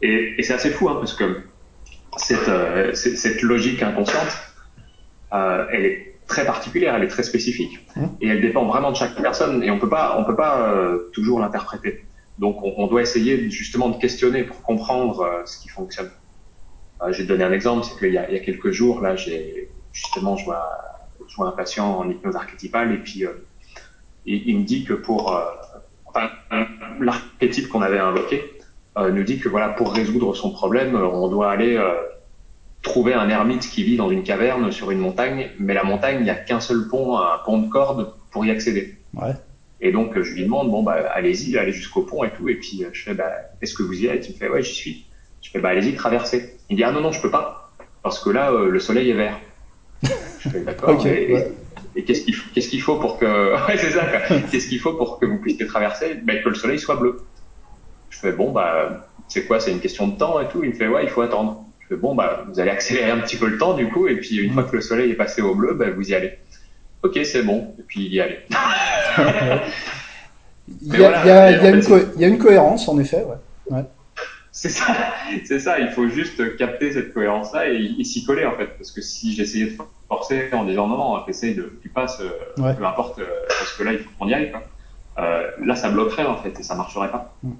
Et, 0.01 0.35
et 0.37 0.43
c'est 0.43 0.53
assez 0.53 0.69
fou 0.69 0.89
hein, 0.89 0.95
parce 0.99 1.13
que 1.13 1.41
cette, 2.17 2.47
euh, 2.47 2.93
cette 2.93 3.41
logique 3.41 3.81
inconsciente, 3.83 4.37
euh, 5.33 5.65
elle 5.71 5.85
est 5.85 6.15
très 6.27 6.45
particulière, 6.45 6.95
elle 6.95 7.03
est 7.03 7.09
très 7.09 7.23
spécifique 7.23 7.79
Mmh. 7.95 8.05
et 8.21 8.27
elle 8.27 8.41
dépend 8.41 8.65
vraiment 8.65 8.91
de 8.91 8.95
chaque 8.95 9.15
personne 9.15 9.63
et 9.63 9.71
on 9.71 9.79
peut 9.79 9.89
pas 9.89 10.17
on 10.19 10.23
peut 10.23 10.35
pas 10.35 10.69
euh, 10.69 11.09
toujours 11.13 11.39
l'interpréter. 11.39 12.05
Donc 12.37 12.61
on, 12.61 12.75
on, 12.77 12.87
doit 12.87 13.01
essayer 13.01 13.49
justement 13.49 13.89
de 13.89 13.97
questionner 13.97 14.43
pour 14.43 14.61
comprendre 14.61 15.41
ce 15.45 15.59
qui 15.59 15.69
fonctionne. 15.69 16.11
Je 17.09 17.17
vais 17.17 17.23
te 17.23 17.27
donner 17.27 17.43
un 17.43 17.51
exemple, 17.51 17.85
c'est 17.85 17.97
qu'il 17.97 18.13
y 18.13 18.17
a, 18.17 18.29
il 18.29 18.35
y 18.35 18.39
a 18.39 18.43
quelques 18.43 18.71
jours 18.71 19.01
là, 19.01 19.15
j'ai 19.15 19.71
justement 19.93 20.35
je 20.37 20.45
vois, 20.45 20.69
je 21.27 21.35
vois 21.35 21.47
un 21.47 21.51
patient 21.51 21.97
en 21.97 22.09
hypnose 22.09 22.35
archétypale 22.35 22.91
et 22.93 22.97
puis 22.97 23.23
il, 24.25 24.49
il, 24.49 24.59
me 24.59 24.63
dit 24.63 24.83
que 24.83 24.93
pour 24.93 25.35
enfin 26.05 26.29
l'archétype 26.99 27.69
qu'on 27.69 27.81
avait 27.81 27.97
invoqué 27.97 28.56
nous 29.11 29.23
dit 29.23 29.39
que 29.39 29.49
voilà 29.49 29.69
pour 29.69 29.93
résoudre 29.93 30.33
son 30.35 30.51
problème 30.51 30.95
on 30.95 31.27
doit 31.27 31.51
aller 31.51 31.75
euh, 31.75 31.93
trouver 32.81 33.13
un 33.13 33.29
ermite 33.29 33.69
qui 33.69 33.83
vit 33.83 33.97
dans 33.97 34.09
une 34.09 34.23
caverne 34.23 34.71
sur 34.71 34.91
une 34.91 34.99
montagne, 34.99 35.49
mais 35.59 35.73
la 35.73 35.83
montagne, 35.83 36.17
il 36.19 36.23
n'y 36.23 36.29
a 36.29 36.35
qu'un 36.35 36.59
seul 36.59 36.87
pont, 36.87 37.17
un 37.17 37.37
pont 37.45 37.59
de 37.59 37.69
corde 37.69 38.13
pour 38.31 38.45
y 38.45 38.51
accéder. 38.51 38.95
Ouais. 39.13 39.33
Et 39.81 39.91
donc, 39.91 40.19
je 40.19 40.33
lui 40.33 40.43
demande, 40.43 40.71
bon, 40.71 40.83
bah, 40.83 41.05
allez-y, 41.13 41.57
allez 41.57 41.71
jusqu'au 41.71 42.01
pont 42.01 42.23
et 42.23 42.31
tout. 42.31 42.49
Et 42.49 42.55
puis, 42.55 42.83
je 42.91 43.03
fais, 43.03 43.13
bah, 43.13 43.31
est-ce 43.61 43.73
que 43.73 43.83
vous 43.83 44.01
y 44.01 44.07
êtes? 44.07 44.27
Il 44.27 44.33
me 44.33 44.37
fait, 44.37 44.49
ouais, 44.49 44.63
j'y 44.63 44.73
suis. 44.73 45.05
Je 45.41 45.51
fais, 45.51 45.59
bah, 45.59 45.69
allez-y, 45.69 45.93
traversez. 45.93 46.55
Il 46.69 46.73
me 46.73 46.77
dit, 46.77 46.83
ah 46.83 46.91
non, 46.91 47.01
non, 47.01 47.11
je 47.11 47.21
peux 47.21 47.29
pas. 47.29 47.71
Parce 48.01 48.19
que 48.19 48.29
là, 48.29 48.51
euh, 48.51 48.69
le 48.69 48.79
soleil 48.79 49.09
est 49.09 49.13
vert. 49.13 49.39
Je 50.39 50.49
fais, 50.49 50.61
d'accord. 50.65 50.89
okay, 50.89 51.29
et, 51.29 51.33
ouais. 51.33 51.51
et 51.95 52.03
qu'est-ce 52.03 52.21
qu'il 52.21 52.33
faut, 52.33 52.49
qu'est-ce 52.53 52.69
qu'il 52.69 52.81
faut 52.81 52.97
pour 52.97 53.19
que, 53.19 53.25
ouais, 53.67 53.77
c'est 53.77 53.91
ça, 53.91 54.05
qu'est-ce 54.49 54.67
qu'il 54.67 54.79
faut 54.79 54.93
pour 54.93 55.19
que 55.19 55.25
vous 55.25 55.37
puissiez 55.37 55.67
traverser? 55.67 56.15
Ben, 56.23 56.41
que 56.41 56.49
le 56.49 56.55
soleil 56.55 56.79
soit 56.79 56.95
bleu. 56.95 57.17
Je 58.09 58.19
fais, 58.19 58.31
bon, 58.31 58.51
bah, 58.51 59.07
c'est 59.27 59.45
quoi? 59.45 59.59
C'est 59.59 59.71
une 59.71 59.79
question 59.79 60.07
de 60.07 60.17
temps 60.17 60.39
et 60.39 60.47
tout. 60.47 60.63
Il 60.63 60.69
me 60.69 60.75
fait, 60.75 60.87
ouais, 60.87 61.03
il 61.03 61.09
faut 61.09 61.21
attendre. 61.21 61.65
Je 61.79 61.87
fais, 61.87 61.95
bon, 61.95 62.15
bah, 62.15 62.45
vous 62.47 62.59
allez 62.59 62.71
accélérer 62.71 63.11
un 63.11 63.19
petit 63.19 63.37
peu 63.37 63.47
le 63.47 63.57
temps, 63.57 63.73
du 63.73 63.89
coup, 63.89 64.07
et 64.07 64.15
puis 64.17 64.37
une 64.37 64.53
fois 64.53 64.63
que 64.63 64.75
le 64.75 64.81
soleil 64.81 65.11
est 65.11 65.15
passé 65.15 65.41
au 65.41 65.55
bleu, 65.55 65.73
bah, 65.73 65.89
vous 65.95 66.09
y 66.09 66.15
allez. 66.15 66.37
Ok, 67.03 67.19
c'est 67.23 67.43
bon. 67.43 67.73
Et 67.79 67.83
puis 67.83 68.05
il 68.05 68.13
y 68.13 68.21
allait. 68.21 68.45
il, 70.81 70.87
y 70.87 70.95
a, 70.95 70.97
voilà, 70.97 71.51
y 71.51 71.65
y 71.65 71.69
une 71.69 71.83
il 72.15 72.21
y 72.21 72.25
a 72.25 72.27
une 72.27 72.39
cohérence, 72.39 72.87
en 72.87 72.97
effet, 72.99 73.23
ouais. 73.23 73.75
ouais. 73.75 73.85
C'est 74.51 74.69
ça, 74.69 74.87
c'est 75.45 75.59
ça. 75.59 75.79
Il 75.79 75.89
faut 75.89 76.07
juste 76.07 76.57
capter 76.57 76.91
cette 76.91 77.13
cohérence-là 77.13 77.69
et, 77.69 77.91
et 77.99 78.03
s'y 78.03 78.25
coller, 78.25 78.45
en 78.45 78.55
fait. 78.55 78.75
Parce 78.77 78.91
que 78.91 79.01
si 79.01 79.33
j'essayais 79.33 79.67
de 79.67 79.77
forcer 80.07 80.49
en 80.53 80.63
disant 80.65 80.87
non, 80.87 80.97
non, 80.97 81.27
essaye 81.27 81.53
de, 81.53 81.77
tu 81.81 81.89
passes, 81.89 82.19
ouais. 82.57 82.73
peu 82.73 82.85
importe, 82.85 83.21
parce 83.47 83.73
que 83.77 83.83
là, 83.83 83.93
il 83.93 83.99
faut 83.99 84.09
qu'on 84.17 84.27
y 84.27 84.33
aille, 84.33 84.49
quoi. 84.51 84.63
Euh, 85.19 85.49
là, 85.63 85.75
ça 85.75 85.89
bloquerait, 85.89 86.25
en 86.25 86.37
fait, 86.37 86.59
et 86.59 86.63
ça 86.63 86.75
marcherait 86.75 87.11
pas. 87.11 87.35
Mm. 87.43 87.51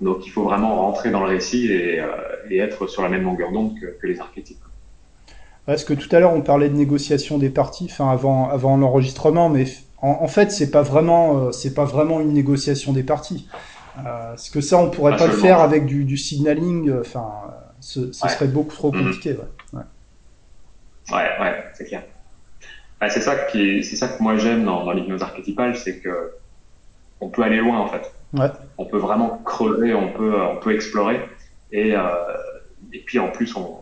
Donc 0.00 0.26
il 0.26 0.30
faut 0.30 0.44
vraiment 0.44 0.76
rentrer 0.76 1.10
dans 1.10 1.20
le 1.20 1.30
récit 1.30 1.72
et, 1.72 2.00
euh, 2.00 2.06
et 2.48 2.58
être 2.58 2.86
sur 2.86 3.02
la 3.02 3.08
même 3.08 3.24
longueur 3.24 3.50
d'onde 3.50 3.78
que, 3.80 3.86
que, 3.86 4.06
les 4.06 4.20
archétypes. 4.20 4.62
Parce 5.66 5.84
que 5.84 5.92
tout 5.92 6.08
à 6.14 6.20
l'heure 6.20 6.32
on 6.32 6.40
parlait 6.40 6.68
de 6.68 6.76
négociation 6.76 7.36
des 7.38 7.50
parties, 7.50 7.88
enfin 7.90 8.10
avant 8.10 8.48
avant 8.48 8.76
l'enregistrement, 8.76 9.48
mais 9.48 9.64
en, 10.00 10.18
en 10.20 10.28
fait 10.28 10.52
c'est 10.52 10.70
pas 10.70 10.82
vraiment 10.82 11.38
euh, 11.38 11.52
c'est 11.52 11.74
pas 11.74 11.84
vraiment 11.84 12.20
une 12.20 12.32
négociation 12.32 12.92
des 12.92 13.02
parties. 13.02 13.48
Euh, 13.98 14.02
parce 14.30 14.50
que 14.50 14.60
ça 14.60 14.78
on 14.78 14.90
pourrait 14.90 15.16
pas, 15.16 15.26
pas 15.26 15.26
le 15.26 15.32
faire 15.32 15.58
avec 15.60 15.84
du, 15.84 16.04
du 16.04 16.16
signaling, 16.16 16.92
enfin 17.00 17.28
ce, 17.80 18.12
ce 18.12 18.24
ouais. 18.24 18.30
serait 18.30 18.46
beaucoup 18.46 18.74
trop 18.74 18.92
compliqué. 18.92 19.32
Mmh. 19.32 19.78
Ouais 19.78 21.16
ouais, 21.16 21.40
ouais 21.40 21.64
c'est 21.74 21.86
clair. 21.86 22.04
C'est 23.08 23.20
ça 23.20 23.34
qui 23.36 23.82
c'est 23.82 23.96
ça 23.96 24.08
que 24.08 24.22
moi 24.22 24.36
j'aime 24.36 24.64
dans, 24.64 24.84
dans 24.84 24.92
l'hypnose 24.92 25.22
archétypale, 25.22 25.76
c'est 25.76 25.98
que 25.98 26.34
on 27.20 27.28
peut 27.28 27.42
aller 27.42 27.58
loin 27.58 27.80
en 27.80 27.88
fait. 27.88 28.12
Ouais. 28.34 28.50
On 28.76 28.84
peut 28.84 28.98
vraiment 28.98 29.38
creuser, 29.44 29.94
on 29.94 30.12
peut, 30.12 30.40
on 30.40 30.56
peut 30.56 30.74
explorer. 30.74 31.28
Et, 31.72 31.94
euh, 31.94 32.02
et 32.92 33.00
puis 33.00 33.18
en 33.18 33.30
plus, 33.30 33.56
on, 33.56 33.78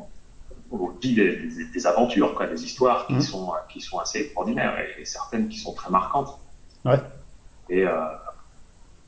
on 0.70 0.88
vit 1.00 1.14
des, 1.14 1.36
des, 1.36 1.64
des, 1.64 1.86
aventures, 1.86 2.34
quoi, 2.34 2.46
des 2.46 2.64
histoires 2.64 3.06
qui, 3.06 3.14
mmh. 3.14 3.20
sont, 3.20 3.52
qui 3.68 3.80
sont 3.80 3.98
assez 3.98 4.20
extraordinaires 4.20 4.78
et, 4.78 5.00
et, 5.00 5.04
certaines 5.04 5.48
qui 5.48 5.58
sont 5.58 5.74
très 5.74 5.90
marquantes. 5.90 6.38
Ouais. 6.84 7.00
Et, 7.68 7.84
euh, 7.84 7.92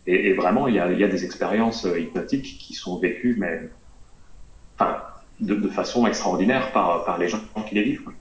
et, 0.06 0.30
et, 0.30 0.34
vraiment, 0.34 0.66
il 0.68 0.74
y 0.74 0.80
a, 0.80 0.90
y 0.90 1.04
a 1.04 1.08
des 1.08 1.24
expériences 1.24 1.84
hypnotiques 1.84 2.58
qui 2.58 2.74
sont 2.74 2.98
vécues, 2.98 3.36
mais 3.38 3.68
enfin, 4.74 5.02
de, 5.40 5.54
de 5.54 5.68
façon 5.68 6.06
extraordinaire 6.06 6.72
par, 6.72 7.04
par 7.04 7.18
les 7.18 7.28
gens 7.28 7.40
qui 7.68 7.74
les 7.74 7.82
vivent. 7.82 8.02
Quoi. 8.02 8.14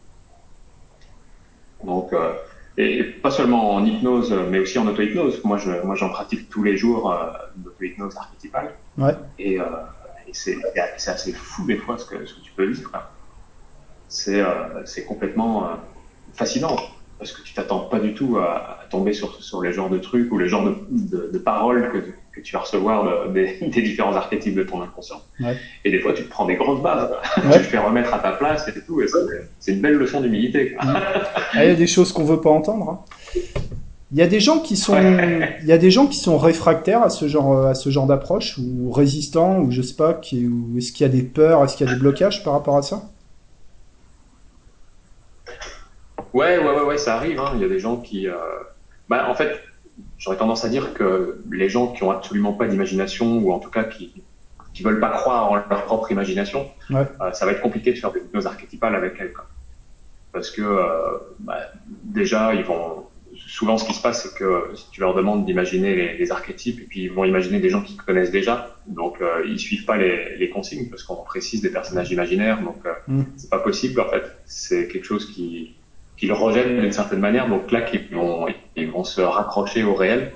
Donc, 1.84 2.13
euh, 2.13 2.34
et 2.77 3.03
pas 3.03 3.31
seulement 3.31 3.73
en 3.73 3.85
hypnose, 3.85 4.31
mais 4.49 4.59
aussi 4.59 4.77
en 4.77 4.87
auto-hypnose. 4.87 5.43
Moi, 5.43 5.57
je, 5.57 5.71
moi, 5.83 5.95
j'en 5.95 6.09
pratique 6.09 6.49
tous 6.49 6.63
les 6.63 6.77
jours 6.77 7.11
euh, 7.11 7.31
l'auto-hypnose 7.63 8.15
archétypale. 8.15 8.75
Ouais. 8.97 9.15
Et, 9.39 9.59
euh, 9.59 9.65
et 10.27 10.33
c'est, 10.33 10.57
assez 11.07 11.33
fou 11.33 11.65
des 11.65 11.77
fois 11.77 11.97
ce 11.97 12.05
que, 12.05 12.25
ce 12.25 12.35
que 12.35 12.41
tu 12.41 12.51
peux 12.51 12.65
vivre. 12.65 12.91
C'est, 14.07 14.41
euh, 14.41 14.85
c'est 14.85 15.05
complètement 15.05 15.65
euh, 15.65 15.75
fascinant 16.33 16.75
parce 17.19 17.32
que 17.32 17.41
tu 17.41 17.53
t'attends 17.53 17.80
pas 17.80 17.99
du 17.99 18.13
tout 18.13 18.38
à, 18.38 18.80
à, 18.82 18.86
tomber 18.89 19.13
sur, 19.13 19.41
sur 19.41 19.62
les 19.62 19.71
genres 19.71 19.89
de 19.89 19.97
trucs 19.97 20.32
ou 20.32 20.38
les 20.38 20.47
genres 20.47 20.65
de, 20.65 20.75
de, 20.89 21.32
de 21.32 21.38
paroles 21.38 21.91
que, 21.91 21.97
que 22.38 22.41
tu 22.41 22.53
vas 22.53 22.60
recevoir 22.60 23.30
de, 23.30 23.34
des, 23.34 23.58
des, 23.73 23.82
différents 23.82 24.15
archétypes 24.15 24.56
de 24.56 24.63
ton 24.63 24.82
inconscient. 24.82 25.21
Ouais. 25.39 25.58
Et 25.84 25.91
des 25.91 25.99
fois, 25.99 26.13
tu 26.13 26.23
te 26.23 26.30
prends 26.30 26.45
des 26.45 26.56
grosses 26.56 26.82
bases. 26.82 27.12
Ouais. 27.38 27.58
tu 27.58 27.60
te 27.60 27.63
fais 27.63 27.77
remettre 27.77 28.13
à 28.13 28.19
ta 28.19 28.32
place 28.32 28.67
et 28.67 28.73
tout. 28.86 29.01
Et 29.01 29.08
c'est, 29.60 29.73
une 29.73 29.82
belle 29.82 29.95
leçon 29.95 30.21
d'humilité. 30.21 30.73
Il 30.73 30.77
ah, 30.80 31.65
y 31.65 31.69
a 31.69 31.75
des 31.75 31.88
choses 31.88 32.12
qu'on 32.12 32.23
veut 32.23 32.41
pas 32.41 32.51
entendre. 32.51 32.89
Hein. 32.89 33.39
Il 34.13 34.17
y 34.17 34.21
a 34.21 34.27
des 34.27 34.39
gens 34.39 34.60
qui 34.60 34.77
sont, 34.77 34.95
il 34.95 35.67
y 35.67 35.73
a 35.73 35.77
des 35.77 35.91
gens 35.91 36.08
qui 36.08 36.17
sont 36.17 36.38
réfractaires 36.38 37.03
à 37.03 37.10
ce 37.10 37.27
genre, 37.27 37.65
à 37.65 37.75
ce 37.75 37.89
genre 37.89 38.08
d'approche 38.08 38.58
ou 38.58 38.89
résistants 38.89 39.60
ou 39.60 39.71
je 39.71 39.82
sais 39.82 39.95
pas, 39.95 40.13
qui, 40.13 40.49
est-ce 40.77 40.93
qu'il 40.93 41.06
y 41.06 41.10
a 41.10 41.12
des 41.12 41.23
peurs, 41.23 41.62
est-ce 41.65 41.75
qu'il 41.75 41.86
y 41.86 41.89
a 41.89 41.93
des 41.93 41.99
blocages 41.99 42.41
par 42.41 42.53
rapport 42.53 42.77
à 42.77 42.84
ça? 42.84 43.10
Ouais, 46.33 46.57
ouais, 46.57 46.63
ouais, 46.63 46.83
ouais, 46.83 46.97
ça 46.97 47.15
arrive. 47.15 47.39
Hein. 47.39 47.51
Il 47.55 47.61
y 47.61 47.65
a 47.65 47.67
des 47.67 47.79
gens 47.79 47.97
qui, 47.97 48.27
euh... 48.27 48.35
bah, 49.09 49.27
en 49.29 49.35
fait, 49.35 49.61
j'aurais 50.17 50.37
tendance 50.37 50.65
à 50.65 50.69
dire 50.69 50.93
que 50.93 51.41
les 51.51 51.69
gens 51.69 51.87
qui 51.87 52.03
ont 52.03 52.11
absolument 52.11 52.53
pas 52.53 52.67
d'imagination 52.67 53.37
ou 53.39 53.51
en 53.51 53.59
tout 53.59 53.71
cas 53.71 53.83
qui 53.83 54.23
qui 54.73 54.83
veulent 54.83 54.99
pas 54.99 55.09
croire 55.09 55.51
en 55.51 55.55
leur 55.55 55.85
propre 55.85 56.11
imagination, 56.11 56.69
ouais. 56.91 57.01
euh, 57.19 57.31
ça 57.31 57.47
va 57.47 57.53
être 57.53 57.61
compliqué 57.61 57.93
de 57.93 57.97
faire 57.97 58.11
des 58.11 58.19
hypnoses 58.19 58.45
archétypales 58.45 58.93
avec 58.93 59.15
elles. 59.19 59.33
Quoi. 59.33 59.47
Parce 60.31 60.51
que 60.51 60.61
euh, 60.61 61.17
bah, 61.39 61.57
déjà, 62.03 62.53
ils 62.53 62.63
vont 62.63 63.07
souvent 63.35 63.77
ce 63.77 63.85
qui 63.85 63.93
se 63.93 64.01
passe, 64.01 64.23
c'est 64.23 64.37
que 64.37 64.71
si 64.75 64.89
tu 64.91 65.01
leur 65.01 65.13
demandes 65.13 65.45
d'imaginer 65.45 65.95
les, 65.95 66.17
les, 66.17 66.31
archétypes, 66.31 66.79
et 66.79 66.83
puis 66.83 67.03
ils 67.03 67.11
vont 67.11 67.23
imaginer 67.23 67.59
des 67.59 67.69
gens 67.69 67.81
qu'ils 67.81 67.97
connaissent 67.97 68.31
déjà, 68.31 68.75
donc 68.87 69.21
euh, 69.21 69.43
ils 69.47 69.59
suivent 69.59 69.85
pas 69.85 69.97
les, 69.97 70.37
les 70.37 70.49
consignes 70.49 70.89
parce 70.89 71.03
qu'on 71.03 71.15
précise 71.15 71.61
des 71.61 71.69
personnages 71.69 72.11
imaginaires, 72.11 72.61
donc 72.61 72.77
euh, 72.85 72.93
mm. 73.07 73.23
c'est 73.35 73.49
pas 73.49 73.59
possible 73.59 73.99
en 74.01 74.09
fait. 74.09 74.23
C'est 74.45 74.87
quelque 74.87 75.05
chose 75.05 75.31
qui 75.31 75.75
qu'ils 76.17 76.34
rejettent 76.34 76.80
d'une 76.80 76.91
certaine 76.91 77.19
manière, 77.19 77.47
donc 77.47 77.71
là 77.71 77.82
qu'ils 77.82 78.13
vont 78.13 78.47
ils 78.75 78.91
vont 78.91 79.03
se 79.03 79.21
raccrocher 79.21 79.84
au 79.84 79.93
réel, 79.93 80.34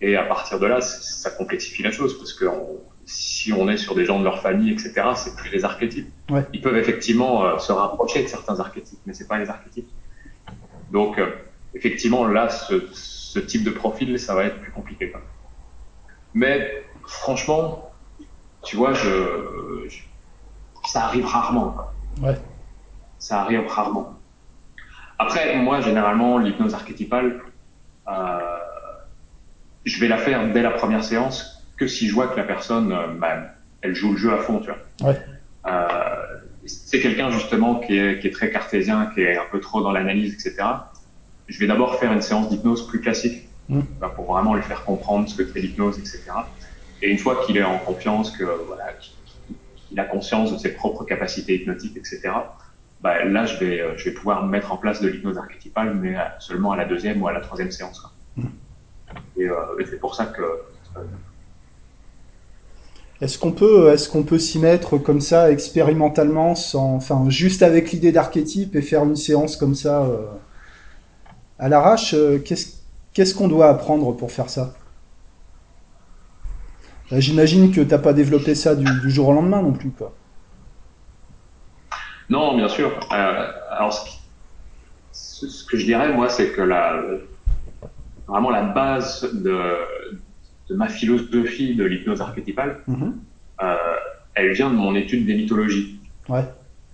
et 0.00 0.16
à 0.16 0.24
partir 0.24 0.60
de 0.60 0.66
là, 0.66 0.80
ça 0.80 1.30
complexifie 1.30 1.82
la 1.82 1.90
chose 1.90 2.16
parce 2.18 2.32
que 2.32 2.44
on, 2.44 2.80
si 3.04 3.52
on 3.52 3.68
est 3.68 3.78
sur 3.78 3.94
des 3.94 4.04
gens 4.04 4.18
de 4.18 4.24
leur 4.24 4.40
famille, 4.40 4.70
etc., 4.70 4.92
c'est 5.16 5.34
plus 5.34 5.50
des 5.50 5.64
archétypes. 5.64 6.12
Ouais. 6.30 6.44
Ils 6.52 6.60
peuvent 6.60 6.76
effectivement 6.76 7.44
euh, 7.44 7.58
se 7.58 7.72
rapprocher 7.72 8.22
de 8.22 8.28
certains 8.28 8.60
archétypes, 8.60 9.00
mais 9.06 9.14
c'est 9.14 9.26
pas 9.26 9.38
les 9.38 9.48
archétypes. 9.48 9.88
Donc 10.92 11.18
euh, 11.18 11.30
effectivement, 11.74 12.26
là, 12.26 12.48
ce, 12.48 12.86
ce, 12.92 13.38
type 13.38 13.64
de 13.64 13.70
profil, 13.70 14.18
ça 14.18 14.34
va 14.34 14.44
être 14.44 14.60
plus 14.60 14.72
compliqué. 14.72 15.10
Quoi. 15.10 15.22
Mais 16.34 16.84
franchement, 17.06 17.90
tu 18.62 18.76
vois, 18.76 18.92
je, 18.92 19.86
je 19.88 19.98
ça 20.86 21.04
arrive 21.04 21.26
rarement. 21.26 21.70
Quoi. 21.70 21.94
Ouais. 22.22 22.38
Ça 23.18 23.40
arrive 23.40 23.66
rarement. 23.66 24.17
Après, 25.18 25.56
moi, 25.56 25.80
généralement, 25.80 26.38
l'hypnose 26.38 26.74
archétypale, 26.74 27.40
euh, 28.08 28.38
je 29.84 30.00
vais 30.00 30.08
la 30.08 30.18
faire 30.18 30.52
dès 30.52 30.62
la 30.62 30.70
première 30.70 31.04
séance 31.04 31.64
que 31.76 31.86
si 31.86 32.08
je 32.08 32.14
vois 32.14 32.28
que 32.28 32.36
la 32.36 32.44
personne, 32.44 32.92
euh, 32.92 33.06
bah, 33.18 33.36
elle 33.82 33.94
joue 33.94 34.12
le 34.12 34.18
jeu 34.18 34.32
à 34.32 34.38
fond, 34.38 34.60
tu 34.60 34.70
vois. 34.70 35.10
Ouais. 35.10 35.18
Euh, 35.66 35.88
c'est 36.66 37.00
quelqu'un 37.00 37.30
justement 37.30 37.76
qui 37.76 37.96
est, 37.98 38.20
qui 38.20 38.26
est 38.28 38.30
très 38.30 38.50
cartésien, 38.50 39.10
qui 39.14 39.22
est 39.22 39.36
un 39.36 39.46
peu 39.50 39.60
trop 39.60 39.80
dans 39.80 39.92
l'analyse, 39.92 40.34
etc 40.34 40.64
je 41.48 41.58
vais 41.58 41.66
d'abord 41.66 41.98
faire 41.98 42.12
une 42.12 42.20
séance 42.20 42.48
d'hypnose 42.50 42.86
plus 42.86 43.00
classique 43.00 43.48
mmh. 43.68 43.80
pour 44.14 44.32
vraiment 44.32 44.54
lui 44.54 44.62
faire 44.62 44.84
comprendre 44.84 45.28
ce 45.28 45.34
que 45.34 45.50
c'est 45.50 45.60
l'hypnose, 45.60 45.98
etc. 45.98 46.22
Et 47.02 47.10
une 47.10 47.18
fois 47.18 47.44
qu'il 47.44 47.56
est 47.56 47.64
en 47.64 47.78
confiance, 47.78 48.30
que 48.30 48.44
voilà, 48.66 48.92
qu'il 49.88 49.98
a 49.98 50.04
conscience 50.04 50.52
de 50.52 50.58
ses 50.58 50.74
propres 50.74 51.04
capacités 51.04 51.56
hypnotiques, 51.56 51.96
etc. 51.96 52.20
bah, 53.00 53.24
là, 53.24 53.46
je 53.46 53.58
vais, 53.58 53.96
je 53.96 54.04
vais 54.04 54.12
pouvoir 54.12 54.46
mettre 54.46 54.72
en 54.72 54.76
place 54.76 55.00
de 55.00 55.08
l'hypnose 55.08 55.38
archétypale, 55.38 55.94
mais 55.94 56.16
seulement 56.38 56.72
à 56.72 56.76
la 56.76 56.84
deuxième 56.84 57.22
ou 57.22 57.28
à 57.28 57.32
la 57.32 57.40
troisième 57.40 57.70
séance. 57.70 58.00
Quoi. 58.00 58.12
Mmh. 58.36 59.40
Et, 59.40 59.48
c'est 59.86 60.00
pour 60.00 60.14
ça 60.14 60.26
que 60.26 60.42
est-ce 63.20 63.36
qu'on 63.38 63.50
peut, 63.50 63.90
est-ce 63.92 64.08
qu'on 64.08 64.22
peut 64.22 64.38
s'y 64.38 64.60
mettre 64.60 64.96
comme 64.96 65.20
ça 65.20 65.50
expérimentalement, 65.50 66.54
sans, 66.54 66.94
enfin, 66.94 67.28
juste 67.28 67.62
avec 67.62 67.90
l'idée 67.90 68.12
d'archétype 68.12 68.76
et 68.76 68.82
faire 68.82 69.02
une 69.02 69.16
séance 69.16 69.56
comme 69.56 69.74
ça 69.74 70.04
euh, 70.04 70.26
à 71.58 71.68
l'arrache 71.68 72.14
euh, 72.14 72.38
Qu'est-ce 72.38 72.78
qu'est-ce 73.12 73.34
qu'on 73.34 73.48
doit 73.48 73.68
apprendre 73.68 74.12
pour 74.16 74.30
faire 74.30 74.48
ça? 74.48 74.74
J'imagine 77.10 77.72
que 77.72 77.80
t'as 77.80 77.98
pas 77.98 78.12
développé 78.12 78.54
ça 78.54 78.76
du, 78.76 78.86
jour 79.10 79.28
au 79.28 79.32
lendemain 79.32 79.62
non 79.62 79.72
plus, 79.72 79.90
quoi. 79.90 80.14
Non, 82.28 82.56
bien 82.56 82.68
sûr. 82.68 82.88
Euh, 83.12 83.50
alors, 83.70 83.92
ce, 85.12 85.64
que 85.66 85.76
je 85.76 85.84
dirais, 85.84 86.12
moi, 86.12 86.28
c'est 86.28 86.52
que 86.52 86.62
la, 86.62 87.00
vraiment 88.26 88.50
la 88.50 88.62
base 88.62 89.32
de, 89.32 89.60
de 90.68 90.74
ma 90.74 90.88
philosophie 90.88 91.74
de 91.74 91.84
l'hypnose 91.84 92.20
archétypale, 92.20 92.80
mhm. 92.86 93.14
euh, 93.62 93.76
elle 94.34 94.52
vient 94.52 94.70
de 94.70 94.76
mon 94.76 94.94
étude 94.94 95.26
des 95.26 95.34
mythologies. 95.34 96.00
Ouais. 96.28 96.44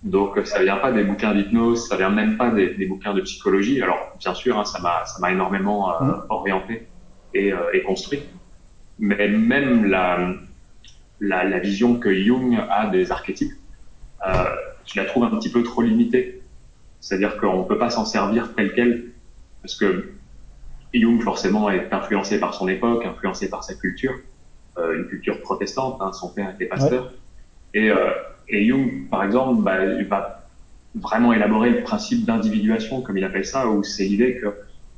Donc 0.05 0.39
ça 0.45 0.63
vient 0.63 0.77
pas 0.77 0.93
des 0.93 1.03
bouquins 1.03 1.35
d'hypnose, 1.35 1.89
ça 1.89 1.97
vient 1.97 2.11
même 2.11 2.37
pas 2.37 2.51
des, 2.51 2.75
des, 2.75 2.87
bouquins 2.87 3.15
de 3.15 3.23
psychologie. 3.23 3.83
Alors 3.83 4.13
bien 4.21 4.35
sûr, 4.35 4.59
hein, 4.59 4.65
ça 4.65 4.79
m'a 4.81 5.05
ça 5.07 5.19
m'a 5.21 5.33
énormément 5.33 5.95
euh, 5.95 6.05
mhm. 6.05 6.23
orienté 6.29 6.87
et, 7.33 7.53
euh, 7.53 7.73
et, 7.73 7.83
construit. 7.83 8.23
Mais 8.99 9.29
même 9.29 9.87
la, 9.87 10.35
la, 11.21 11.45
la 11.45 11.59
vision 11.59 11.99
que 11.99 12.15
Jung 12.15 12.59
a 12.71 12.89
des 12.89 13.11
archétypes, 13.11 13.55
euh, 14.27 14.45
je 14.87 15.01
la 15.01 15.07
trouve 15.07 15.25
un 15.25 15.31
petit 15.31 15.51
peu 15.51 15.63
trop 15.63 15.83
limitée. 15.83 16.43
C'est-à-dire 17.01 17.37
qu'on 17.39 17.65
peut 17.65 17.79
pas 17.79 17.91
s'en 17.91 18.05
servir 18.05 18.55
tel 18.55 18.73
quel 18.75 19.05
parce 19.63 19.77
que 19.77 20.13
Jung 20.93 21.23
forcément 21.23 21.71
est 21.71 21.93
influencé 21.93 22.39
par 22.39 22.55
son 22.55 22.69
époque, 22.69 23.05
influencé 23.05 23.49
par 23.49 23.65
sa 23.65 23.75
culture, 23.75 24.15
euh, 24.79 24.99
une 24.99 25.07
culture 25.07 25.41
protestante. 25.41 25.99
Hein, 26.01 26.13
son 26.13 26.29
père 26.29 26.51
était 26.51 26.67
pasteur. 26.67 27.13
Et, 27.73 27.91
euh, 27.91 28.11
et 28.49 28.67
Jung, 28.67 29.09
par 29.11 29.25
exemple, 29.25 29.63
bah, 29.63 29.85
il 29.85 30.07
va 30.07 30.49
vraiment 30.95 31.33
élaborer 31.33 31.71
le 31.71 31.83
principe 31.83 32.25
d'individuation, 32.25 33.01
comme 33.01 33.17
il 33.19 33.25
appelle 33.25 33.47
ça, 33.47 33.69
où 33.69 33.83
c'est 33.83 34.05
l'idée 34.05 34.37
que 34.37 34.47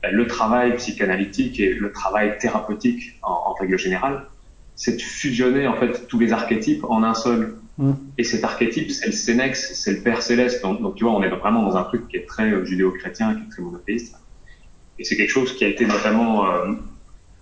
bah, 0.03 0.11
le 0.11 0.27
travail 0.27 0.77
psychanalytique 0.77 1.59
et 1.61 1.73
le 1.73 1.93
travail 1.93 2.37
thérapeutique 2.39 3.19
en, 3.23 3.33
en 3.47 3.53
règle 3.55 3.79
générale, 3.79 4.27
c'est 4.75 4.97
de 4.97 5.03
fusionner 5.03 5.67
en 5.67 5.75
fait 5.75 6.07
tous 6.07 6.19
les 6.19 6.33
archétypes 6.33 6.85
en 6.85 7.03
un 7.03 7.15
seul. 7.15 7.57
Et 8.17 8.25
cet 8.25 8.43
archétype, 8.43 8.91
c'est 8.91 9.07
le 9.07 9.13
Sénex, 9.13 9.75
c'est 9.75 9.93
le 9.93 10.01
Père 10.01 10.23
céleste. 10.23 10.63
Donc, 10.63 10.95
tu 10.95 11.05
vois, 11.05 11.13
on 11.13 11.23
est 11.23 11.29
vraiment 11.29 11.63
dans 11.63 11.77
un 11.77 11.85
truc 11.85 12.09
qui 12.09 12.17
est 12.17 12.27
très 12.27 12.51
euh, 12.51 12.65
judéo-chrétien, 12.65 13.35
qui 13.35 13.43
est 13.43 13.51
très 13.51 13.63
monothéiste. 13.63 14.17
Et 14.99 15.05
c'est 15.05 15.17
quelque 15.17 15.31
chose 15.31 15.55
qui 15.55 15.65
a 15.65 15.69
été 15.69 15.87
notamment 15.87 16.51
euh, 16.51 16.73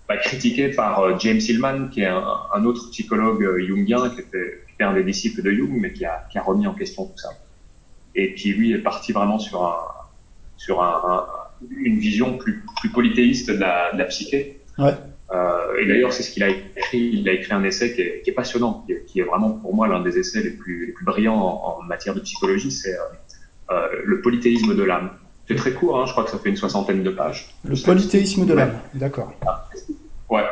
bah, 0.07 0.17
critiqué 0.17 0.69
par 0.69 0.99
euh, 0.99 1.15
James 1.19 1.39
Hillman, 1.39 1.87
qui 1.89 2.01
est 2.01 2.07
un, 2.07 2.65
autre 2.65 2.89
psychologue 2.91 3.43
euh, 3.43 3.65
jungien, 3.65 4.09
qui 4.09 4.21
était, 4.21 4.61
un 4.81 4.93
des 4.93 5.03
disciples 5.03 5.41
de 5.41 5.51
Jung, 5.51 5.71
mais 5.71 5.93
qui 5.93 6.05
a, 6.05 6.27
remis 6.45 6.67
en 6.67 6.73
question 6.73 7.05
tout 7.05 7.17
ça. 7.17 7.29
Et 8.13 8.33
qui, 8.35 8.53
lui, 8.53 8.73
est 8.73 8.79
parti 8.79 9.13
vraiment 9.13 9.39
sur, 9.39 9.63
un, 9.65 9.77
sur 10.57 10.83
un, 10.83 11.25
une 11.77 11.97
vision 11.97 12.37
plus, 12.37 12.63
plus 12.79 12.89
polythéiste 12.89 13.49
de 13.49 13.57
la, 13.57 13.93
de 13.93 13.97
la 13.97 14.05
psyché. 14.05 14.61
Ouais. 14.77 14.93
Euh, 15.31 15.77
et 15.79 15.87
d'ailleurs, 15.87 16.13
c'est 16.13 16.23
ce 16.23 16.31
qu'il 16.31 16.43
a 16.43 16.49
écrit. 16.49 17.09
Il 17.13 17.27
a 17.29 17.33
écrit 17.33 17.53
un 17.53 17.63
essai 17.63 17.93
qui 17.93 18.01
est, 18.01 18.21
qui 18.21 18.29
est 18.29 18.33
passionnant, 18.33 18.83
qui 18.85 18.93
est, 18.93 19.05
qui 19.05 19.19
est, 19.19 19.23
vraiment 19.23 19.51
pour 19.51 19.73
moi 19.75 19.87
l'un 19.87 20.01
des 20.01 20.17
essais 20.19 20.43
les 20.43 20.51
plus, 20.51 20.85
les 20.85 20.91
plus 20.93 21.05
brillants 21.05 21.35
en, 21.35 21.79
en 21.79 21.83
matière 21.83 22.13
de 22.13 22.19
psychologie. 22.19 22.71
C'est 22.71 22.95
euh, 23.71 23.87
le 24.03 24.21
polythéisme 24.21 24.75
de 24.75 24.83
l'âme. 24.83 25.11
C'est 25.47 25.55
très 25.55 25.73
court, 25.73 25.99
hein, 25.99 26.05
je 26.05 26.11
crois 26.11 26.23
que 26.23 26.31
ça 26.31 26.39
fait 26.39 26.49
une 26.49 26.55
soixantaine 26.55 27.03
de 27.03 27.09
pages. 27.09 27.55
Le 27.63 27.75
polythéisme 27.83 28.45
de 28.45 28.53
l'âme, 28.53 28.79
d'accord. 28.93 29.33
Ouais. 30.29 30.43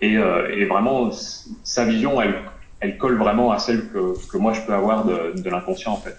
Et, 0.00 0.16
euh, 0.16 0.48
et, 0.48 0.64
vraiment, 0.64 1.10
sa 1.10 1.84
vision, 1.84 2.20
elle, 2.20 2.34
elle 2.80 2.96
colle 2.96 3.18
vraiment 3.18 3.52
à 3.52 3.58
celle 3.58 3.88
que, 3.90 4.14
que 4.30 4.36
moi 4.38 4.54
je 4.54 4.62
peux 4.62 4.72
avoir 4.72 5.04
de, 5.04 5.40
de 5.40 5.50
l'inconscient 5.50 5.92
en 5.92 5.98
fait. 5.98 6.16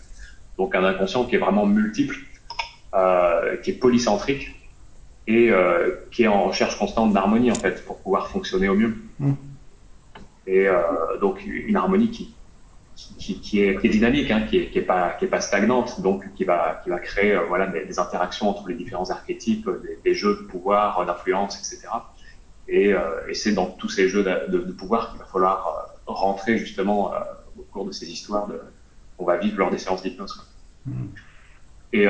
Donc 0.57 0.75
un 0.75 0.83
inconscient 0.83 1.25
qui 1.25 1.35
est 1.35 1.39
vraiment 1.39 1.65
multiple, 1.65 2.17
euh, 2.93 3.57
qui 3.57 3.71
est 3.71 3.79
polycentrique 3.79 4.55
et 5.27 5.49
euh, 5.51 5.95
qui 6.11 6.23
est 6.23 6.27
en 6.27 6.45
recherche 6.45 6.77
constante 6.77 7.13
d'harmonie 7.13 7.51
en 7.51 7.55
fait 7.55 7.85
pour 7.85 7.99
pouvoir 7.99 8.29
fonctionner 8.29 8.69
au 8.69 8.75
mieux. 8.75 8.95
Mm. 9.19 9.33
Et 10.47 10.67
euh, 10.67 10.81
donc 11.19 11.45
une 11.45 11.75
harmonie 11.75 12.09
qui, 12.09 12.33
qui, 12.95 13.39
qui, 13.39 13.61
est, 13.61 13.79
qui, 13.79 13.87
est, 13.87 13.89
dynamique, 13.89 14.31
hein, 14.31 14.41
qui, 14.49 14.57
est, 14.57 14.69
qui 14.69 14.79
est 14.79 14.83
pas 14.83 15.11
qui 15.11 15.25
est 15.25 15.29
pas 15.29 15.41
stagnante, 15.41 16.01
donc 16.01 16.33
qui 16.33 16.43
va 16.43 16.81
qui 16.83 16.89
va 16.89 16.99
créer 16.99 17.33
euh, 17.33 17.45
voilà 17.47 17.67
des, 17.67 17.85
des, 17.85 17.99
interactions 17.99 18.49
entre 18.49 18.67
les 18.67 18.75
différents 18.75 19.09
archétypes, 19.11 19.69
des, 19.83 19.99
des 20.03 20.13
jeux 20.13 20.35
de 20.41 20.47
pouvoir, 20.47 21.05
d'influence, 21.05 21.57
etc. 21.57 21.87
Et, 22.67 22.93
euh, 22.93 23.27
et 23.27 23.33
c'est 23.33 23.51
dans 23.51 23.65
tous 23.65 23.89
ces 23.89 24.07
jeux 24.07 24.23
de, 24.23 24.49
de, 24.49 24.63
de 24.63 24.71
pouvoir 24.71 25.11
qu'il 25.11 25.19
va 25.19 25.25
falloir 25.25 25.67
euh, 25.67 26.11
rentrer 26.11 26.57
justement 26.57 27.13
euh, 27.13 27.19
au 27.59 27.63
cours 27.63 27.85
de 27.85 27.91
ces 27.91 28.09
histoires 28.09 28.47
de 28.47 28.61
on 29.17 29.25
va 29.25 29.37
vivre 29.37 29.57
lors 29.57 29.69
des 29.69 29.77
séances 29.77 30.01
d'hypnose. 30.01 30.49
Mmh. 30.85 30.93
Et 31.93 32.07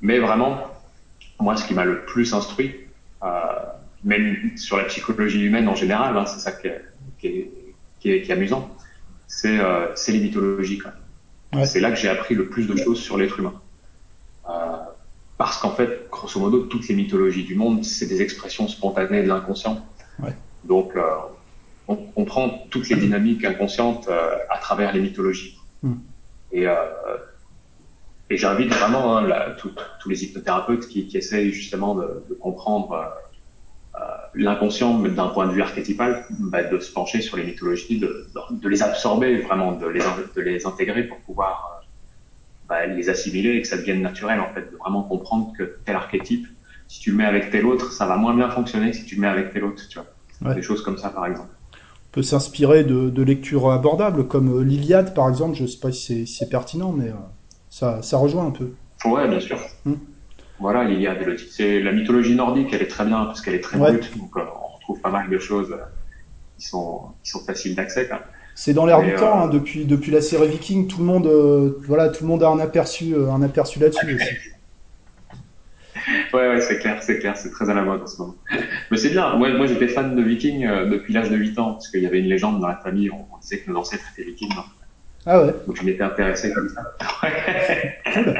mais 0.00 0.18
vraiment, 0.20 0.60
moi, 1.40 1.56
ce 1.56 1.66
qui 1.66 1.74
m'a 1.74 1.84
le 1.84 2.04
plus 2.04 2.32
instruit, 2.34 2.74
même 4.04 4.56
sur 4.56 4.76
la 4.76 4.84
psychologie 4.84 5.42
humaine 5.42 5.68
en 5.68 5.74
général, 5.74 6.16
hein, 6.16 6.26
c'est 6.26 6.38
ça 6.38 6.52
qui 6.52 6.68
est, 6.68 6.84
qui 7.18 7.26
est, 7.26 7.50
qui 7.98 8.10
est, 8.10 8.22
qui 8.22 8.30
est 8.30 8.34
amusant 8.34 8.76
c'est 9.26 9.58
euh, 9.58 9.94
les 10.08 10.20
mythologies. 10.20 10.80
Ouais. 11.52 11.66
C'est 11.66 11.80
là 11.80 11.90
que 11.90 11.96
j'ai 11.96 12.08
appris 12.08 12.34
le 12.34 12.48
plus 12.48 12.66
de 12.66 12.76
choses 12.76 13.00
sur 13.00 13.16
l'être 13.16 13.38
humain. 13.38 13.60
Euh, 14.48 14.76
parce 15.38 15.58
qu'en 15.58 15.70
fait, 15.70 16.08
grosso 16.10 16.40
modo, 16.40 16.60
toutes 16.60 16.88
les 16.88 16.94
mythologies 16.94 17.44
du 17.44 17.54
monde, 17.54 17.84
c'est 17.84 18.06
des 18.06 18.22
expressions 18.22 18.68
spontanées 18.68 19.22
de 19.22 19.28
l'inconscient. 19.28 19.84
Ouais. 20.18 20.34
Donc, 20.64 20.96
euh, 20.96 21.02
on 21.88 21.96
comprend 21.96 22.66
toutes 22.70 22.88
les 22.88 22.96
dynamiques 22.96 23.44
inconscientes 23.44 24.08
euh, 24.08 24.36
à 24.50 24.58
travers 24.58 24.92
les 24.92 25.00
mythologies. 25.00 25.58
Mm. 25.82 25.94
Et, 26.52 26.66
euh, 26.66 26.74
et 28.28 28.36
j'invite 28.36 28.72
vraiment 28.72 29.18
hein, 29.18 29.54
tous 30.00 30.08
les 30.08 30.24
hypnothérapeutes 30.24 30.88
qui, 30.88 31.06
qui 31.06 31.16
essayent 31.16 31.52
justement 31.52 31.94
de, 31.94 32.24
de 32.28 32.34
comprendre 32.34 32.92
euh, 32.92 34.00
euh, 34.00 34.04
l'inconscient 34.34 34.98
d'un 34.98 35.28
point 35.28 35.46
de 35.46 35.52
vue 35.52 35.62
archétypal, 35.62 36.26
bah, 36.30 36.64
de 36.64 36.78
se 36.80 36.92
pencher 36.92 37.20
sur 37.20 37.36
les 37.36 37.44
mythologies, 37.44 38.00
de, 38.00 38.26
de, 38.50 38.68
les 38.68 38.82
absorber 38.82 39.38
vraiment, 39.38 39.72
de 39.72 39.86
les, 39.86 40.00
de 40.00 40.40
les 40.40 40.66
intégrer 40.66 41.04
pour 41.04 41.18
pouvoir 41.18 41.80
euh, 41.80 41.86
bah, 42.68 42.86
les 42.86 43.08
assimiler 43.08 43.50
et 43.50 43.62
que 43.62 43.68
ça 43.68 43.76
devienne 43.76 44.02
naturel 44.02 44.40
en 44.40 44.52
fait, 44.52 44.72
de 44.72 44.76
vraiment 44.76 45.04
comprendre 45.04 45.52
que 45.56 45.78
tel 45.84 45.94
archétype, 45.94 46.48
si 46.88 47.00
tu 47.00 47.12
le 47.12 47.16
mets 47.16 47.24
avec 47.24 47.50
tel 47.50 47.64
autre, 47.64 47.92
ça 47.92 48.06
va 48.06 48.16
moins 48.16 48.34
bien 48.34 48.50
fonctionner 48.50 48.92
si 48.92 49.04
tu 49.04 49.14
le 49.14 49.20
mets 49.20 49.28
avec 49.28 49.52
tel 49.52 49.64
autre, 49.64 49.82
tu 49.88 49.98
vois. 49.98 50.08
Ouais. 50.50 50.54
Des 50.54 50.62
choses 50.62 50.82
comme 50.82 50.98
ça 50.98 51.10
par 51.10 51.26
exemple. 51.26 51.48
On 51.72 52.12
peut 52.12 52.22
s'inspirer 52.22 52.82
de, 52.82 53.08
de 53.08 53.22
lectures 53.22 53.70
abordables 53.70 54.26
comme 54.26 54.62
l'Iliade 54.62 55.14
par 55.14 55.28
exemple, 55.28 55.56
je 55.56 55.64
sais 55.64 55.78
pas 55.78 55.92
si 55.92 56.26
c'est 56.26 56.48
pertinent, 56.48 56.92
mais 56.92 57.12
ça, 57.76 58.00
ça 58.00 58.16
rejoint 58.16 58.46
un 58.46 58.52
peu. 58.52 58.70
Ouais, 59.04 59.28
bien 59.28 59.38
sûr. 59.38 59.58
Hum. 59.84 59.98
Voilà, 60.58 60.84
l'Iliade 60.84 61.20
et 61.20 61.36
C'est 61.36 61.80
la 61.80 61.92
mythologie 61.92 62.34
nordique, 62.34 62.68
elle 62.72 62.80
est 62.80 62.86
très 62.86 63.04
bien 63.04 63.26
parce 63.26 63.42
qu'elle 63.42 63.54
est 63.54 63.60
très 63.60 63.76
ouais. 63.76 63.92
brute, 63.92 64.16
donc 64.16 64.34
euh, 64.38 64.40
on 64.64 64.76
retrouve 64.76 65.00
pas 65.02 65.10
mal 65.10 65.28
de 65.28 65.38
choses 65.38 65.70
euh, 65.72 65.84
qui 66.58 66.66
sont 66.66 67.02
qui 67.22 67.30
sont 67.30 67.44
faciles 67.44 67.74
d'accès. 67.74 68.08
C'est 68.54 68.72
dans 68.72 68.86
l'air 68.86 69.02
du 69.02 69.10
euh... 69.10 69.18
temps, 69.18 69.42
hein, 69.42 69.48
depuis 69.48 69.84
depuis 69.84 70.10
la 70.10 70.22
série 70.22 70.48
Viking, 70.48 70.88
tout 70.88 71.00
le 71.00 71.04
monde 71.04 71.26
voilà, 71.86 72.08
tout 72.08 72.24
le 72.24 72.28
monde 72.28 72.42
a 72.42 72.48
un 72.48 72.58
aperçu 72.60 73.14
un 73.14 73.42
aperçu 73.42 73.78
là-dessus 73.78 74.14
aussi. 74.14 74.34
ouais, 76.32 76.48
ouais, 76.48 76.60
c'est 76.62 76.78
clair, 76.78 77.02
c'est 77.02 77.18
clair, 77.18 77.36
c'est 77.36 77.50
très 77.50 77.68
à 77.68 77.74
la 77.74 77.82
mode 77.82 78.00
en 78.00 78.06
ce 78.06 78.22
moment. 78.22 78.36
Mais 78.90 78.96
c'est 78.96 79.10
bien. 79.10 79.36
Moi, 79.36 79.50
moi 79.50 79.66
j'étais 79.66 79.88
fan 79.88 80.16
de 80.16 80.22
Viking 80.22 80.66
depuis 80.88 81.12
l'âge 81.12 81.28
de 81.28 81.36
8 81.36 81.58
ans 81.58 81.72
parce 81.72 81.90
qu'il 81.90 82.00
y 82.00 82.06
avait 82.06 82.20
une 82.20 82.30
légende 82.30 82.58
dans 82.58 82.68
la 82.68 82.76
famille, 82.76 83.10
on, 83.10 83.26
on 83.34 83.38
disait 83.38 83.58
que 83.58 83.70
nos 83.70 83.80
ancêtres 83.80 84.04
étaient 84.14 84.26
Vikings. 84.26 84.54
Ah 85.26 85.42
ouais. 85.42 85.54
Donc 85.66 85.76
je 85.76 85.84
m'étais 85.84 86.02
intéressé 86.02 86.52
comme 86.52 86.68
ça. 86.68 86.94
cool. 88.14 88.34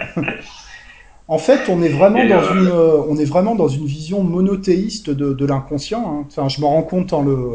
En 1.28 1.39
fait, 1.39 1.68
on 1.68 1.82
est 1.82 1.89
vraiment 1.89 2.24
dans 2.24 2.43
euh... 2.43 2.55
une, 2.55 2.68
euh, 2.68 3.03
on 3.09 3.16
est 3.16 3.24
vraiment 3.24 3.57
dans 3.57 3.66
une 3.66 3.87
vision 3.87 4.22
monothéiste 4.22 5.11
de, 5.11 5.32
de 5.32 5.47
l'inconscient. 5.47 6.20
Hein. 6.20 6.24
Enfin, 6.28 6.49
je 6.49 6.61
m'en 6.61 6.70
rends 6.70 6.82
compte 6.84 7.12
en 7.12 7.22
le, 7.22 7.55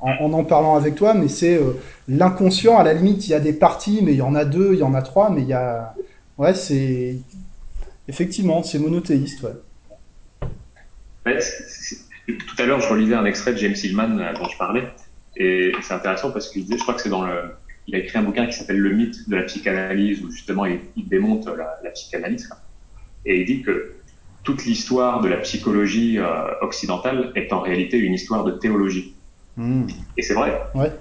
en, 0.00 0.10
en, 0.10 0.32
en 0.32 0.44
parlant 0.44 0.74
avec 0.74 0.94
toi, 0.94 1.12
mais 1.12 1.28
c'est 1.28 1.56
euh, 1.56 1.74
l'inconscient. 2.08 2.78
À 2.78 2.82
la 2.82 2.94
limite, 2.94 3.26
il 3.28 3.32
y 3.32 3.34
a 3.34 3.40
des 3.40 3.52
parties, 3.52 4.00
mais 4.02 4.12
il 4.12 4.18
y 4.18 4.22
en 4.22 4.34
a 4.34 4.46
deux, 4.46 4.72
il 4.72 4.78
y 4.78 4.82
en 4.82 4.94
a 4.94 5.02
trois, 5.02 5.28
mais 5.28 5.42
il 5.42 5.48
y 5.48 5.52
a, 5.52 5.94
ouais, 6.38 6.54
c'est 6.54 7.16
effectivement, 8.08 8.62
c'est 8.62 8.78
monothéiste, 8.78 9.42
ouais. 9.42 9.52
ouais 11.26 11.38
tout 12.26 12.62
à 12.62 12.64
l'heure, 12.64 12.80
je 12.80 12.88
relisais 12.88 13.14
un 13.14 13.26
extrait 13.26 13.52
de 13.52 13.58
James 13.58 13.74
Hillman 13.82 14.16
dont 14.34 14.48
je 14.48 14.56
parlais, 14.56 14.84
et 15.36 15.72
c'est 15.82 15.92
intéressant 15.92 16.30
parce 16.30 16.48
qu'il 16.48 16.64
disait, 16.64 16.78
je 16.78 16.82
crois 16.82 16.94
que 16.94 17.02
c'est 17.02 17.10
dans 17.10 17.26
le, 17.26 17.54
il 17.86 17.94
a 17.94 17.98
écrit 17.98 18.18
un 18.18 18.22
bouquin 18.22 18.46
qui 18.46 18.54
s'appelle 18.54 18.78
Le 18.78 18.90
mythe 18.90 19.28
de 19.28 19.36
la 19.36 19.42
psychanalyse, 19.42 20.22
où 20.22 20.30
justement 20.30 20.66
il, 20.66 20.80
il 20.96 21.08
démonte 21.08 21.46
la, 21.46 21.78
la 21.82 21.90
psychanalyse. 21.90 22.48
Et 23.26 23.40
il 23.40 23.46
dit 23.46 23.62
que 23.62 23.94
toute 24.42 24.64
l'histoire 24.66 25.20
de 25.20 25.28
la 25.28 25.38
psychologie 25.38 26.18
euh, 26.18 26.60
occidentale 26.60 27.32
est 27.34 27.52
en 27.52 27.60
réalité 27.60 27.98
une 27.98 28.12
histoire 28.12 28.44
de 28.44 28.52
théologie. 28.52 29.14
Mmh. 29.56 29.86
Et 30.16 30.22
c'est 30.22 30.34
vrai. 30.34 30.60
Ouais. 30.74 30.92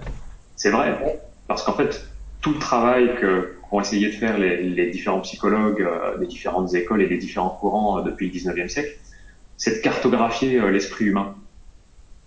C'est 0.56 0.72
vrai. 0.72 1.20
Parce 1.48 1.64
qu'en 1.64 1.74
fait, 1.74 2.08
tout 2.42 2.54
le 2.54 2.60
travail 2.60 3.16
que 3.20 3.56
qu'ont 3.70 3.82
essayé 3.82 4.08
de 4.08 4.14
faire 4.14 4.38
les, 4.38 4.62
les 4.64 4.90
différents 4.92 5.22
psychologues 5.22 5.82
euh, 5.82 6.18
des 6.18 6.28
différentes 6.28 6.74
écoles 6.74 7.02
et 7.02 7.08
des 7.08 7.18
différents 7.18 7.50
courants 7.50 8.00
euh, 8.00 8.04
depuis 8.04 8.30
le 8.30 8.34
19e 8.34 8.70
siècle, 8.70 8.98
c'est 9.58 9.78
de 9.78 9.82
cartographier 9.82 10.60
l'esprit 10.72 11.06
humain. 11.06 11.36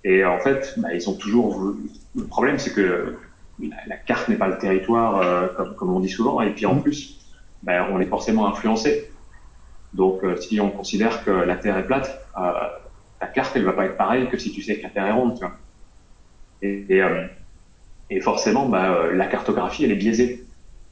Et 0.05 0.25
en 0.25 0.39
fait, 0.39 0.75
bah, 0.77 0.95
ils 0.95 1.09
ont 1.09 1.15
toujours. 1.15 1.75
Le 2.15 2.25
problème, 2.25 2.59
c'est 2.59 2.73
que 2.73 3.17
la, 3.61 3.97
carte 3.97 4.29
n'est 4.29 4.37
pas 4.37 4.49
le 4.49 4.59
territoire, 4.59 5.55
comme, 5.57 5.75
comme, 5.75 5.95
on 5.95 6.01
dit 6.01 6.09
souvent, 6.09 6.41
et 6.41 6.51
puis 6.51 6.67
en 6.67 6.75
mmh. 6.75 6.83
plus, 6.83 7.21
bah, 7.63 7.89
on 7.91 8.01
est 8.01 8.07
forcément 8.07 8.47
influencé. 8.47 9.11
Donc, 9.95 10.23
si 10.41 10.61
on 10.61 10.71
considère 10.71 11.25
que 11.25 11.31
la 11.31 11.57
Terre 11.57 11.79
est 11.79 11.87
plate, 11.87 12.27
ta 12.35 13.27
carte, 13.27 13.57
elle 13.57 13.65
va 13.65 13.73
pas 13.73 13.87
être 13.87 13.97
pareille 13.97 14.29
que 14.29 14.37
si 14.37 14.53
tu 14.53 14.63
sais 14.63 14.77
que 14.77 14.83
la 14.83 14.91
Terre 14.91 15.07
est 15.07 15.13
ronde. 15.13 15.35
Tu 15.35 15.41
vois. 15.41 15.57
Et, 16.61 16.85
et, 16.91 17.03
et 18.11 18.21
forcément, 18.21 18.69
bah, 18.69 19.13
la 19.13 19.27
cartographie, 19.27 19.85
elle 19.85 19.93
est 19.93 19.97
biaisée. 19.97 20.47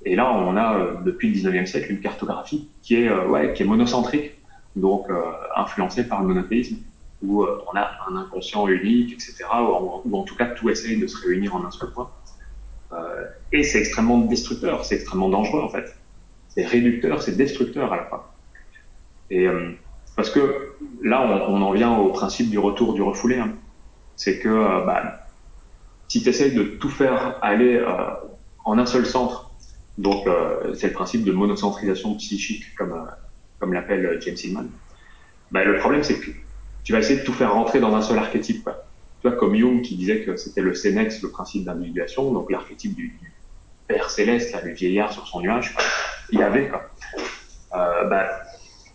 Et 0.04 0.16
là, 0.16 0.32
on 0.32 0.56
a 0.56 0.78
euh, 0.78 0.94
depuis 1.02 1.30
le 1.30 1.36
19e 1.36 1.66
siècle 1.66 1.90
une 1.90 2.00
cartographie 2.00 2.68
qui 2.82 2.96
est, 2.96 3.08
euh, 3.08 3.26
ouais, 3.26 3.54
qui 3.54 3.62
est 3.62 3.66
monocentrique, 3.66 4.32
donc 4.76 5.08
euh, 5.08 5.22
influencée 5.56 6.06
par 6.06 6.20
le 6.22 6.28
monothéisme, 6.28 6.76
où 7.22 7.42
on 7.42 7.76
a 7.76 7.90
un 8.08 8.16
inconscient 8.16 8.68
unique, 8.68 9.14
etc., 9.14 9.44
ou 9.50 10.14
en, 10.14 10.24
tout 10.24 10.36
cas 10.36 10.46
tout 10.46 10.68
essaye 10.68 11.00
de 11.00 11.06
se 11.06 11.26
réunir 11.26 11.56
en 11.56 11.64
un 11.64 11.70
seul 11.70 11.90
point. 11.90 12.10
Et 13.52 13.62
c'est 13.62 13.80
extrêmement 13.80 14.18
destructeur, 14.18 14.84
c'est 14.84 14.96
extrêmement 14.96 15.28
dangereux 15.28 15.62
en 15.62 15.68
fait. 15.68 15.94
C'est 16.48 16.64
réducteur, 16.64 17.22
c'est 17.22 17.36
destructeur 17.36 17.92
à 17.92 17.96
la 17.96 18.04
fois. 18.04 18.34
Et 19.30 19.46
parce 20.16 20.30
que 20.30 20.74
là, 21.02 21.46
on, 21.48 21.60
en 21.62 21.72
vient 21.72 21.96
au 21.96 22.10
principe 22.10 22.50
du 22.50 22.58
retour 22.58 22.94
du 22.94 23.02
refoulé. 23.02 23.38
Hein. 23.38 23.52
C'est 24.16 24.38
que 24.38 24.84
bah, 24.86 25.26
si 26.06 26.22
tu 26.22 26.28
essayes 26.28 26.54
de 26.54 26.62
tout 26.62 26.88
faire 26.88 27.38
aller 27.42 27.84
en 28.64 28.78
un 28.78 28.86
seul 28.86 29.04
centre 29.06 29.44
donc, 29.98 30.26
euh, 30.26 30.74
c'est 30.74 30.88
le 30.88 30.92
principe 30.92 31.24
de 31.24 31.32
monocentrisation 31.32 32.14
psychique, 32.16 32.74
comme, 32.76 32.92
euh, 32.92 33.10
comme 33.60 33.72
l'appelle 33.72 34.18
James 34.20 34.36
Hillman. 34.42 34.66
Bah, 35.50 35.64
le 35.64 35.78
problème, 35.78 36.02
c'est 36.02 36.18
que 36.18 36.30
tu 36.82 36.92
vas 36.92 36.98
essayer 36.98 37.20
de 37.20 37.24
tout 37.24 37.32
faire 37.32 37.54
rentrer 37.54 37.80
dans 37.80 37.94
un 37.94 38.02
seul 38.02 38.18
archétype. 38.18 38.64
Quoi. 38.64 38.83
Tu 39.24 39.30
vois, 39.30 39.38
comme 39.38 39.56
Jung 39.56 39.80
qui 39.80 39.96
disait 39.96 40.20
que 40.20 40.36
c'était 40.36 40.60
le 40.60 40.74
Sénex, 40.74 41.22
le 41.22 41.30
principe 41.30 41.64
d'individuation, 41.64 42.30
donc 42.30 42.50
l'archétype 42.50 42.94
du, 42.94 43.08
du, 43.08 43.32
père 43.86 44.10
céleste, 44.10 44.52
là, 44.52 44.60
le 44.62 44.72
vieillard 44.72 45.14
sur 45.14 45.26
son 45.26 45.40
nuage, 45.40 45.74
il 46.30 46.40
y 46.40 46.42
avait. 46.42 46.68
Quoi. 46.68 46.82
Euh, 47.74 48.04
bah, 48.04 48.26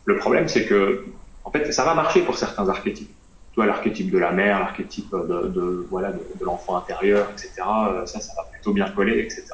le 0.05 0.17
problème, 0.17 0.47
c'est 0.47 0.65
que, 0.65 1.05
en 1.45 1.49
fait, 1.49 1.71
ça 1.71 1.83
va 1.83 1.95
marcher 1.95 2.21
pour 2.21 2.37
certains 2.37 2.69
archétypes. 2.69 3.09
Tu 3.09 3.55
vois, 3.55 3.65
l'archétype 3.65 4.11
de 4.11 4.19
la 4.19 4.31
mère, 4.31 4.59
l'archétype 4.59 5.09
de, 5.11 5.47
de, 5.47 5.87
voilà, 5.89 6.11
de, 6.11 6.19
de 6.39 6.45
l'enfant 6.45 6.77
intérieur, 6.77 7.27
etc. 7.31 7.49
Ça, 8.05 8.19
ça 8.19 8.33
va 8.37 8.43
plutôt 8.51 8.71
bien 8.71 8.87
coller, 8.91 9.19
etc. 9.19 9.45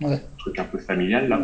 Ouais. 0.00 0.12
Un 0.12 0.38
truc 0.38 0.60
un 0.60 0.64
peu 0.64 0.78
familial 0.78 1.28
là. 1.28 1.40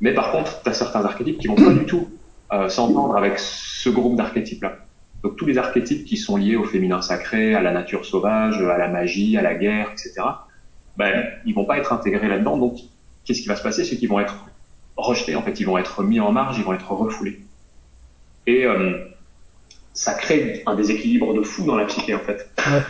Mais 0.00 0.14
par 0.14 0.32
contre, 0.32 0.62
tu 0.62 0.70
as 0.70 0.72
certains 0.72 1.04
archétypes 1.04 1.38
qui 1.38 1.48
vont 1.48 1.54
pas 1.54 1.72
du 1.72 1.84
tout 1.84 2.08
euh, 2.52 2.70
s'entendre 2.70 3.14
avec 3.14 3.38
ce 3.38 3.90
groupe 3.90 4.16
d'archétypes 4.16 4.62
là. 4.62 4.85
Donc 5.22 5.36
tous 5.36 5.46
les 5.46 5.58
archétypes 5.58 6.04
qui 6.04 6.16
sont 6.16 6.36
liés 6.36 6.56
au 6.56 6.64
féminin 6.64 7.02
sacré, 7.02 7.54
à 7.54 7.62
la 7.62 7.72
nature 7.72 8.04
sauvage, 8.04 8.60
à 8.60 8.78
la 8.78 8.88
magie, 8.88 9.36
à 9.36 9.42
la 9.42 9.54
guerre, 9.54 9.90
etc. 9.92 10.14
Ben 10.96 11.26
ils 11.44 11.54
vont 11.54 11.64
pas 11.64 11.78
être 11.78 11.92
intégrés 11.92 12.28
là-dedans. 12.28 12.58
Donc 12.58 12.78
qu'est-ce 13.24 13.42
qui 13.42 13.48
va 13.48 13.56
se 13.56 13.62
passer, 13.62 13.84
c'est 13.84 13.96
qu'ils 13.96 14.08
vont 14.08 14.20
être 14.20 14.46
rejetés 14.96 15.36
en 15.36 15.42
fait, 15.42 15.60
ils 15.60 15.66
vont 15.66 15.78
être 15.78 16.02
mis 16.02 16.20
en 16.20 16.32
marge, 16.32 16.58
ils 16.58 16.64
vont 16.64 16.74
être 16.74 16.90
refoulés. 16.90 17.40
Et 18.46 18.64
euh, 18.64 19.04
ça 19.92 20.14
crée 20.14 20.62
un 20.66 20.74
déséquilibre 20.74 21.34
de 21.34 21.42
fou 21.42 21.64
dans 21.64 21.76
la 21.76 21.84
psyché 21.86 22.14
en 22.14 22.20
fait. 22.20 22.50
Ouais. 22.58 22.82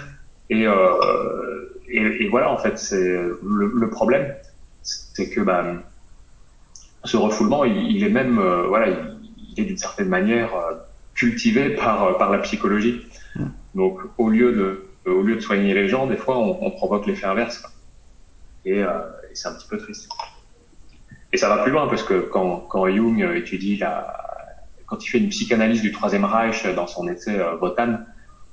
Et, 0.51 0.67
euh, 0.67 1.81
et, 1.89 2.25
et, 2.25 2.29
voilà 2.29 2.53
en 2.53 2.59
fait, 2.59 2.79
c'est 2.79 2.97
le, 2.97 3.73
le 3.75 3.91
problème 3.91 4.33
c'est 4.87 5.29
que 5.29 5.41
bah, 5.41 5.65
ce 7.05 7.17
refoulement, 7.17 7.65
il, 7.65 8.03
est 8.03 8.09
même, 8.09 8.39
euh, 8.39 8.67
voilà, 8.67 8.89
il, 8.89 9.61
est 9.61 9.65
d'une 9.65 9.77
certaine 9.77 10.09
manière 10.09 10.51
euh, 11.17 11.19
cultivé 11.19 11.71
par, 11.71 12.05
euh, 12.05 12.13
par 12.19 12.31
la 12.31 12.39
psychologie. 12.39 13.07
Donc, 13.75 14.01
au 14.19 14.31
lieu 14.31 14.53
de, 14.53 15.11
au 15.11 15.23
lieu 15.23 15.37
de 15.37 15.41
soigner 15.41 15.75
les 15.75 15.89
gens, 15.89 16.07
des 16.07 16.17
fois, 16.17 16.39
on, 16.39 16.59
on 16.65 16.71
provoque 16.71 17.07
l'effet 17.07 17.27
inverse. 17.27 17.63
Et, 18.65 18.83
euh, 18.83 18.99
et 19.31 19.35
c'est 19.35 19.49
un 19.49 19.55
petit 19.55 19.69
peu 19.69 19.79
triste. 19.79 20.09
Et 21.33 21.37
ça 21.37 21.49
va 21.49 21.63
plus 21.63 21.73
loin 21.73 21.87
parce 21.89 22.03
que 22.03 22.21
quand, 22.21 22.61
quand 22.69 22.89
Jung 22.89 23.21
étudie 23.35 23.77
la, 23.77 24.17
quand 24.87 25.05
il 25.05 25.09
fait 25.09 25.19
une 25.19 25.29
psychanalyse 25.29 25.83
du 25.83 25.93
Troisième 25.93 26.25
Reich 26.25 26.67
dans 26.75 26.87
son 26.87 27.09
essai 27.09 27.39
euh, 27.39 27.57
Wotan, 27.59 27.99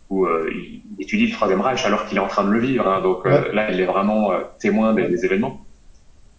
où 0.09 0.25
euh, 0.25 0.51
il 0.53 0.81
étudie 0.99 1.27
le 1.27 1.33
Troisième 1.33 1.61
Reich 1.61 1.85
alors 1.85 2.05
qu'il 2.05 2.17
est 2.17 2.21
en 2.21 2.27
train 2.27 2.43
de 2.43 2.51
le 2.51 2.59
vivre, 2.59 2.87
hein, 2.87 3.01
donc 3.01 3.25
là, 3.25 3.71
il 3.71 3.79
est 3.79 3.85
vraiment 3.85 4.31
témoin 4.59 4.93
des, 4.93 5.07
des 5.07 5.25
événements. 5.25 5.65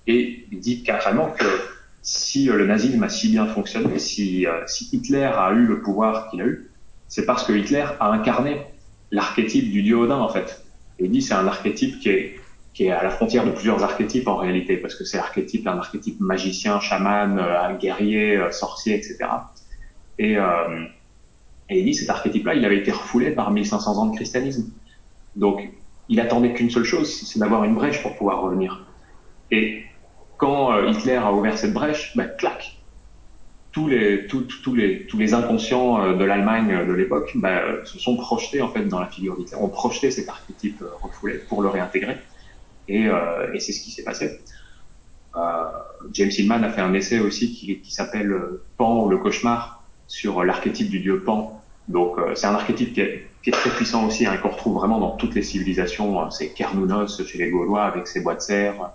Et 0.07 0.47
il 0.53 0.61
dit 0.61 0.83
carrément 0.83 1.31
que 1.31 1.45
si 2.05 2.51
euh, 2.51 2.57
le 2.57 2.67
nazisme 2.67 3.03
a 3.03 3.09
si 3.09 3.31
bien 3.31 3.47
fonctionné, 3.47 3.99
si, 3.99 4.47
euh, 4.47 4.63
si 4.67 4.89
Hitler 4.93 5.25
a 5.25 5.53
eu 5.53 5.65
le 5.65 5.81
pouvoir 5.81 6.31
qu'il 6.31 6.43
a 6.43 6.45
eu, 6.45 6.71
c'est 7.09 7.25
parce 7.25 7.45
que 7.45 7.53
Hitler 7.53 7.87
a 7.99 8.11
incarné 8.13 8.61
l'archétype 9.11 9.71
du 9.73 9.83
dieu 9.83 9.97
Odin 9.97 10.19
en 10.19 10.29
fait. 10.29 10.65
Et 10.99 11.09
dit 11.09 11.23
c'est 11.23 11.35
un 11.35 11.47
archétype 11.47 11.99
qui 12.01 12.11
est, 12.11 12.37
qui 12.75 12.85
est 12.85 12.91
à 12.91 13.03
la 13.03 13.11
frontière 13.11 13.47
de 13.47 13.51
plusieurs 13.51 13.83
archétypes 13.83 14.29
en 14.29 14.37
réalité, 14.37 14.77
parce 14.77 14.95
que 14.95 15.05
c'est 15.05 15.17
l'archétype 15.17 15.65
d'un 15.65 15.79
archétype 15.79 16.21
magicien, 16.21 16.79
chaman, 16.79 17.39
euh, 17.39 17.75
guerrier, 17.79 18.39
sorcier, 18.51 18.95
etc. 18.95 19.17
Et, 20.19 20.35
et 20.35 21.79
il 21.79 21.85
dit 21.85 21.95
cet 21.95 22.11
archétype-là, 22.11 22.55
il 22.55 22.65
avait 22.65 22.79
été 22.79 22.93
refoulé 22.93 23.31
par 23.31 23.51
1500 23.51 23.99
ans 23.99 24.07
de 24.07 24.15
christianisme. 24.15 24.71
Donc 25.37 25.71
il 26.09 26.21
attendait 26.21 26.53
qu'une 26.53 26.71
seule 26.71 26.85
chose, 26.85 27.11
c'est 27.11 27.39
d'avoir 27.39 27.65
une 27.65 27.75
brèche 27.75 28.03
pour 28.03 28.15
pouvoir 28.15 28.43
revenir. 28.43 28.87
Et 29.51 29.85
quand 30.37 30.73
euh, 30.73 30.91
Hitler 30.91 31.17
a 31.17 31.33
ouvert 31.33 31.59
cette 31.59 31.73
brèche, 31.73 32.17
bah, 32.17 32.27
clac, 32.27 32.77
tous 33.73 33.89
les, 33.89 34.27
tous 34.27 34.75
les, 34.75 35.07
tous 35.07 35.19
les 35.19 35.35
inconscients 35.35 36.01
euh, 36.01 36.15
de 36.15 36.25
l'Allemagne 36.25 36.73
euh, 36.73 36.87
de 36.87 36.93
l'époque 36.93 37.33
bah, 37.35 37.61
se 37.85 37.99
sont 37.99 38.17
projetés 38.17 38.63
en 38.63 38.69
fait 38.69 38.85
dans 38.85 39.01
la 39.01 39.07
figure 39.07 39.37
d'Hitler, 39.37 39.59
ont 39.61 39.69
projeté 39.69 40.11
cet 40.11 40.29
archétype 40.29 40.83
refoulé 41.03 41.39
pour 41.49 41.63
le 41.63 41.69
réintégrer. 41.69 42.17
Et, 42.87 43.09
c'est 43.59 43.73
ce 43.73 43.81
qui 43.81 43.91
s'est 43.91 44.05
passé. 44.05 44.41
James 46.13 46.31
Hillman 46.31 46.63
a 46.63 46.69
fait 46.69 46.83
un 46.83 46.93
essai 46.93 47.19
aussi 47.19 47.55
qui, 47.55 47.91
s'appelle 47.91 48.37
Pan 48.77 49.05
ou 49.05 49.09
le 49.09 49.17
cauchemar 49.17 49.83
sur 50.07 50.45
l'archétype 50.45 50.91
du 50.91 51.01
dieu 51.01 51.23
Pan. 51.25 51.63
Donc 51.89 52.19
c'est 52.35 52.47
un 52.47 52.53
archétype 52.53 52.93
qui 52.93 53.01
est, 53.01 53.51
très 53.51 53.71
puissant 53.71 54.07
aussi, 54.07 54.27
hein, 54.27 54.37
qu'on 54.37 54.51
retrouve 54.51 54.75
vraiment 54.75 55.01
dans 55.01 55.13
toutes 55.13 55.35
les 55.35 55.41
civilisations. 55.43 56.31
C'est 56.31 56.51
Kernounos 56.51 57.23
chez 57.27 57.39
les 57.39 57.49
Gaulois 57.49 57.85
avec 57.85 58.07
ses 58.07 58.21
bois 58.21 58.35
de 58.35 58.41
serre 58.41 58.93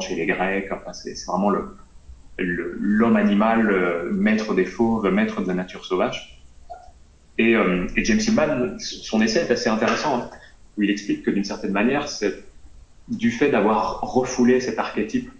chez 0.00 0.14
les 0.14 0.26
Grecs. 0.26 0.68
Enfin, 0.70 0.92
c'est 0.92 1.14
vraiment 1.26 1.50
le 1.50 1.76
l'homme 2.38 3.16
animal, 3.16 3.70
euh, 3.70 4.10
maître 4.12 4.54
des 4.54 4.66
fauves, 4.66 5.08
maître 5.10 5.40
de 5.40 5.48
la 5.48 5.54
nature 5.54 5.84
sauvage. 5.84 6.42
Et, 7.38 7.54
euh, 7.54 7.86
et 7.96 8.04
James 8.04 8.20
Hillman, 8.20 8.78
son 8.78 9.22
essai 9.22 9.40
est 9.40 9.50
assez 9.50 9.68
intéressant, 9.68 10.18
hein, 10.18 10.30
où 10.76 10.82
il 10.82 10.90
explique 10.90 11.22
que 11.22 11.30
d'une 11.30 11.44
certaine 11.44 11.72
manière, 11.72 12.08
c'est 12.08 12.44
du 13.08 13.30
fait 13.30 13.50
d'avoir 13.50 14.00
refoulé 14.00 14.60
cet 14.60 14.78
archétype, 14.78 15.30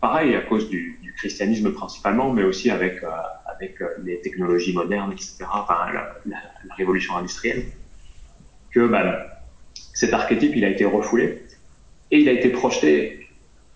pareil 0.00 0.34
à 0.36 0.42
cause 0.42 0.68
du, 0.68 1.00
christianisme 1.16 1.72
principalement, 1.72 2.30
mais 2.30 2.44
aussi 2.44 2.70
avec 2.70 3.02
euh, 3.02 3.08
avec 3.46 3.78
les 4.04 4.20
technologies 4.20 4.74
modernes, 4.74 5.12
etc., 5.12 5.46
enfin 5.50 5.90
la, 5.94 6.14
la, 6.26 6.36
la 6.68 6.74
révolution 6.74 7.16
industrielle, 7.16 7.64
que 8.70 8.86
ben, 8.86 9.16
cet 9.94 10.12
archétype 10.12 10.52
il 10.54 10.64
a 10.66 10.68
été 10.68 10.84
refoulé 10.84 11.42
et 12.10 12.18
il 12.18 12.28
a 12.28 12.32
été 12.32 12.50
projeté 12.50 13.25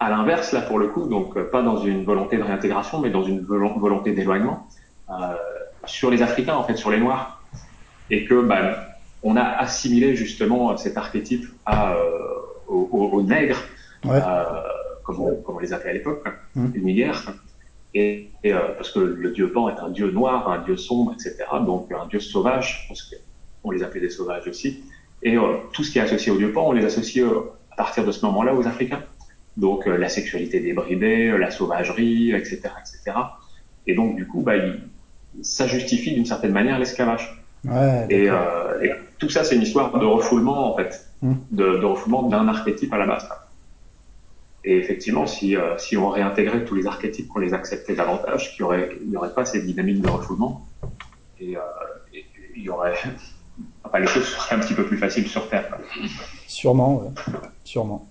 à 0.01 0.11
l'inverse, 0.11 0.53
là, 0.53 0.62
pour 0.62 0.78
le 0.78 0.88
coup, 0.88 1.07
donc 1.07 1.36
euh, 1.36 1.44
pas 1.44 1.62
dans 1.62 1.76
une 1.76 2.05
volonté 2.05 2.38
de 2.38 2.42
réintégration, 2.42 3.01
mais 3.01 3.11
dans 3.11 3.22
une 3.22 3.40
volonté 3.40 4.12
d'éloignement, 4.12 4.66
euh, 5.11 5.14
sur 5.84 6.11
les 6.11 6.22
Africains, 6.22 6.57
en 6.57 6.64
fait, 6.64 6.76
sur 6.76 6.90
les 6.90 6.98
Noirs. 6.98 7.42
Et 8.11 8.24
que 8.24 8.42
bah, 8.42 8.88
on 9.22 9.36
a 9.36 9.42
assimilé 9.42 10.16
justement 10.16 10.76
cet 10.76 10.96
archétype 10.96 11.46
à, 11.66 11.92
euh, 11.92 11.98
aux, 12.66 13.11
aux, 13.12 13.22
nègres, 13.22 13.61
ouais. 14.05 14.18
euh, 14.24 14.44
comme, 15.05 15.20
on, 15.20 15.36
comme, 15.42 15.57
on, 15.57 15.59
les 15.59 15.72
appelait 15.72 15.90
à 15.90 15.94
l'époque, 15.94 16.26
mmh. 16.55 16.66
les 16.74 17.11
Et, 17.94 18.30
et 18.42 18.53
euh, 18.53 18.74
parce 18.76 18.90
que 18.90 19.01
le 19.01 19.30
dieu 19.30 19.53
Pan 19.53 19.68
est 19.68 19.78
un 19.80 19.90
dieu 19.90 20.11
noir, 20.11 20.51
un 20.51 20.62
dieu 20.62 20.76
sombre, 20.76 21.12
etc. 21.12 21.36
Donc 21.66 21.92
un 21.92 22.07
dieu 22.07 22.20
sauvage, 22.20 22.86
parce 22.88 23.03
qu'on 23.03 23.70
les 23.70 23.82
appelait 23.82 24.01
des 24.01 24.11
sauvages 24.11 24.48
aussi. 24.48 24.82
Et 25.22 25.36
euh, 25.36 25.59
tout 25.72 25.84
ce 25.84 25.90
qui 25.90 25.98
est 25.98 26.03
associé 26.03 26.32
au 26.32 26.38
dieu 26.38 26.53
Pan, 26.53 26.68
on 26.68 26.72
les 26.72 26.84
associe 26.84 27.26
à 27.70 27.76
partir 27.76 28.05
de 28.05 28.12
ce 28.12 28.24
moment-là 28.26 28.55
aux 28.55 28.66
Africains 28.66 29.03
donc 29.61 29.86
euh, 29.86 29.96
la 29.96 30.08
sexualité 30.08 30.58
débridée, 30.61 31.28
euh, 31.28 31.36
la 31.36 31.50
sauvagerie, 31.50 32.32
etc., 32.32 32.62
etc. 32.80 33.16
Et 33.86 33.94
donc 33.94 34.16
du 34.16 34.26
coup, 34.26 34.40
bah, 34.40 34.56
il, 34.56 34.80
ça 35.42 35.66
justifie 35.66 36.12
d'une 36.12 36.26
certaine 36.26 36.52
manière 36.52 36.78
l'esclavage. 36.78 37.42
Ouais, 37.64 38.06
et, 38.08 38.30
euh, 38.30 38.82
et, 38.82 38.90
tout 39.18 39.28
ça, 39.28 39.44
c'est 39.44 39.54
une 39.54 39.62
histoire 39.62 39.98
de 39.98 40.06
refoulement 40.06 40.72
en 40.72 40.76
fait, 40.76 41.06
mmh. 41.22 41.34
de, 41.50 41.76
de, 41.76 41.84
refoulement 41.84 42.22
d'un 42.22 42.48
archétype 42.48 42.92
à 42.92 42.98
la 42.98 43.06
base. 43.06 43.28
Et 44.64 44.76
effectivement, 44.76 45.26
si, 45.26 45.56
euh, 45.56 45.76
si 45.78 45.96
on 45.96 46.08
réintégrait 46.08 46.64
tous 46.64 46.74
les 46.74 46.86
archétypes, 46.86 47.28
qu'on 47.28 47.38
les 47.38 47.54
acceptait 47.54 47.94
davantage, 47.94 48.54
qu'il 48.54 48.64
n'y 48.64 48.66
aurait, 48.66 48.90
il 49.02 49.11
y 49.11 49.16
aurait 49.16 49.34
pas 49.34 49.44
ces 49.44 49.62
dynamiques 49.62 50.02
de 50.02 50.08
refoulement, 50.08 50.66
et, 51.38 51.56
euh, 51.56 51.61
et 52.14 52.24
il 52.56 52.62
y 52.62 52.70
aurait, 52.70 52.94
enfin, 53.84 53.98
les 53.98 54.06
choses 54.06 54.24
seraient 54.24 54.56
un 54.56 54.61
petit 54.61 54.74
peu 54.74 54.84
plus 54.84 54.98
faciles 54.98 55.28
sur 55.28 55.48
Terre. 55.48 55.68
Quoi. 55.68 55.78
Sûrement, 56.46 56.96
ouais. 57.02 57.11
sûrement. 57.64 58.09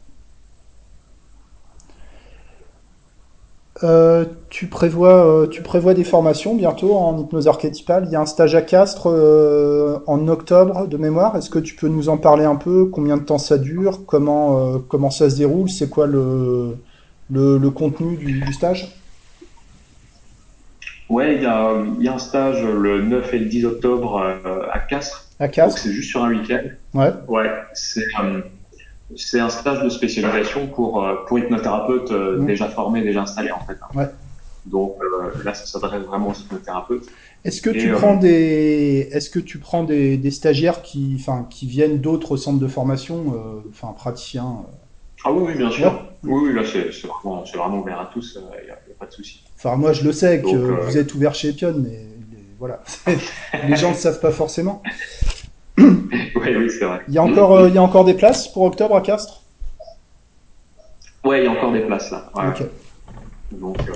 Euh, 3.84 4.26
tu 4.50 4.68
prévois, 4.68 5.26
euh, 5.26 5.48
tu 5.48 5.62
prévois 5.62 5.94
des 5.94 6.04
formations 6.04 6.54
bientôt 6.56 6.96
en 6.96 7.18
hypnose 7.18 7.48
archétypale. 7.48 8.06
Il 8.08 8.12
y 8.12 8.16
a 8.16 8.22
un 8.22 8.26
stage 8.26 8.54
à 8.56 8.62
Castres 8.62 9.08
euh, 9.10 10.00
en 10.06 10.28
octobre 10.28 10.88
de 10.88 10.98
mémoire. 10.98 11.36
Est-ce 11.38 11.50
que 11.50 11.60
tu 11.60 11.76
peux 11.76 11.88
nous 11.88 12.10
en 12.10 12.18
parler 12.18 12.44
un 12.46 12.56
peu? 12.58 12.86
Combien 12.86 13.16
de 13.18 13.24
temps 13.24 13.38
ça 13.38 13.58
dure? 13.58 14.06
Comment, 14.06 14.80
comment 14.90 15.10
ça 15.10 15.30
se 15.30 15.38
déroule? 15.38 15.70
C'est 15.70 15.90
quoi 15.90 16.08
le, 16.08 16.76
le, 17.32 17.58
le 17.58 17.70
contenu 17.70 18.18
du, 18.18 18.42
du 18.42 18.54
stage? 18.54 18.96
Ouais, 21.10 21.36
il 21.36 21.42
y 21.42 21.46
a, 21.46 21.74
il 22.00 22.04
y 22.04 22.08
a 22.08 22.14
un 22.14 22.20
stage 22.20 22.64
le 22.64 23.02
9 23.02 23.34
et 23.34 23.40
le 23.40 23.46
10 23.46 23.66
octobre 23.66 24.22
à 24.72 24.80
Castres. 24.80 25.26
à 25.40 25.48
Castres 25.48 25.80
c'est 25.80 25.92
juste 25.92 26.10
sur 26.10 26.24
un 26.24 26.30
week-end. 26.30 26.64
Ouais. 26.94 27.12
Ouais, 27.28 27.50
c'est 27.74 28.04
c'est 29.16 29.40
un 29.40 29.50
stage 29.50 29.84
de 29.84 29.90
spécialisation 29.90 30.68
pour 30.68 31.04
euh, 31.04 31.16
pour 31.28 31.40
hypnothérapeutes 31.40 32.12
euh, 32.12 32.38
Mm. 32.38 32.46
déjà 32.46 32.70
formés, 32.70 33.02
déjà 33.02 33.22
installés 33.24 33.52
en 33.52 33.60
fait. 33.66 33.78
Ouais. 33.96 34.08
Donc 34.66 34.98
euh, 35.02 35.44
là, 35.44 35.54
ça 35.54 35.66
s'adresse 35.66 36.04
vraiment 36.04 36.30
aux 36.30 36.34
hypnothérapeutes. 36.34 37.06
Est-ce 37.46 37.62
que 37.62 37.70
tu 37.70 37.90
prends 37.92 38.16
des, 38.18 39.08
est-ce 39.14 39.30
que 39.30 39.40
tu 39.40 39.58
prends 39.60 39.84
des, 39.84 40.18
des 40.18 40.30
stagiaires 40.32 40.82
qui, 40.82 41.24
qui 41.50 41.68
viennent 41.68 42.00
d'autres 42.00 42.36
centres 42.36 42.60
de 42.60 42.68
formation, 42.68 43.34
enfin, 43.70 43.94
praticiens 43.94 44.58
Ah 45.24 45.32
oui, 45.32 45.44
oui, 45.48 45.56
bien 45.58 45.68
Ouais. 45.68 45.74
sûr. 45.74 46.04
Oui, 46.26 46.50
oui, 46.50 46.54
là, 46.54 46.64
c'est 46.66 46.92
c'est 46.92 47.08
vraiment, 47.08 47.46
c'est 47.46 47.58
vraiment 47.58 47.80
ouvert 47.80 47.98
à 48.02 48.10
tous, 48.14 48.38
il 48.38 48.66
n'y 48.66 48.72
a, 48.72 48.76
pas 49.00 49.06
de 49.06 49.12
souci. 49.14 49.42
Enfin, 49.56 49.78
moi, 49.78 49.94
je 49.94 50.04
le 50.04 50.12
sais 50.12 50.42
que 50.42 50.48
Donc, 50.48 50.82
vous 50.82 50.98
êtes 50.98 51.14
ouvert 51.16 51.34
chez 51.34 51.48
Epion, 51.50 51.74
mais 51.78 51.90
les- 52.30 52.44
voilà, 52.60 52.84
les 53.68 53.76
gens 53.78 53.88
ne 53.90 53.94
le 53.94 54.00
savent 54.00 54.20
pas 54.20 54.32
forcément. 54.32 54.84
Oui, 56.36 56.56
oui, 56.56 56.70
c'est 56.70 56.86
vrai. 56.86 57.02
Il 57.08 57.14
y 57.14 57.18
a 57.18 57.24
encore, 57.24 57.56
euh, 57.56 57.70
il 57.70 57.76
y 57.76 57.78
a 57.78 57.84
encore 57.84 58.06
des 58.06 58.14
places 58.14 58.48
pour 58.48 58.64
octobre 58.64 58.96
à 58.96 59.02
Castres? 59.02 59.42
Ouais, 61.24 61.42
il 61.42 61.46
y 61.46 61.48
a 61.48 61.52
encore 61.52 61.72
des 61.72 61.82
places 61.82 62.12
là. 62.12 62.30
Ouais. 62.36 62.48
Ok. 62.48 62.64
Donc, 63.52 63.78
euh, 63.90 63.94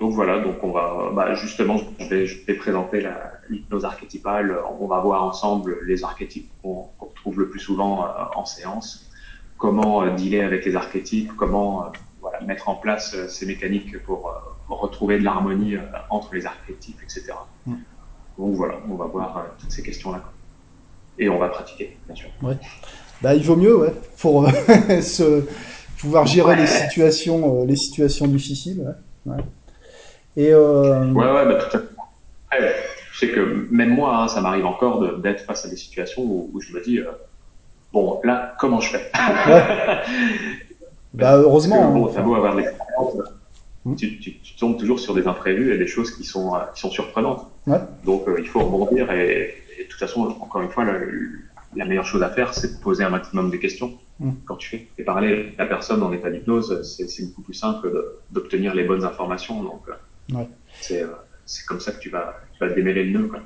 donc 0.00 0.12
voilà, 0.12 0.40
donc 0.40 0.62
on 0.62 0.70
va, 0.70 1.10
bah, 1.14 1.34
justement, 1.34 1.76
je 1.98 2.04
vais, 2.08 2.26
je 2.26 2.44
vais 2.46 2.54
présenter 2.54 3.00
la 3.00 3.32
l'hypnose 3.48 3.84
archétypale. 3.84 4.58
On 4.78 4.86
va 4.86 5.00
voir 5.00 5.24
ensemble 5.24 5.78
les 5.86 6.04
archétypes 6.04 6.50
qu'on 6.62 6.88
qu'on 6.98 7.06
retrouve 7.06 7.40
le 7.40 7.48
plus 7.48 7.60
souvent 7.60 8.04
euh, 8.04 8.08
en 8.34 8.44
séance, 8.44 9.10
comment 9.56 10.02
euh, 10.02 10.10
dealer 10.10 10.42
avec 10.42 10.64
les 10.64 10.76
archétypes, 10.76 11.32
comment 11.36 11.90
voilà, 12.20 12.40
mettre 12.42 12.68
en 12.68 12.74
place 12.74 13.16
ces 13.28 13.46
mécaniques 13.46 14.02
pour 14.04 14.32
retrouver 14.68 15.18
de 15.18 15.24
l'harmonie 15.24 15.76
entre 16.10 16.34
les 16.34 16.46
archétypes, 16.46 17.00
etc. 17.02 17.32
Mm. 17.66 17.74
Donc 18.38 18.54
voilà, 18.54 18.74
on 18.88 18.94
va 18.94 19.06
voir 19.06 19.46
toutes 19.58 19.70
ces 19.70 19.82
questions-là. 19.82 20.22
Et 21.18 21.28
on 21.28 21.38
va 21.38 21.48
pratiquer, 21.48 21.96
bien 22.06 22.14
sûr. 22.14 22.28
Bah, 23.22 23.34
il 23.34 23.42
vaut 23.42 23.56
mieux, 23.56 23.76
ouais, 23.76 23.92
pour 24.20 24.46
euh, 24.46 25.00
se, 25.02 25.42
pouvoir 25.98 26.26
gérer 26.26 26.50
Ouais. 26.54 26.60
les 26.60 26.66
situations, 26.66 27.62
euh, 27.62 27.66
les 27.66 27.76
situations 27.76 28.26
difficiles. 28.28 28.94
Ouais. 29.26 29.32
ouais. 29.34 29.42
Et 30.36 30.52
euh, 30.52 31.10
Ouais, 31.12 31.26
ouais, 31.26 31.44
bah, 31.46 31.58
tout 31.70 31.76
à 31.76 31.80
fait. 32.60 32.74
Je 33.12 33.18
sais 33.26 33.32
que 33.32 33.66
même 33.70 33.90
moi, 33.90 34.16
hein, 34.16 34.28
ça 34.28 34.40
m'arrive 34.40 34.64
encore 34.66 35.18
d'être 35.18 35.40
face 35.44 35.64
à 35.64 35.68
des 35.68 35.76
situations 35.76 36.22
où, 36.22 36.50
où 36.52 36.60
je 36.60 36.72
me 36.72 36.80
dis, 36.80 37.00
bon, 37.92 38.20
là, 38.22 38.54
comment 38.60 38.80
je 38.80 38.90
fais? 38.90 38.98
Ouais. 38.98 39.10
bah, 39.16 40.02
Parce 41.18 41.36
que, 41.36 41.42
heureusement. 41.42 41.90
bon, 41.90 42.08
hein. 42.16 42.22
beau 42.22 42.34
avoir 42.36 42.54
de 42.54 42.60
l'expérience, 42.60 43.16
Mm. 43.84 43.94
tu, 43.94 44.18
tu, 44.18 44.38
tu 44.40 44.56
tombes 44.56 44.76
toujours 44.76 44.98
sur 44.98 45.14
des 45.14 45.26
imprévus 45.28 45.72
et 45.72 45.78
des 45.78 45.86
choses 45.86 46.10
qui 46.10 46.24
sont, 46.24 46.52
qui 46.74 46.80
sont 46.80 46.90
surprenantes. 46.90 47.46
Ouais. 47.68 47.80
Donc, 48.04 48.26
euh, 48.28 48.36
il 48.38 48.46
faut 48.48 48.60
rebondir 48.60 49.10
et, 49.12 49.54
et 49.78 49.84
de 49.84 49.88
toute 49.88 49.98
façon, 50.00 50.22
encore 50.40 50.62
une 50.62 50.70
fois, 50.70 50.84
la, 50.84 50.94
la 51.76 51.84
meilleure 51.84 52.06
chose 52.06 52.22
à 52.22 52.30
faire, 52.30 52.54
c'est 52.54 52.76
de 52.76 52.80
poser 52.82 53.04
un 53.04 53.10
maximum 53.10 53.50
de 53.50 53.56
questions 53.56 53.92
Mm. 54.20 54.32
quand 54.46 54.56
tu 54.56 54.68
fais. 54.70 54.86
Et 54.98 55.04
parler 55.04 55.54
à 55.58 55.62
la 55.62 55.68
personne 55.68 56.02
en 56.02 56.12
état 56.12 56.28
d'hypnose, 56.28 56.82
c'est 56.82 57.24
beaucoup 57.26 57.42
plus 57.42 57.54
simple 57.54 57.88
d'obtenir 58.32 58.74
les 58.74 58.82
bonnes 58.82 59.04
informations. 59.04 59.62
Donc, 59.62 59.82
euh, 59.88 60.34
Ouais. 60.36 60.48
c'est 60.80 61.02
euh, 61.04 61.08
c'est 61.46 61.64
comme 61.66 61.78
ça 61.78 61.92
que 61.92 62.00
tu 62.00 62.10
vas, 62.10 62.34
tu 62.54 62.58
vas 62.66 62.72
démêler 62.74 63.04
le 63.04 63.16
nœud. 63.16 63.28
Quoi. 63.28 63.38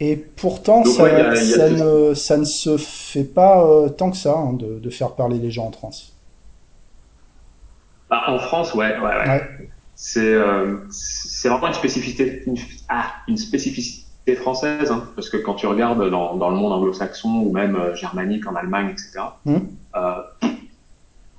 Et 0.00 0.16
pourtant, 0.16 0.82
Donc, 0.82 0.92
ça, 0.92 1.04
ouais, 1.04 1.12
a- 1.12 1.70
ne, 1.70 2.12
ça 2.12 2.36
ne 2.36 2.44
se 2.44 2.76
fait 2.76 3.24
pas 3.24 3.64
euh, 3.66 3.88
tant 3.88 4.10
que 4.10 4.18
ça 4.18 4.36
hein, 4.36 4.52
de, 4.52 4.78
de 4.78 4.90
faire 4.90 5.12
parler 5.14 5.38
les 5.38 5.50
gens 5.50 5.64
en 5.68 5.70
transe. 5.70 6.12
Bah, 8.10 8.24
en 8.28 8.38
France, 8.38 8.74
ouais, 8.74 8.98
ouais, 8.98 9.02
ouais. 9.02 9.28
Ouais. 9.28 9.67
C'est 10.00 10.32
euh, 10.32 10.76
c'est 10.90 11.48
vraiment 11.48 11.66
une 11.66 11.74
spécificité, 11.74 12.44
une, 12.46 12.54
ah, 12.88 13.06
une 13.26 13.36
spécificité 13.36 14.36
française, 14.36 14.92
hein, 14.92 15.08
parce 15.16 15.28
que 15.28 15.36
quand 15.36 15.54
tu 15.54 15.66
regardes 15.66 16.08
dans, 16.08 16.36
dans 16.36 16.50
le 16.50 16.56
monde 16.56 16.72
anglo-saxon 16.72 17.30
ou 17.44 17.50
même 17.50 17.74
euh, 17.74 17.96
germanique 17.96 18.46
en 18.46 18.54
Allemagne, 18.54 18.90
etc. 18.90 19.24
Mhm. 19.44 19.68
euh, 19.96 20.48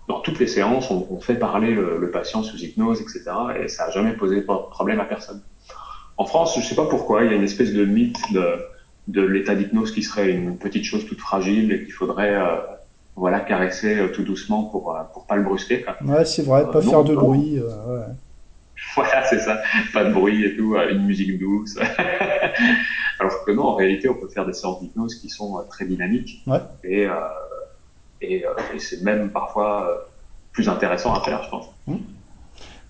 dans 0.10 0.20
toutes 0.20 0.40
les 0.40 0.48
séances, 0.48 0.92
on, 0.92 1.08
on 1.10 1.22
fait 1.22 1.36
parler 1.36 1.74
le, 1.74 1.98
le 2.00 2.12
patient 2.12 2.44
sous 2.44 2.58
hypnose, 2.58 3.00
etc. 3.00 3.22
Et 3.64 3.70
ça 3.70 3.86
a 3.86 3.92
jamais 3.92 4.12
posé 4.12 4.42
pro- 4.42 4.64
problème 4.70 5.00
à 5.00 5.06
personne. 5.06 5.40
En 6.18 6.26
France, 6.26 6.60
je 6.60 6.62
sais 6.66 6.76
pas 6.76 6.86
pourquoi, 6.90 7.24
il 7.24 7.32
y 7.32 7.34
a 7.34 7.38
une 7.38 7.44
espèce 7.44 7.72
de 7.72 7.86
mythe 7.86 8.34
de, 8.34 8.60
de 9.08 9.22
l'état 9.22 9.56
d'hypnose 9.56 9.94
qui 9.94 10.04
serait 10.04 10.32
une 10.32 10.58
petite 10.58 10.84
chose 10.84 11.06
toute 11.06 11.22
fragile 11.22 11.72
et 11.72 11.84
qu'il 11.86 11.94
faudrait 11.94 12.36
euh, 12.36 12.58
voilà 13.16 13.40
caresser 13.40 13.96
euh, 14.00 14.08
tout 14.10 14.24
doucement 14.24 14.64
pour 14.64 14.94
euh, 14.94 15.00
pour 15.14 15.26
pas 15.28 15.38
le 15.38 15.44
brusquer. 15.44 15.82
Quoi. 15.84 15.96
Ouais, 16.04 16.26
c'est 16.26 16.42
vrai, 16.44 16.66
pas 16.70 16.82
non, 16.82 16.92
faire 16.92 17.04
de 17.06 17.14
non. 17.14 17.22
bruit. 17.22 17.58
euh, 17.58 18.00
ouais. 18.00 18.06
Voilà, 18.96 19.24
c'est 19.30 19.40
ça. 19.40 19.62
Pas 19.94 20.04
de 20.06 20.12
bruit 20.14 20.44
et 20.44 20.56
tout, 20.58 20.76
euh, 20.76 20.90
une 20.92 21.06
musique 21.06 21.38
douce. 21.40 21.78
Alors 23.20 23.44
que 23.46 23.52
non, 23.52 23.64
en 23.68 23.76
réalité, 23.76 24.10
on 24.10 24.16
peut 24.16 24.28
faire 24.30 24.46
des 24.46 24.54
séances 24.54 24.80
d'hypnose 24.82 25.16
qui 25.16 25.30
sont 25.30 25.58
euh, 25.58 25.62
très 25.70 25.86
dynamiques. 25.86 26.42
Ouais. 26.48 26.60
Et, 26.84 27.06
euh, 27.06 27.14
et, 28.22 28.46
euh, 28.46 28.50
et 28.74 28.80
c'est 28.80 29.02
même 29.04 29.30
parfois 29.32 30.08
plus 30.54 30.68
intéressant 30.70 31.14
à 31.14 31.22
faire, 31.22 31.44
je 31.44 31.50
pense. 31.50 31.66
Ouais, 31.88 31.98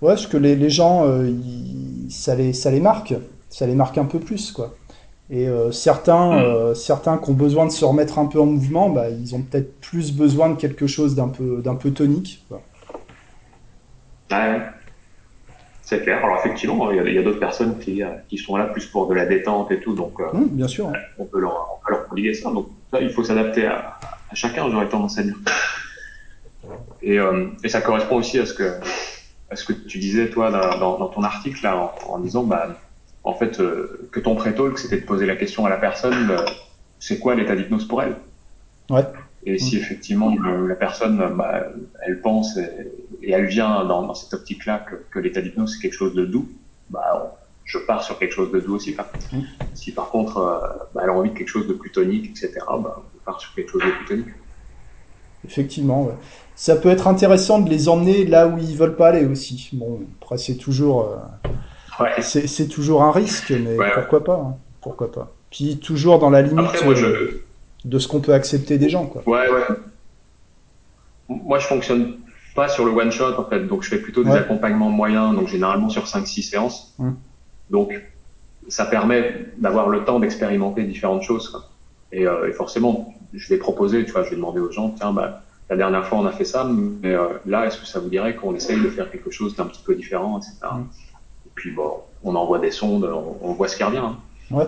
parce 0.02 0.28
que 0.28 0.38
les, 0.38 0.56
les 0.56 0.70
gens, 0.70 1.06
euh, 1.06 1.32
ça, 2.10 2.36
les, 2.36 2.54
ça 2.54 2.72
les 2.72 2.80
marque. 2.80 3.14
Ça 3.50 3.66
les 3.68 3.76
marque 3.76 3.98
un 3.98 4.06
peu 4.06 4.20
plus, 4.20 4.52
quoi. 4.52 4.74
Et 5.32 5.48
euh, 5.48 5.72
certains, 5.72 6.32
Mm. 6.32 6.44
euh, 6.44 6.74
certains 6.76 7.18
qui 7.18 7.30
ont 7.30 7.34
besoin 7.34 7.66
de 7.66 7.72
se 7.72 7.84
remettre 7.84 8.18
un 8.20 8.26
peu 8.28 8.40
en 8.40 8.46
mouvement, 8.46 8.90
bah, 8.90 9.10
ils 9.10 9.36
ont 9.36 9.42
peut-être 9.42 9.80
plus 9.82 10.12
besoin 10.12 10.50
de 10.50 10.56
quelque 10.56 10.88
chose 10.88 11.16
d'un 11.16 11.28
peu, 11.30 11.62
d'un 11.62 11.76
peu 11.76 11.92
tonique. 11.92 12.46
quoi. 12.48 12.62
Ouais, 14.32 14.38
ouais. 14.38 14.62
C'est 15.90 16.04
clair. 16.04 16.24
Alors 16.24 16.38
effectivement, 16.38 16.92
il 16.92 17.12
y 17.12 17.18
a, 17.18 17.24
d'autres 17.24 17.40
personnes 17.40 17.80
qui, 17.80 18.04
euh, 18.04 18.10
qui 18.28 18.38
sont 18.38 18.56
là 18.56 18.66
plus 18.66 18.86
pour 18.86 19.08
de 19.08 19.16
la 19.16 19.26
détente 19.26 19.72
et 19.72 19.80
tout, 19.80 19.96
donc 19.96 20.20
euh, 20.20 20.26
bien 20.34 20.68
sûr. 20.68 20.88
hein. 20.88 20.94
on 21.18 21.26
peut 21.26 21.40
leur, 21.40 21.68
on 21.74 21.84
peut 21.84 21.92
leur 21.92 22.06
prodiguer 22.06 22.36
ça. 22.36 22.52
Donc 22.52 22.68
ça, 22.94 23.02
il 23.02 23.10
faut 23.10 23.24
s'adapter 23.24 23.66
à, 23.66 23.98
à 24.30 24.36
chacun, 24.36 24.70
j'aurais 24.70 24.88
tendance 24.88 25.18
à 25.18 25.24
dire. 25.24 25.36
Et, 27.02 27.18
euh, 27.18 27.48
et 27.64 27.70
ça 27.70 27.82
correspond 27.82 28.18
aussi 28.18 28.38
à 28.38 28.46
ce 28.46 28.54
que, 28.54 28.80
à 29.50 29.56
ce 29.56 29.66
que 29.66 29.74
tu 29.74 29.98
disais 29.98 30.30
toi 30.30 30.52
dans, 30.52 30.78
dans, 30.78 31.00
dans 31.00 31.08
ton 31.08 31.24
article 31.24 31.64
là, 31.64 31.76
en, 31.76 32.12
en 32.14 32.20
disant 32.20 32.44
bah 32.44 32.68
en 33.24 33.34
fait 33.34 33.60
que 34.12 34.20
ton 34.20 34.36
pré-talk 34.36 34.78
c'était 34.78 34.98
de 34.98 35.06
poser 35.06 35.26
la 35.26 35.38
question 35.38 35.66
à 35.66 35.70
la 35.70 35.78
personne, 35.78 36.36
c'est 37.00 37.18
quoi 37.18 37.34
l'état 37.34 37.56
d'hypnose 37.56 37.88
pour 37.88 38.04
elle? 38.04 38.16
Ouais. 38.92 39.06
Et 39.44 39.58
si 39.58 39.78
effectivement 39.78 40.36
la 40.38 40.76
personne 40.76 41.18
bah, 41.36 41.64
elle 42.06 42.22
pense 42.22 42.58
et, 42.58 42.70
et 43.22 43.32
elle 43.32 43.46
vient 43.46 43.86
dans, 43.86 44.04
dans 44.04 44.14
cette 44.14 44.34
optique-là 44.34 44.80
que, 44.90 44.96
que 45.12 45.20
l'état 45.20 45.42
d'hypnose 45.42 45.74
c'est 45.76 45.82
quelque 45.82 45.94
chose 45.98 46.14
de 46.14 46.26
doux, 46.26 46.50
bah 46.90 47.36
je 47.66 47.78
pars 47.78 48.04
sur 48.04 48.18
quelque 48.18 48.34
chose 48.34 48.52
de 48.52 48.60
doux 48.60 48.76
aussi. 48.76 48.96
Quoi. 48.96 49.06
Mm. 49.32 49.42
Si 49.74 49.92
par 49.92 50.10
contre 50.10 50.38
euh, 50.38 50.60
bah, 50.94 51.02
elle 51.04 51.10
a 51.10 51.14
envie 51.14 51.30
de 51.32 51.38
quelque 51.38 51.48
chose 51.50 51.68
de 51.68 51.74
plus 51.74 51.92
tonique, 51.92 52.30
etc., 52.30 52.52
bah, 52.68 53.04
on 53.16 53.24
part 53.26 53.40
sur 53.40 53.54
quelque 53.54 53.72
chose 53.72 53.84
de 53.84 53.92
plus 53.92 54.06
tonique. 54.06 54.34
Effectivement, 55.46 56.04
ouais. 56.04 56.16
Ça 56.56 56.76
peut 56.76 56.90
être 56.90 57.08
intéressant 57.08 57.60
de 57.60 57.70
les 57.70 57.88
emmener 57.88 58.26
là 58.26 58.48
où 58.48 58.58
ils 58.58 58.76
veulent 58.76 58.98
pas 58.98 59.10
aller 59.10 59.26
aussi. 59.26 59.70
Bon, 59.74 60.02
après 60.22 60.38
c'est 60.38 60.56
toujours, 60.56 61.10
euh, 61.12 61.50
Ouais. 62.04 62.22
c'est 62.22 62.68
toujours 62.68 63.04
un 63.04 63.12
risque, 63.12 63.52
mais 63.52 63.78
Ouais. 63.78 63.92
pourquoi 63.94 64.24
pas, 64.24 64.36
hein. 64.36 64.58
pourquoi 64.82 65.12
pas. 65.12 65.32
Puis 65.52 65.78
toujours 65.78 66.20
dans 66.20 66.30
la 66.30 66.42
limite 66.42 66.66
Après 66.66 66.84
moi 66.86 66.94
euh, 66.94 67.42
je 67.84 67.88
de 67.88 67.98
ce 68.00 68.08
qu'on 68.08 68.20
peut 68.20 68.34
accepter 68.34 68.78
des 68.78 68.90
gens, 68.90 69.06
quoi. 69.06 69.22
Ouais, 69.26 69.50
ouais. 69.50 69.76
Moi, 71.30 71.60
je 71.60 71.68
fonctionne 71.68 72.19
pas 72.60 72.68
sur 72.68 72.86
le 72.86 72.92
one 72.92 73.12
shot, 73.12 73.34
en 73.38 73.46
fait. 73.46 73.62
Donc, 73.72 73.84
je 73.84 73.90
fais 73.90 74.00
plutôt 74.00 74.24
des 74.24 74.32
Ouais. 74.32 74.40
accompagnements 74.40 74.90
moyens, 74.90 75.36
donc 75.36 75.48
généralement 75.48 75.90
sur 75.90 76.06
5-6 76.08 76.44
séances. 76.52 76.94
Mm. 77.00 77.12
Donc, 77.70 77.90
ça 78.68 78.86
permet 78.86 79.46
d'avoir 79.58 79.88
le 79.90 80.04
temps 80.06 80.20
d'expérimenter 80.20 80.84
différentes 80.84 81.24
choses. 81.24 81.50
quoi. 81.50 81.62
Et, 82.12 82.26
euh, 82.28 82.50
et 82.50 82.54
forcément, 82.54 83.14
je 83.34 83.48
vais 83.52 83.58
proposer, 83.58 84.04
tu 84.06 84.12
vois, 84.12 84.24
je 84.24 84.32
vais 84.32 84.36
demander 84.36 84.60
aux 84.60 84.72
gens, 84.72 84.90
tiens, 84.98 85.12
bah, 85.14 85.42
la 85.70 85.78
dernière 85.78 86.06
fois, 86.08 86.18
on 86.18 86.26
a 86.26 86.32
fait 86.32 86.46
ça, 86.46 86.62
mais 87.04 87.14
euh, 87.14 87.28
là, 87.46 87.66
est-ce 87.68 87.78
que 87.80 87.86
ça 87.86 88.00
vous 88.00 88.10
dirait 88.10 88.36
qu'on 88.36 88.54
essaye 88.56 88.82
de 88.82 88.90
faire 88.90 89.10
quelque 89.12 89.32
chose 89.32 89.56
d'un 89.56 89.66
petit 89.66 89.84
peu 89.84 89.94
différent, 89.96 90.38
etc. 90.40 90.54
Mm. 90.74 90.82
Et 91.48 91.52
puis, 91.56 91.72
bon, 91.72 91.92
on 92.24 92.36
envoie 92.36 92.60
des 92.60 92.72
sondes, 92.72 93.06
on, 93.06 93.38
on 93.42 93.54
voit 93.54 93.68
ce 93.68 93.78
qui 93.78 93.84
revient. 93.84 94.00
hein. 94.00 94.18
Ouais. 94.52 94.66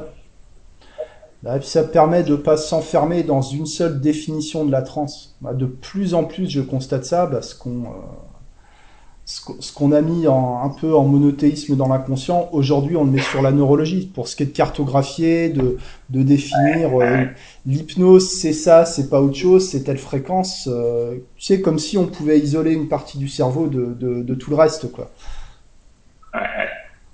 Bah, 1.43 1.55
et 1.55 1.59
puis 1.59 1.67
ça 1.69 1.83
permet 1.83 2.23
de 2.23 2.35
pas 2.35 2.57
s'enfermer 2.57 3.23
dans 3.23 3.41
une 3.41 3.65
seule 3.65 3.99
définition 3.99 4.65
de 4.65 4.71
la 4.71 4.81
transe. 4.83 5.35
Bah, 5.41 5.53
de 5.53 5.65
plus 5.65 6.13
en 6.13 6.23
plus, 6.23 6.49
je 6.49 6.61
constate 6.61 7.05
ça, 7.05 7.27
parce 7.27 7.53
qu'on 7.53 7.83
euh, 7.85 7.87
ce 9.25 9.71
qu'on 9.73 9.91
a 9.93 10.01
mis 10.01 10.27
en, 10.27 10.61
un 10.63 10.69
peu 10.69 10.93
en 10.95 11.03
monothéisme 11.05 11.75
dans 11.77 11.87
l'inconscient, 11.87 12.49
aujourd'hui 12.51 12.97
on 12.97 13.05
le 13.05 13.11
met 13.11 13.21
sur 13.21 13.41
la 13.41 13.51
neurologie, 13.51 14.07
pour 14.13 14.27
ce 14.27 14.35
qui 14.35 14.43
est 14.43 14.47
de 14.47 14.51
cartographier, 14.51 15.49
de, 15.49 15.77
de 16.09 16.21
définir 16.23 16.99
euh, 17.01 17.25
l'hypnose, 17.65 18.29
c'est 18.29 18.51
ça, 18.53 18.83
c'est 18.85 19.09
pas 19.09 19.21
autre 19.21 19.35
chose, 19.35 19.69
c'est 19.69 19.83
telle 19.83 19.99
fréquence. 19.99 20.67
euh, 20.71 21.15
tu 21.37 21.45
sais, 21.45 21.61
comme 21.61 21.79
si 21.79 21.97
on 21.97 22.07
pouvait 22.07 22.39
isoler 22.39 22.73
une 22.73 22.89
partie 22.89 23.17
du 23.19 23.29
cerveau 23.29 23.67
de, 23.67 23.93
de, 23.93 24.21
de 24.21 24.35
tout 24.35 24.49
le 24.49 24.57
reste, 24.57 24.91
quoi. 24.91 25.11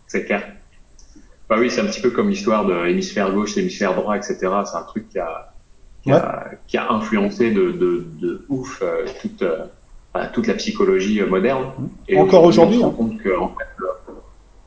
C'est 0.07 0.25
clair. 0.25 0.56
Bah 1.49 1.55
oui, 1.59 1.71
c'est 1.71 1.81
un 1.81 1.85
petit 1.85 2.01
peu 2.01 2.09
comme 2.09 2.29
l'histoire 2.29 2.65
de 2.65 2.73
l'hémisphère 2.73 3.31
gauche, 3.33 3.55
l'hémisphère 3.55 3.95
droit, 3.95 4.17
etc. 4.17 4.37
C'est 4.65 4.75
un 4.75 4.83
truc 4.83 5.07
qui 5.09 5.19
a, 5.19 5.53
qui, 6.03 6.11
a, 6.11 6.51
qui 6.67 6.77
a 6.77 6.91
influencé 6.91 7.51
de, 7.51 7.71
de, 7.71 8.05
de 8.19 8.45
ouf 8.49 8.81
euh, 8.81 9.05
toute, 9.21 9.41
euh, 9.41 9.65
toute 10.33 10.47
la 10.47 10.55
psychologie 10.55 11.21
euh, 11.21 11.27
moderne. 11.27 11.71
Et 12.09 12.17
Encore 12.17 12.43
aujourd'hui. 12.43 12.83
Hein. 12.83 12.93
Que, 13.23 13.39
en 13.39 13.49
fait, 13.49 14.13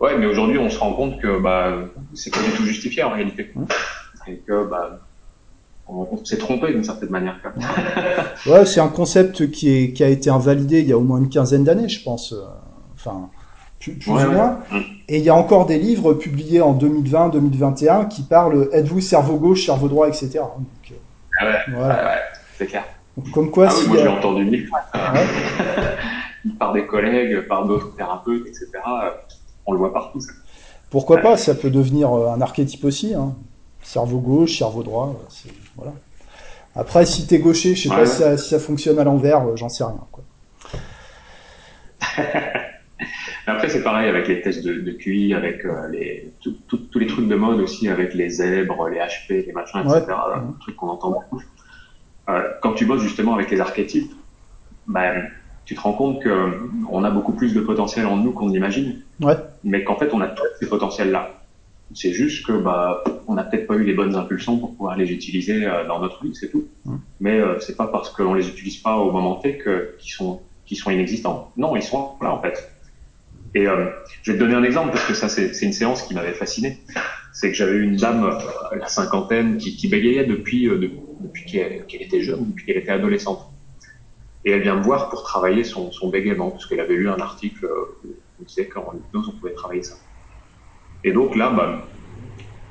ouais, 0.01 0.17
mais 0.17 0.25
aujourd'hui, 0.25 0.59
on 0.59 0.71
se 0.71 0.79
rend 0.79 0.95
compte 0.95 1.21
que 1.21 1.39
bah, 1.39 1.71
c'est 2.15 2.33
pas 2.33 2.43
du 2.43 2.51
tout 2.53 2.65
justifié 2.65 3.03
en 3.03 3.11
réalité. 3.11 3.51
Mmh. 3.55 3.65
Et 4.29 4.37
que 4.39 4.67
bah, 4.67 5.01
on, 5.87 6.25
s'est 6.25 6.39
trompé 6.39 6.73
d'une 6.73 6.85
certaine 6.85 7.11
manière. 7.11 7.37
ouais, 8.47 8.65
c'est 8.65 8.81
un 8.81 8.89
concept 8.89 9.51
qui, 9.51 9.71
est, 9.71 9.93
qui 9.93 10.03
a 10.03 10.09
été 10.09 10.31
invalidé 10.31 10.81
il 10.81 10.89
y 10.89 10.93
a 10.93 10.99
au 10.99 11.03
moins 11.03 11.19
une 11.19 11.29
quinzaine 11.29 11.65
d'années, 11.65 11.91
je 11.91 12.03
pense. 12.03 12.35
Enfin, 12.95 13.29
plus, 13.81 13.99
ou 14.07 14.13
moins. 14.13 14.61
Et 15.09 15.19
il 15.19 15.25
y 15.25 15.31
a 15.31 15.35
encore 15.35 15.67
des 15.67 15.79
livres 15.79 16.15
publiés 16.15 16.61
en 16.61 16.77
2020-2021 16.79 18.09
qui 18.09 18.23
parlent 18.23 18.69
êtes-vous 18.73 19.01
cerveau 19.01 19.37
gauche, 19.37 19.67
cerveau 19.67 19.89
droit, 19.89 20.07
etc. 20.07 20.31
Donc, 20.35 20.93
euh, 20.93 20.95
ah 21.41 21.47
ouais, 21.47 21.75
voilà. 21.75 22.05
ouais, 22.05 22.21
c'est 22.57 22.67
clair. 22.67 22.85
comme 23.33 23.51
quoi, 23.51 23.69
ah 23.71 23.75
oui, 23.77 23.89
moi 23.89 23.97
j'ai 23.99 24.09
entendu 24.09 24.45
mille 24.45 24.69
fois. 24.69 24.81
par 26.59 26.73
des 26.73 26.87
collègues, 26.87 27.47
par 27.49 27.67
d'autres 27.67 27.95
thérapeutes, 27.97 28.47
etc. 28.47 28.69
On 29.67 29.73
le 29.73 29.79
voit 29.79 29.93
partout. 29.93 30.21
Ça. 30.21 30.33
Pourquoi 30.91 31.19
pas 31.19 31.37
Ça 31.37 31.55
peut 31.55 31.71
devenir 31.71 32.13
euh, 32.13 32.31
un 32.31 32.41
archétype 32.41 32.85
aussi. 32.85 33.15
Hein. 33.15 33.35
Cerveau 33.83 34.19
gauche, 34.19 34.59
cerveau 34.59 34.83
droit. 34.83 35.15
Voilà. 35.77 35.93
Après, 36.75 37.07
si 37.07 37.27
t'es 37.27 37.39
gaucher, 37.39 37.75
je 37.75 37.89
sais 37.89 37.95
pas 37.95 38.07
si 38.07 38.19
ça, 38.19 38.37
si 38.37 38.49
ça, 38.51 38.59
fonctionne 38.59 38.99
à 38.99 39.05
l'envers, 39.05 39.43
euh, 39.43 39.57
j'en 39.57 39.69
sais 39.69 39.85
rien. 39.85 40.05
Quoi. 40.13 40.25
Après, 43.51 43.69
c'est 43.69 43.83
pareil 43.83 44.09
avec 44.09 44.29
les 44.29 44.41
tests 44.41 44.65
de, 44.65 44.75
de 44.75 44.93
QI, 44.93 45.35
avec 45.35 45.65
euh, 45.65 45.89
les, 45.89 46.33
tous 46.41 46.99
les 46.99 47.07
trucs 47.07 47.29
de 47.29 47.35
mode 47.35 47.61
aussi, 47.61 47.89
avec 47.89 48.15
les 48.15 48.29
zèbres, 48.29 48.89
les 48.89 48.99
HP, 48.99 49.47
les 49.47 49.53
machins, 49.53 49.81
etc. 49.81 50.05
Ouais. 50.09 50.43
trucs 50.61 50.77
qu'on 50.77 50.89
entend 50.89 51.11
beaucoup. 51.11 51.43
Euh, 52.29 52.43
quand 52.63 52.75
tu 52.75 52.87
bosses 52.87 53.03
justement 53.03 53.35
avec 53.35 53.51
les 53.51 53.61
archétypes, 53.61 54.13
ben, 54.87 55.29
tu 55.65 55.75
te 55.75 55.81
rends 55.81 55.93
compte 55.93 56.23
que 56.23 56.61
on 56.91 57.05
a 57.05 57.11
beaucoup 57.11 57.33
plus 57.33 57.55
de 57.55 57.61
potentiel 57.61 58.07
en 58.07 58.17
nous 58.17 58.33
qu'on 58.33 58.51
imagine. 58.51 59.03
Ouais. 59.21 59.35
Mais 59.65 59.85
qu'en 59.85 59.97
fait, 59.97 60.13
on 60.13 60.21
a 60.21 60.29
tous 60.29 60.45
ces 60.61 60.69
potentiels-là. 60.69 61.37
C'est 61.93 62.13
juste 62.13 62.47
que 62.47 62.53
bah, 62.53 63.03
on 63.27 63.35
n'a 63.35 63.43
peut-être 63.43 63.67
pas 63.67 63.75
eu 63.75 63.85
les 63.85 63.95
bonnes 63.95 64.15
impulsions 64.15 64.59
pour 64.59 64.75
pouvoir 64.75 64.97
les 64.97 65.11
utiliser 65.11 65.67
euh, 65.67 65.87
dans 65.87 65.99
notre 66.01 66.23
vie, 66.23 66.35
c'est 66.35 66.49
tout. 66.49 66.65
Mais 67.19 67.41
euh, 67.41 67.59
c'est 67.59 67.77
pas 67.77 67.89
parce 67.89 68.11
qu'on 68.11 68.35
les 68.35 68.49
utilise 68.49 68.77
pas 68.79 68.97
au 68.97 69.11
moment 69.11 69.37
T 69.37 69.59
que 69.59 69.97
qu'ils 69.99 70.13
sont 70.13 70.41
qu'ils 70.67 70.77
sont 70.77 70.91
inexistants. 70.91 71.51
Non, 71.57 71.75
ils 71.75 71.83
sont 71.83 72.13
là 72.23 72.33
en 72.33 72.41
fait. 72.41 72.71
Et 73.55 73.67
euh, 73.67 73.91
je 74.23 74.33
vais 74.33 74.39
te 74.39 74.43
donner 74.43 74.55
un 74.55 74.63
exemple 74.63 74.93
parce 74.93 75.05
que 75.07 75.15
ça, 75.15 75.29
c'est 75.29 75.61
une 75.63 75.73
séance 75.73 76.03
qui 76.03 76.15
m'avait 76.15 76.33
fasciné. 76.33 76.79
C'est 77.33 77.51
que 77.51 77.57
j'avais 77.57 77.79
une 77.79 77.97
dame, 77.97 78.25
euh, 78.25 78.77
la 78.77 78.89
cinquantaine, 78.89 79.57
qui, 79.59 79.77
qui 79.77 79.89
bégayait 79.89 80.25
depuis, 80.25 80.69
euh, 80.69 80.79
depuis 81.21 81.45
qu'elle 81.47 82.03
était 82.03 82.23
jeune, 82.23 82.51
depuis 82.51 82.67
qu'elle 82.67 82.79
était 82.79 82.93
adolescente. 82.93 83.47
Et 84.45 84.53
elle 84.53 84.63
vient 84.63 84.77
me 84.77 84.83
voir 84.83 85.11
pour 85.11 85.23
travailler 85.23 85.65
son, 85.65 85.93
son 85.93 86.09
bégaiement, 86.09 86.51
parce 86.51 86.67
qu'elle 86.67 86.81
avait 86.81 86.97
lu 86.97 87.09
un 87.09 87.19
article 87.19 87.69
où 88.41 88.45
disait 88.45 88.67
qu'en 88.67 88.95
hypnose, 88.95 89.33
on 89.35 89.39
pouvait 89.39 89.53
travailler 89.53 89.83
ça. 89.83 89.97
Et 91.05 91.13
donc 91.13 91.37
là, 91.37 91.51
bah, 91.51 91.87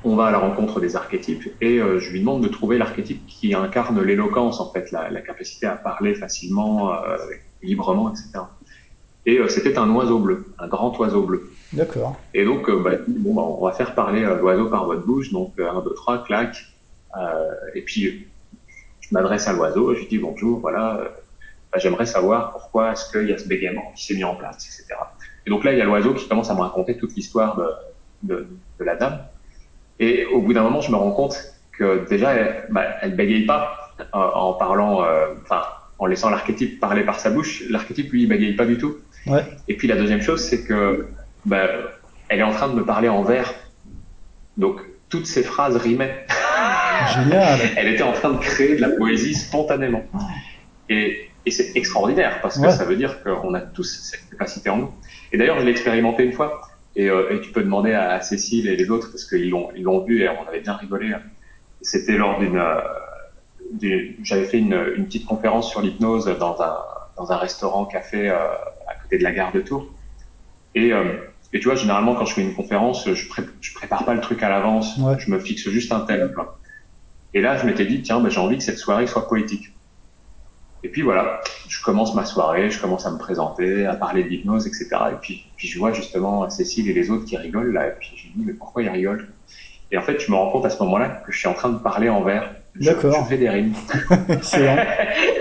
on 0.04 0.16
va 0.16 0.26
à 0.26 0.30
la 0.30 0.38
rencontre 0.38 0.80
des 0.80 0.96
archétypes 0.96 1.50
et 1.60 1.78
euh, 1.78 1.98
je 1.98 2.10
lui 2.10 2.20
demande 2.20 2.42
de 2.42 2.48
trouver 2.48 2.78
l'archétype 2.78 3.26
qui 3.26 3.54
incarne 3.54 4.00
l'éloquence, 4.02 4.60
en 4.60 4.72
fait, 4.72 4.90
la, 4.92 5.10
la, 5.10 5.20
capacité 5.20 5.66
à 5.66 5.76
parler 5.76 6.14
facilement, 6.14 6.92
euh, 6.92 7.16
librement, 7.62 8.10
etc. 8.10 8.44
Et 9.26 9.38
euh, 9.38 9.48
c'était 9.48 9.76
un 9.78 9.88
oiseau 9.90 10.18
bleu, 10.18 10.46
un 10.58 10.68
grand 10.68 10.98
oiseau 10.98 11.22
bleu. 11.22 11.50
D'accord. 11.72 12.16
Et 12.32 12.44
donc, 12.44 12.68
euh, 12.68 12.82
bah, 12.82 12.92
bon, 13.06 13.34
bah, 13.34 13.42
on 13.42 13.64
va 13.64 13.72
faire 13.72 13.94
parler 13.94 14.24
euh, 14.24 14.38
l'oiseau 14.38 14.68
par 14.68 14.86
votre 14.86 15.04
bouche. 15.04 15.30
Donc, 15.30 15.52
un, 15.58 15.80
deux, 15.82 15.94
trois, 15.94 16.24
clac. 16.24 16.56
et 17.74 17.82
puis, 17.82 18.26
je 19.00 19.08
m'adresse 19.12 19.46
à 19.46 19.52
l'oiseau, 19.52 19.94
je 19.94 20.00
lui 20.00 20.06
dis 20.06 20.18
bonjour, 20.18 20.60
voilà. 20.60 21.12
Bah, 21.72 21.78
j'aimerais 21.78 22.06
savoir 22.06 22.52
pourquoi 22.52 22.92
est-ce 22.92 23.10
qu'il 23.12 23.28
y 23.28 23.32
a 23.32 23.38
ce 23.38 23.46
bégaiement 23.46 23.92
qui 23.94 24.06
s'est 24.06 24.14
mis 24.14 24.24
en 24.24 24.34
place, 24.34 24.56
etc. 24.56 24.98
Et 25.46 25.50
donc 25.50 25.64
là, 25.64 25.72
il 25.72 25.78
y 25.78 25.80
a 25.80 25.84
l'oiseau 25.84 26.14
qui 26.14 26.28
commence 26.28 26.50
à 26.50 26.54
me 26.54 26.60
raconter 26.60 26.96
toute 26.96 27.14
l'histoire 27.14 27.56
de, 27.56 27.68
de, 28.22 28.48
de, 28.78 28.84
la 28.84 28.96
dame. 28.96 29.20
Et 29.98 30.24
au 30.26 30.40
bout 30.40 30.52
d'un 30.52 30.62
moment, 30.62 30.80
je 30.80 30.90
me 30.90 30.96
rends 30.96 31.12
compte 31.12 31.36
que 31.72 32.08
déjà, 32.08 32.32
elle, 32.32 32.68
elle 33.02 33.14
bégaye 33.14 33.46
pas 33.46 33.94
en 34.12 34.54
parlant, 34.54 35.04
enfin, 35.42 35.62
en 35.98 36.06
laissant 36.06 36.30
l'archétype 36.30 36.80
parler 36.80 37.04
par 37.04 37.20
sa 37.20 37.30
bouche. 37.30 37.62
L'archétype, 37.70 38.10
lui, 38.10 38.22
il 38.22 38.28
bégaye 38.28 38.54
pas 38.54 38.66
du 38.66 38.78
tout. 38.78 38.96
Et 39.68 39.76
puis 39.76 39.88
la 39.88 39.96
deuxième 39.96 40.22
chose, 40.22 40.42
c'est 40.42 40.64
que 40.64 41.08
bah, 41.44 41.68
elle 42.28 42.40
est 42.40 42.44
en 42.44 42.52
train 42.52 42.68
de 42.68 42.74
me 42.74 42.84
parler 42.84 43.08
en 43.08 43.22
vers. 43.22 43.54
Donc 44.56 44.80
toutes 45.08 45.26
ces 45.26 45.42
phrases 45.42 45.76
rimaient. 45.76 46.26
Génial. 47.14 47.58
elle 47.76 47.88
était 47.88 48.02
en 48.02 48.12
train 48.12 48.30
de 48.30 48.38
créer 48.38 48.76
de 48.76 48.80
la 48.80 48.90
poésie 48.90 49.34
spontanément. 49.34 50.04
Et, 50.88 51.30
et 51.46 51.50
c'est 51.50 51.74
extraordinaire 51.76 52.40
parce 52.42 52.58
que 52.58 52.70
ça 52.70 52.84
veut 52.84 52.96
dire 52.96 53.22
qu'on 53.22 53.54
a 53.54 53.60
tous 53.60 53.84
cette 53.84 54.28
capacité 54.30 54.68
en 54.70 54.76
nous. 54.76 54.90
Et 55.32 55.38
d'ailleurs, 55.38 55.58
je 55.58 55.64
l'ai 55.64 55.70
expérimenté 55.70 56.24
une 56.24 56.32
fois. 56.32 56.60
Et, 56.96 57.08
euh, 57.08 57.34
et, 57.34 57.40
tu 57.40 57.52
peux 57.52 57.62
demander 57.62 57.92
à 57.92 58.20
Cécile 58.20 58.68
et 58.68 58.76
les 58.76 58.90
autres 58.90 59.10
parce 59.10 59.24
qu'ils 59.24 59.50
l'ont 59.50 59.70
ils 59.76 59.84
l'ont 59.84 60.04
vu 60.04 60.22
et 60.22 60.28
on 60.28 60.46
avait 60.48 60.60
bien 60.60 60.74
rigolé. 60.74 61.14
C'était 61.80 62.16
lors 62.16 62.40
d'une 62.40 62.58
euh, 62.58 62.80
j'avais 64.22 64.44
fait 64.44 64.58
une, 64.58 64.78
une, 64.96 65.06
petite 65.06 65.24
conférence 65.26 65.70
sur 65.70 65.80
l'hypnose 65.80 66.26
dans 66.38 66.60
un 66.60 66.76
dans 67.16 67.30
un 67.30 67.36
restaurant 67.36 67.84
café 67.84 68.28
euh, 68.28 68.38
de 69.18 69.24
la 69.24 69.32
gare 69.32 69.52
de 69.52 69.60
Tours. 69.60 69.88
Et, 70.74 70.92
euh, 70.92 71.16
et 71.52 71.60
tu 71.60 71.68
vois, 71.68 71.74
généralement, 71.74 72.14
quand 72.14 72.26
je 72.26 72.34
fais 72.34 72.42
une 72.42 72.54
conférence, 72.54 73.08
je, 73.08 73.14
je 73.60 73.74
prépare 73.74 74.04
pas 74.04 74.14
le 74.14 74.20
truc 74.20 74.42
à 74.42 74.48
l'avance. 74.48 74.98
Je 75.18 75.30
me 75.30 75.38
fixe 75.38 75.68
juste 75.68 75.92
un 75.92 76.00
thème. 76.00 76.32
Et 77.34 77.40
là, 77.40 77.56
je 77.56 77.66
m'étais 77.66 77.86
dit, 77.86 78.02
tiens, 78.02 78.20
ben, 78.20 78.28
j'ai 78.28 78.40
envie 78.40 78.58
que 78.58 78.64
cette 78.64 78.78
soirée 78.78 79.06
soit 79.06 79.28
poétique. 79.28 79.72
Et 80.82 80.88
puis 80.88 81.02
voilà, 81.02 81.40
je 81.68 81.82
commence 81.82 82.14
ma 82.14 82.24
soirée, 82.24 82.70
je 82.70 82.80
commence 82.80 83.04
à 83.04 83.10
me 83.10 83.18
présenter, 83.18 83.84
à 83.84 83.94
parler 83.94 84.24
de 84.24 84.28
l'hypnose, 84.28 84.66
etc. 84.66 84.88
Et 85.12 85.16
puis, 85.20 85.44
puis 85.56 85.68
je 85.68 85.78
vois 85.78 85.92
justement 85.92 86.48
Cécile 86.48 86.88
et 86.88 86.94
les 86.94 87.10
autres 87.10 87.26
qui 87.26 87.36
rigolent 87.36 87.72
là. 87.72 87.88
Et 87.88 87.92
puis 87.98 88.12
je 88.16 88.28
me 88.28 88.32
dis, 88.32 88.46
mais 88.46 88.54
pourquoi 88.54 88.82
ils 88.82 88.88
rigolent? 88.88 89.28
Et 89.92 89.98
en 89.98 90.02
fait, 90.02 90.18
je 90.20 90.30
me 90.30 90.36
rends 90.36 90.50
compte 90.50 90.64
à 90.64 90.70
ce 90.70 90.82
moment-là 90.82 91.22
que 91.26 91.32
je 91.32 91.38
suis 91.38 91.48
en 91.48 91.54
train 91.54 91.68
de 91.68 91.78
parler 91.78 92.08
en 92.08 92.22
vers. 92.22 92.54
D'accord. 92.76 93.24
Je, 93.24 93.28
fais 93.28 93.36
des 93.36 93.50
rimes. 93.50 93.74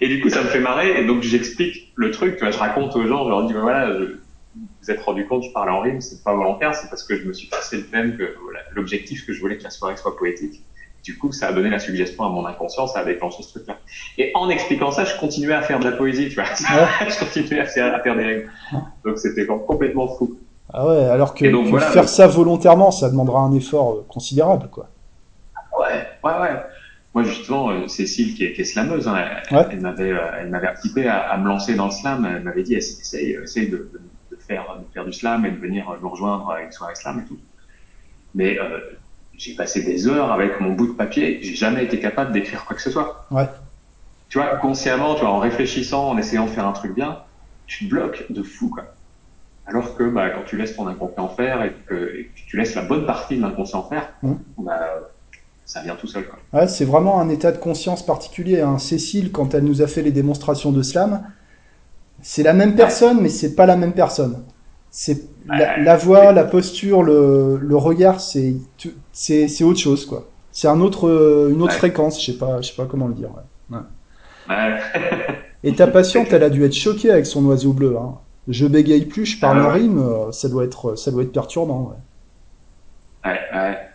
Et 0.00 0.08
du 0.08 0.20
coup, 0.20 0.30
ça 0.30 0.42
me 0.42 0.48
fait 0.48 0.60
marrer. 0.60 1.00
Et 1.00 1.06
donc, 1.06 1.22
j'explique 1.22 1.92
le 1.94 2.10
truc. 2.10 2.36
Tu 2.36 2.40
vois, 2.40 2.50
je 2.50 2.58
raconte 2.58 2.96
aux 2.96 3.06
gens, 3.06 3.24
je 3.24 3.30
leur 3.30 3.44
dis, 3.46 3.52
ben 3.52 3.60
voilà, 3.60 3.92
je, 3.92 4.16
vous 4.54 4.90
êtes 4.90 5.00
rendu 5.00 5.26
compte, 5.26 5.44
je 5.44 5.52
parlais 5.52 5.70
en 5.70 5.80
rime, 5.80 6.00
c'est 6.00 6.22
pas 6.24 6.34
volontaire, 6.34 6.74
c'est 6.74 6.88
parce 6.88 7.04
que 7.04 7.16
je 7.16 7.26
me 7.26 7.32
suis 7.32 7.48
passé 7.48 7.76
le 7.76 7.86
thème 7.86 8.16
que 8.16 8.34
voilà, 8.42 8.60
l'objectif 8.72 9.26
que 9.26 9.32
je 9.32 9.40
voulais 9.40 9.56
que 9.58 9.64
la 9.64 9.70
soirée 9.70 9.96
soit 9.96 10.16
poétique. 10.16 10.62
Du 11.04 11.16
coup, 11.16 11.32
ça 11.32 11.48
a 11.48 11.52
donné 11.52 11.70
la 11.70 11.78
suggestion 11.78 12.24
à 12.24 12.28
mon 12.28 12.44
inconscient, 12.44 12.86
ça 12.86 13.00
a 13.00 13.04
déclenché 13.04 13.42
ce 13.42 13.50
truc-là. 13.50 13.78
Et 14.18 14.32
en 14.34 14.50
expliquant 14.50 14.90
ça, 14.90 15.04
je 15.04 15.18
continuais 15.18 15.54
à 15.54 15.62
faire 15.62 15.78
de 15.78 15.84
la 15.84 15.92
poésie, 15.96 16.28
tu 16.28 16.34
vois. 16.34 16.44
je 16.54 17.18
continuais 17.18 17.60
à 17.60 17.64
faire, 17.64 17.94
à 17.94 18.00
faire 18.00 18.16
des 18.16 18.24
rimes. 18.24 18.50
Donc, 19.04 19.18
c'était 19.18 19.46
complètement 19.46 20.08
fou. 20.08 20.38
Ah 20.72 20.86
ouais, 20.86 21.04
alors 21.04 21.34
que, 21.34 21.46
donc, 21.46 21.78
faire 21.80 22.08
ça 22.08 22.26
volontairement, 22.26 22.90
ça 22.90 23.08
demandera 23.08 23.40
un 23.40 23.52
effort 23.52 23.92
euh, 23.92 24.06
considérable, 24.08 24.68
quoi. 24.70 24.88
Ouais, 25.78 26.06
ouais, 26.22 26.40
ouais. 26.40 26.62
Moi, 27.14 27.24
justement, 27.24 27.70
euh, 27.70 27.88
Cécile, 27.88 28.34
qui 28.34 28.44
est, 28.44 28.52
qui 28.52 28.60
est 28.60 28.64
slameuse, 28.64 29.08
hein, 29.08 29.16
elle, 29.50 29.80
m'avait, 29.80 30.12
euh, 30.12 30.30
elle 30.38 30.48
m'avait 30.48 30.68
incité 30.68 31.08
à, 31.08 31.18
à, 31.18 31.36
me 31.38 31.48
lancer 31.48 31.74
dans 31.74 31.86
le 31.86 31.90
slam. 31.90 32.24
Elle 32.24 32.42
m'avait 32.44 32.62
dit, 32.62 32.74
essaye, 32.74 33.32
essaye 33.42 33.68
de, 33.68 33.90
de, 34.30 34.36
faire, 34.36 34.76
de 34.78 34.92
faire 34.92 35.04
du 35.04 35.12
slam 35.12 35.44
et 35.44 35.50
de 35.50 35.56
venir 35.56 35.86
nous 36.00 36.08
rejoindre 36.08 36.50
à 36.50 36.62
une 36.62 36.70
soirée 36.70 36.94
slam 36.94 37.20
et 37.20 37.28
tout. 37.28 37.38
Mais 38.34 38.58
euh, 38.58 38.78
j'ai 39.36 39.54
passé 39.54 39.82
des 39.82 40.06
heures 40.06 40.30
avec 40.30 40.60
mon 40.60 40.72
bout 40.72 40.86
de 40.86 40.92
papier. 40.92 41.40
J'ai 41.42 41.54
jamais 41.54 41.84
été 41.84 41.98
capable 41.98 42.30
d'écrire 42.30 42.64
quoi 42.64 42.76
que 42.76 42.82
ce 42.82 42.90
soit. 42.90 43.26
Ouais. 43.32 43.48
Tu 44.28 44.38
vois, 44.38 44.56
consciemment, 44.58 45.14
tu 45.14 45.22
vois, 45.22 45.30
en 45.30 45.40
réfléchissant, 45.40 46.10
en 46.10 46.16
essayant 46.16 46.44
de 46.44 46.50
faire 46.50 46.66
un 46.66 46.72
truc 46.72 46.94
bien, 46.94 47.18
tu 47.66 47.86
te 47.86 47.90
bloques 47.90 48.26
de 48.30 48.42
fou, 48.44 48.68
quoi. 48.68 48.84
Alors 49.66 49.96
que 49.96 50.04
bah, 50.04 50.30
quand 50.30 50.44
tu 50.44 50.56
laisses 50.56 50.76
ton 50.76 50.86
inconscient 50.86 51.28
faire 51.28 51.62
et 51.62 51.72
que, 51.86 52.16
et 52.16 52.24
que 52.26 52.40
tu 52.46 52.56
laisses 52.56 52.74
la 52.74 52.82
bonne 52.82 53.06
partie 53.06 53.36
de 53.36 53.42
l'inconscient 53.42 53.82
faire, 53.84 54.12
mmh. 54.22 54.34
bah, 54.58 55.10
ça 55.70 55.82
vient 55.82 55.94
tout 55.94 56.08
seul. 56.08 56.24
Quoi. 56.26 56.36
Ouais, 56.52 56.66
c'est 56.66 56.84
vraiment 56.84 57.20
un 57.20 57.28
état 57.28 57.52
de 57.52 57.58
conscience 57.58 58.04
particulier. 58.04 58.60
Hein. 58.60 58.78
Cécile, 58.78 59.30
quand 59.30 59.54
elle 59.54 59.62
nous 59.62 59.82
a 59.82 59.86
fait 59.86 60.02
les 60.02 60.10
démonstrations 60.10 60.72
de 60.72 60.82
slam, 60.82 61.22
c'est 62.22 62.42
la 62.42 62.54
même 62.54 62.74
personne, 62.74 63.20
mais 63.20 63.28
c'est 63.28 63.54
pas 63.54 63.66
la 63.66 63.76
même 63.76 63.92
personne. 63.92 64.42
C'est 64.90 65.28
la, 65.46 65.96
voix, 65.96 66.32
la 66.32 66.42
posture, 66.42 67.04
le, 67.04 67.56
le 67.62 67.76
regard, 67.76 68.20
c'est 68.20 68.56
c'est 69.12 69.62
autre 69.62 69.78
chose 69.78 70.04
quoi. 70.06 70.26
C'est 70.50 70.66
un 70.66 70.80
autre 70.80 71.48
une 71.52 71.62
autre 71.62 71.74
fréquence. 71.74 72.20
Je 72.20 72.32
sais 72.32 72.38
pas, 72.38 72.60
je 72.60 72.70
sais 72.70 72.76
pas 72.76 72.86
comment 72.86 73.06
le 73.06 73.14
dire. 73.14 73.30
Et 75.62 75.72
ta 75.76 75.86
patiente, 75.86 76.32
elle 76.32 76.42
a 76.42 76.50
dû 76.50 76.64
être 76.64 76.74
choquée 76.74 77.12
avec 77.12 77.26
son 77.26 77.44
oiseau 77.44 77.72
bleu. 77.72 77.96
Hein. 77.96 78.16
Je 78.48 78.66
bégaye 78.66 79.04
plus, 79.04 79.24
je 79.24 79.38
parle 79.38 79.60
ah 79.60 79.68
en 79.68 79.72
rime, 79.72 80.00
euh, 80.00 80.32
ça 80.32 80.48
doit 80.48 80.64
être 80.64 80.96
ça 80.96 81.12
doit 81.12 81.22
être 81.22 81.32
perturbant. 81.32 81.94
Ouais, 83.24 83.38
ouais. 83.54 83.89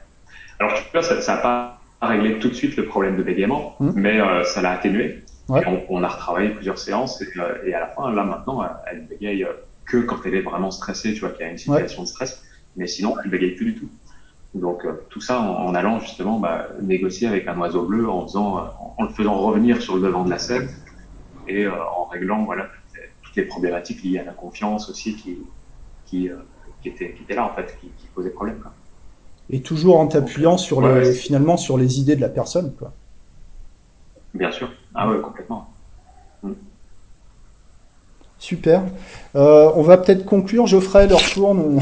Alors, 0.60 0.74
tu 0.74 0.84
vois, 0.92 1.04
ça 1.04 1.36
n'a 1.36 1.42
pas 1.42 1.80
réglé 2.02 2.40
tout 2.40 2.50
de 2.50 2.54
suite 2.54 2.76
le 2.78 2.86
problème 2.86 3.18
de 3.18 3.24
bégaiement, 3.24 3.76
mmh. 3.80 3.92
mais 3.96 4.20
euh, 4.20 4.44
ça 4.44 4.62
l'a 4.62 4.72
atténué. 4.72 5.24
Ouais. 5.48 5.62
on, 5.68 5.84
on, 5.90 6.04
a 6.04 6.08
retravaillé 6.08 6.50
plusieurs 6.50 6.80
séances 6.80 7.22
et, 7.22 7.28
euh, 7.38 7.64
et, 7.66 7.74
à 7.76 7.80
la 7.80 7.88
fin, 7.88 8.12
là 8.12 8.24
maintenant, 8.24 8.68
elle 8.88 9.06
bégaye 9.06 9.46
que 9.86 9.98
quand 9.98 10.18
elle 10.26 10.34
est 10.34 10.42
vraiment 10.42 10.72
stressée, 10.72 11.14
tu 11.14 11.20
vois, 11.20 11.30
qu'il 11.30 11.46
y 11.46 11.48
a 11.48 11.52
une 11.52 11.58
situation 11.60 12.02
de 12.02 12.08
stress. 12.08 12.44
Mais 12.76 12.88
sinon, 12.88 13.16
elle 13.24 13.30
bégaye 13.30 13.52
plus 13.52 13.66
du 13.66 13.76
tout. 13.76 13.90
Donc 14.56 14.86
euh, 14.86 15.06
tout 15.10 15.22
ça 15.22 15.40
en, 15.42 15.76
allant 15.76 16.00
justement 16.00 16.40
bah, 16.40 16.70
négocier 16.82 17.28
avec 17.28 17.48
un 17.48 17.58
oiseau 17.60 17.84
bleu, 17.84 18.10
en 18.10 18.26
faisant, 18.26 18.74
en 18.98 19.04
le 19.04 19.10
faisant 19.10 19.36
revenir 19.36 19.82
sur 19.82 19.98
le 19.98 20.02
devant 20.02 20.24
de 20.24 20.30
la 20.30 20.40
scène 20.40 20.70
et 21.48 21.68
en 21.68 22.06
réglant 22.06 22.46
voilà 22.46 22.70
toutes 23.22 23.36
les 23.36 23.44
problématiques 23.44 24.02
liées 24.02 24.20
à 24.20 24.24
la 24.24 24.32
confiance 24.32 24.90
aussi 24.90 25.16
qui 25.16 25.40
qui, 26.06 26.30
qui 26.82 26.90
étaient 26.90 27.14
qui 27.14 27.24
étaient 27.24 27.36
là 27.36 27.46
en 27.46 27.54
fait, 27.54 27.78
qui, 27.82 27.90
qui 27.90 28.08
posaient 28.16 28.30
problème. 28.30 28.60
Quoi. 28.60 28.72
Et 29.50 29.62
toujours 29.62 30.00
en 30.00 30.08
t'appuyant 30.08 30.58
sur 30.58 30.82
les, 30.82 31.14
finalement 31.14 31.58
sur 31.58 31.78
les 31.78 32.00
idées 32.00 32.16
de 32.16 32.22
la 32.22 32.30
personne, 32.30 32.74
quoi. 32.78 32.94
Bien 34.34 34.52
sûr. 34.52 34.70
Ah 34.94 35.10
ouais, 35.10 35.22
complètement. 35.22 35.70
Mm. 36.44 36.52
Super. 38.38 38.84
Euh, 39.36 39.72
on 39.76 39.82
va 39.82 39.98
peut-être 39.98 40.26
conclure. 40.26 40.68
Geoffrey, 40.68 41.08
leur 41.08 41.22
tourne. 41.22 41.80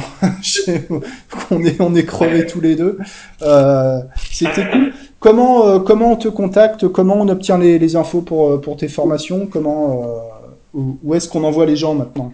On, 1.52 1.64
est, 1.64 1.82
on 1.82 1.96
est 1.96 2.06
crevés 2.06 2.46
tous 2.46 2.62
les 2.62 2.76
deux. 2.76 3.00
Euh, 3.42 4.00
C'était 4.32 4.70
cool. 4.70 4.94
Comment, 5.20 5.66
euh, 5.66 5.80
comment 5.80 6.12
on 6.12 6.16
te 6.16 6.28
contacte? 6.28 6.88
Comment 6.90 7.16
on 7.16 7.28
obtient 7.30 7.58
les, 7.58 7.80
les 7.80 7.96
infos 7.96 8.22
pour, 8.22 8.62
pour 8.62 8.78
tes 8.78 8.88
formations? 8.88 9.48
Comment, 9.48 10.04
euh, 10.76 10.80
où 11.04 11.16
est-ce 11.16 11.28
qu'on 11.30 11.44
envoie 11.44 11.66
les 11.66 11.76
gens 11.76 11.96
maintenant? 11.96 12.34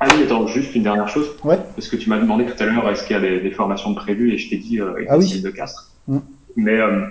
Ah 0.00 0.06
oui, 0.10 0.24
attends, 0.24 0.46
juste 0.46 0.74
une 0.74 0.82
dernière 0.82 1.08
chose. 1.08 1.36
Ouais. 1.44 1.58
Parce 1.74 1.88
que 1.88 1.96
tu 1.96 2.08
m'as 2.10 2.18
demandé 2.18 2.44
tout 2.44 2.62
à 2.62 2.66
l'heure 2.66 2.88
est-ce 2.90 3.06
qu'il 3.06 3.16
y 3.16 3.18
a 3.18 3.22
des, 3.22 3.40
des, 3.40 3.50
formations 3.50 3.90
de 3.90 3.96
prévues 3.96 4.32
et 4.32 4.38
je 4.38 4.50
t'ai 4.50 4.56
dit 4.56 4.80
euh, 4.80 5.04
ah 5.08 5.16
oui. 5.16 5.40
de 5.40 5.50
Castres. 5.50 5.90
Mm. 6.06 6.18
Mais 6.56 6.78
euh, 6.78 7.06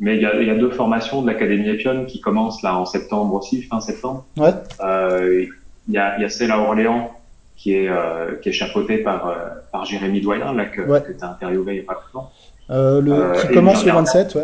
mais 0.00 0.16
il 0.16 0.22
y 0.22 0.26
a, 0.26 0.40
y 0.40 0.50
a, 0.50 0.54
deux 0.54 0.70
formations 0.70 1.22
de 1.22 1.26
l'Académie 1.26 1.68
Epion 1.68 2.04
qui 2.06 2.20
commencent 2.20 2.62
là 2.62 2.76
en 2.76 2.84
septembre 2.84 3.34
aussi, 3.34 3.62
fin 3.62 3.80
septembre. 3.80 4.24
Ouais. 4.36 4.52
Euh, 4.80 5.46
il 5.88 5.94
y, 5.94 5.98
a, 5.98 6.20
y 6.20 6.24
a 6.24 6.28
celle 6.28 6.50
à 6.52 6.58
Orléans 6.58 7.10
qui 7.56 7.74
est 7.74 7.88
euh, 7.88 8.36
qui 8.36 8.50
est 8.50 8.52
chapeautée 8.52 8.98
par 8.98 9.26
euh, 9.26 9.34
par 9.72 9.84
Jérémy 9.84 10.20
Doyen 10.20 10.52
là 10.54 10.66
que, 10.66 10.82
ouais. 10.82 11.02
que 11.02 11.12
tu 11.12 11.24
as 11.24 11.30
interviewé 11.30 11.74
il 11.74 11.76
y 11.78 11.80
a 11.80 11.84
pas 11.84 12.00
longtemps. 12.14 12.30
Euh, 12.70 13.00
le, 13.00 13.40
qui 13.40 13.52
commence 13.54 13.84
le 13.84 13.92
27, 13.92 14.34
ouais. 14.36 14.42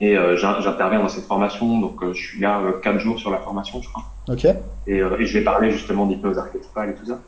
Et 0.00 0.16
euh, 0.16 0.36
j'interviens 0.36 1.00
dans 1.00 1.08
cette 1.08 1.24
formation, 1.24 1.80
donc 1.80 2.02
euh, 2.02 2.12
je 2.14 2.22
suis 2.22 2.40
là 2.40 2.60
euh, 2.60 2.72
quatre 2.80 3.00
jours 3.00 3.18
sur 3.18 3.30
la 3.30 3.38
formation, 3.38 3.82
je 3.82 3.88
crois. 3.88 4.04
Ok. 4.28 4.44
Et, 4.86 4.98
et 4.98 5.26
je 5.26 5.38
vais 5.38 5.44
parler 5.44 5.70
justement 5.70 6.06
d'hypnose 6.06 6.38
archétypale 6.38 6.90
et 6.90 6.94
tout 6.94 7.06
ça. 7.06 7.20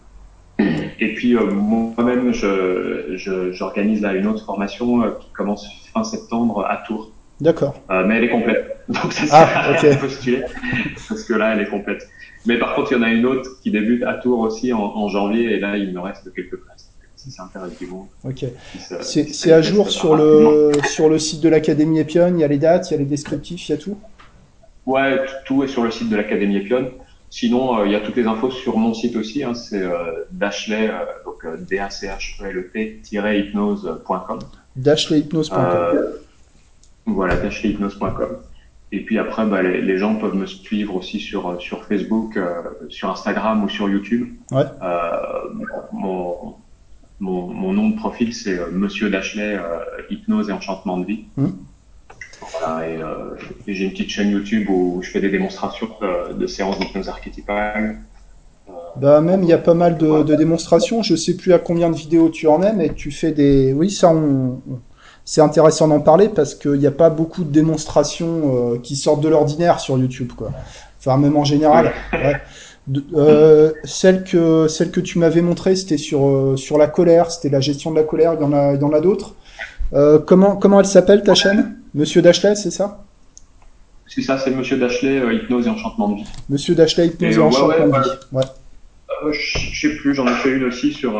Et 1.00 1.14
puis 1.14 1.34
moi-même, 1.34 2.32
je, 2.32 3.16
j'organise 3.52 4.00
je, 4.00 4.02
là 4.02 4.12
une 4.12 4.26
autre 4.26 4.44
formation 4.44 5.02
qui 5.18 5.30
commence 5.32 5.66
fin 5.92 6.04
septembre 6.04 6.66
à 6.68 6.76
Tours. 6.86 7.10
D'accord. 7.40 7.74
Euh, 7.90 8.04
mais 8.06 8.18
elle 8.18 8.24
est 8.24 8.30
complète. 8.30 8.76
Donc 8.88 9.12
ça 9.12 9.48
ah, 9.54 9.72
okay. 9.72 9.96
postuler 9.96 10.42
parce 11.08 11.24
que 11.24 11.32
là, 11.34 11.54
elle 11.54 11.60
est 11.60 11.70
complète. 11.70 12.06
Mais 12.46 12.58
par 12.58 12.74
contre, 12.74 12.92
il 12.92 12.98
y 12.98 13.00
en 13.00 13.02
a 13.02 13.10
une 13.10 13.24
autre 13.24 13.48
qui 13.62 13.70
débute 13.70 14.02
à 14.02 14.14
Tours 14.14 14.40
aussi 14.40 14.72
en, 14.72 14.80
en 14.80 15.08
janvier 15.08 15.52
et 15.52 15.60
là, 15.60 15.76
il 15.76 15.92
me 15.92 16.00
reste 16.00 16.32
quelques 16.34 16.56
places 16.56 16.79
si 17.30 17.36
c'est 17.36 17.42
intéressant. 17.42 18.08
Ok. 18.24 18.44
c'est 19.02 19.52
à 19.52 19.62
jour 19.62 19.90
sur 19.90 20.16
le, 20.16 20.72
sur 20.88 21.08
le 21.08 21.18
site 21.18 21.40
de 21.40 21.48
l'Académie 21.48 22.00
Epion, 22.00 22.32
il 22.34 22.40
y 22.40 22.44
a 22.44 22.48
les 22.48 22.58
dates, 22.58 22.90
il 22.90 22.94
y 22.94 22.96
a 22.96 22.98
les 22.98 23.04
descriptifs, 23.04 23.68
il 23.68 23.72
y 23.72 23.74
a 23.74 23.78
tout? 23.78 23.96
Ouais, 24.86 25.20
tout 25.44 25.62
est 25.62 25.68
sur 25.68 25.84
le 25.84 25.90
site 25.90 26.08
de 26.08 26.16
l'Académie 26.16 26.56
Epion. 26.56 26.90
Sinon, 27.30 27.78
euh, 27.78 27.86
il 27.86 27.92
y 27.92 27.94
a 27.94 28.00
toutes 28.00 28.16
les 28.16 28.26
infos 28.26 28.50
sur 28.50 28.76
mon 28.76 28.92
site 28.92 29.14
aussi, 29.14 29.44
hein, 29.44 29.54
c'est 29.54 29.82
euh, 29.82 30.24
Dashley, 30.32 30.90
euh, 30.90 31.04
donc 31.24 31.46
d 31.68 31.78
a 31.78 31.88
c 31.88 32.08
h 32.08 32.42
e 32.42 32.46
l 32.46 32.58
e 32.58 32.70
t-hypnose.com. 32.72 34.40
Dashleyhypnose.com. 34.74 35.98
voilà, 37.06 37.36
dashleyhypnose.com. 37.36 38.38
Et 38.92 39.04
puis 39.04 39.18
après, 39.20 39.46
bah, 39.46 39.62
les, 39.62 39.80
les, 39.80 39.96
gens 39.96 40.16
peuvent 40.16 40.34
me 40.34 40.46
suivre 40.46 40.96
aussi 40.96 41.20
sur 41.20 41.60
sur 41.60 41.84
Facebook, 41.84 42.36
sur 42.88 43.10
Instagram 43.10 43.62
ou 43.62 43.68
sur 43.68 43.88
YouTube. 43.88 44.28
Ouais. 44.50 44.64
mon 45.92 46.56
mon, 47.20 47.46
mon, 47.46 47.72
nom 47.72 47.90
de 47.90 47.96
profil, 47.96 48.34
c'est 48.34 48.58
euh, 48.58 48.70
Monsieur 48.72 49.10
Dashley, 49.10 49.54
euh, 49.54 49.78
hypnose 50.10 50.48
et 50.48 50.52
enchantement 50.52 50.98
de 50.98 51.06
vie. 51.06 51.24
Mmh. 51.36 51.48
Voilà, 52.52 52.88
et, 52.88 52.96
euh, 52.96 53.36
et 53.66 53.74
j'ai 53.74 53.84
une 53.84 53.90
petite 53.90 54.08
chaîne 54.08 54.30
YouTube 54.30 54.68
où 54.70 55.00
je 55.02 55.10
fais 55.10 55.20
des 55.20 55.30
démonstrations 55.30 55.88
de, 56.00 56.32
de 56.32 56.46
séances 56.46 56.78
d'hypnose 56.78 57.08
archétypale. 57.08 57.98
Bah 58.96 59.20
même 59.20 59.42
il 59.42 59.48
y 59.48 59.52
a 59.52 59.58
pas 59.58 59.74
mal 59.74 59.98
de, 59.98 60.22
de, 60.22 60.34
démonstrations. 60.34 61.02
Je 61.02 61.14
sais 61.14 61.36
plus 61.36 61.52
à 61.52 61.58
combien 61.58 61.90
de 61.90 61.96
vidéos 61.96 62.28
tu 62.28 62.48
en 62.48 62.62
es, 62.62 62.72
mais 62.72 62.92
tu 62.94 63.10
fais 63.10 63.32
des. 63.32 63.72
Oui, 63.72 63.90
ça, 63.90 64.12
on... 64.12 64.60
c'est 65.24 65.40
intéressant 65.40 65.88
d'en 65.88 66.00
parler 66.00 66.28
parce 66.28 66.54
qu'il 66.54 66.78
n'y 66.78 66.86
a 66.86 66.92
pas 66.92 67.10
beaucoup 67.10 67.44
de 67.44 67.52
démonstrations 67.52 68.74
euh, 68.74 68.78
qui 68.78 68.96
sortent 68.96 69.20
de 69.20 69.28
l'ordinaire 69.28 69.80
sur 69.80 69.96
YouTube, 69.96 70.32
quoi. 70.36 70.50
Enfin 70.98 71.16
même 71.18 71.36
en 71.36 71.44
général. 71.44 71.92
Ouais. 72.12 72.36
Euh, 73.14 73.72
celle 73.84 74.24
que 74.24 74.66
celle 74.66 74.90
que 74.90 75.00
tu 75.00 75.18
m'avais 75.18 75.42
montrée, 75.42 75.76
c'était 75.76 75.98
sur 75.98 76.26
euh, 76.26 76.56
sur 76.56 76.76
la 76.78 76.86
colère, 76.86 77.30
c'était 77.30 77.50
la 77.50 77.60
gestion 77.60 77.90
de 77.92 77.96
la 77.96 78.04
colère. 78.04 78.34
Il 78.34 78.40
y 78.40 78.44
en 78.44 78.52
a 78.52 78.74
il 78.74 78.80
y 78.80 78.84
en 78.84 78.92
a 78.92 79.00
d'autres. 79.00 79.34
Euh, 79.92 80.18
comment 80.18 80.56
comment 80.56 80.80
elle 80.80 80.86
s'appelle 80.86 81.22
ta 81.22 81.34
chaîne? 81.34 81.76
Monsieur 81.94 82.22
Dashley, 82.22 82.54
c'est 82.56 82.70
ça? 82.70 83.04
C'est 84.06 84.22
ça, 84.22 84.38
c'est 84.38 84.50
Monsieur 84.50 84.76
Dashley, 84.76 85.20
hypnose 85.36 85.66
et 85.66 85.70
enchantement 85.70 86.08
de 86.08 86.14
vie. 86.16 86.28
Monsieur 86.48 86.74
Dashley, 86.74 87.08
hypnose 87.08 87.36
et, 87.36 87.38
et 87.38 87.42
enchantement 87.42 87.68
ouais, 87.68 87.92
ouais, 87.92 87.98
de 87.98 88.04
vie. 88.04 88.10
Ouais. 88.32 89.32
Je 89.32 89.80
sais 89.88 89.96
plus, 89.96 90.14
j'en 90.14 90.26
ai 90.26 90.34
fait 90.34 90.50
une 90.56 90.64
aussi 90.64 90.92
sur 90.92 91.12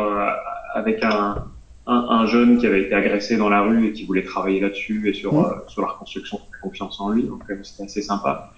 avec 0.73 1.03
un, 1.03 1.45
un, 1.87 2.05
un 2.09 2.25
jeune 2.25 2.57
qui 2.57 2.65
avait 2.65 2.81
été 2.83 2.95
agressé 2.95 3.37
dans 3.37 3.49
la 3.49 3.61
rue 3.61 3.87
et 3.87 3.93
qui 3.93 4.05
voulait 4.05 4.23
travailler 4.23 4.59
là-dessus 4.59 5.09
et 5.09 5.13
sur 5.13 5.33
mmh. 5.33 5.61
sur 5.67 5.83
la 5.83 5.89
reconstruction 5.89 6.37
de 6.37 6.61
confiance 6.61 6.99
en 6.99 7.11
lui. 7.11 7.23
Donc 7.23 7.43
c'était 7.63 7.83
assez 7.83 8.01
sympa. 8.01 8.51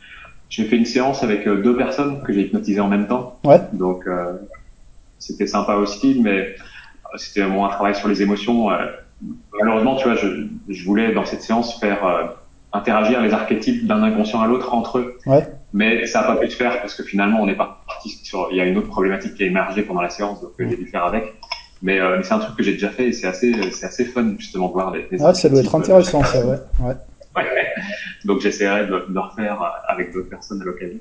J'ai 0.53 0.65
fait 0.65 0.75
une 0.75 0.85
séance 0.85 1.23
avec 1.23 1.47
euh, 1.47 1.63
deux 1.63 1.75
personnes 1.75 2.21
que 2.21 2.31
j'ai 2.31 2.41
hypnotisées 2.41 2.79
en 2.79 2.87
même 2.87 3.07
temps. 3.07 3.39
Ouais. 3.43 3.59
Donc 3.73 4.05
euh, 4.05 4.33
c'était 5.17 5.47
sympa 5.47 5.77
aussi, 5.77 6.21
mais 6.21 6.41
euh, 6.41 7.17
c'était 7.17 7.47
moins 7.47 7.69
un 7.69 7.71
travail 7.71 7.95
sur 7.95 8.07
les 8.07 8.21
émotions. 8.21 8.69
malheureusement, 9.59 9.95
tu 9.95 10.03
vois, 10.03 10.13
je, 10.13 10.45
je, 10.69 10.85
voulais 10.85 11.11
dans 11.11 11.25
cette 11.25 11.41
séance 11.41 11.79
faire 11.79 12.05
euh, 12.05 12.25
interagir 12.71 13.19
les 13.23 13.33
archétypes 13.33 13.87
d'un 13.87 14.03
inconscient 14.03 14.41
à 14.41 14.45
l'autre 14.45 14.75
entre 14.75 14.99
eux. 14.99 15.17
Ouais. 15.25 15.43
Mais 15.73 16.05
ça 16.05 16.21
n'a 16.21 16.27
pas 16.27 16.35
pu 16.35 16.51
se 16.51 16.55
faire 16.55 16.81
parce 16.81 16.93
que 16.93 17.01
finalement, 17.01 17.41
on 17.41 17.47
est 17.47 17.55
parti 17.55 18.09
sur. 18.21 18.49
Il 18.51 18.57
y 18.57 18.61
a 18.61 18.65
une 18.65 18.77
autre 18.77 18.89
problématique 18.89 19.33
qui 19.33 19.41
a 19.41 19.47
émergé 19.47 19.81
pendant 19.81 20.01
la 20.01 20.11
séance, 20.11 20.39
donc 20.39 20.51
j'ai 20.59 20.77
dû 20.77 20.85
faire 20.85 21.05
avec. 21.05 21.33
Mais, 21.81 21.99
euh, 21.99 22.17
mais 22.17 22.23
c'est 22.23 22.33
un 22.33 22.39
truc 22.39 22.55
que 22.55 22.63
j'ai 22.63 22.73
déjà 22.73 22.89
fait 22.89 23.07
et 23.07 23.11
c'est 23.11 23.25
assez, 23.25 23.71
c'est 23.71 23.87
assez 23.87 24.05
fun 24.05 24.35
justement 24.37 24.67
de 24.67 24.73
voir 24.73 24.91
les. 24.91 25.07
les 25.09 25.19
ouais, 25.19 25.33
ça 25.33 25.49
doit 25.49 25.61
être 25.61 25.73
intéressant, 25.73 26.23
ça, 26.23 26.45
ouais. 26.45 26.57
ouais. 26.79 26.93
Donc 28.25 28.41
j'essaierai 28.41 28.85
de, 28.85 28.91
de, 28.91 29.13
le 29.13 29.19
refaire 29.19 29.59
avec 29.87 30.13
d'autres 30.13 30.29
personnes 30.29 30.61
à 30.61 30.65
l'occasion. 30.65 30.99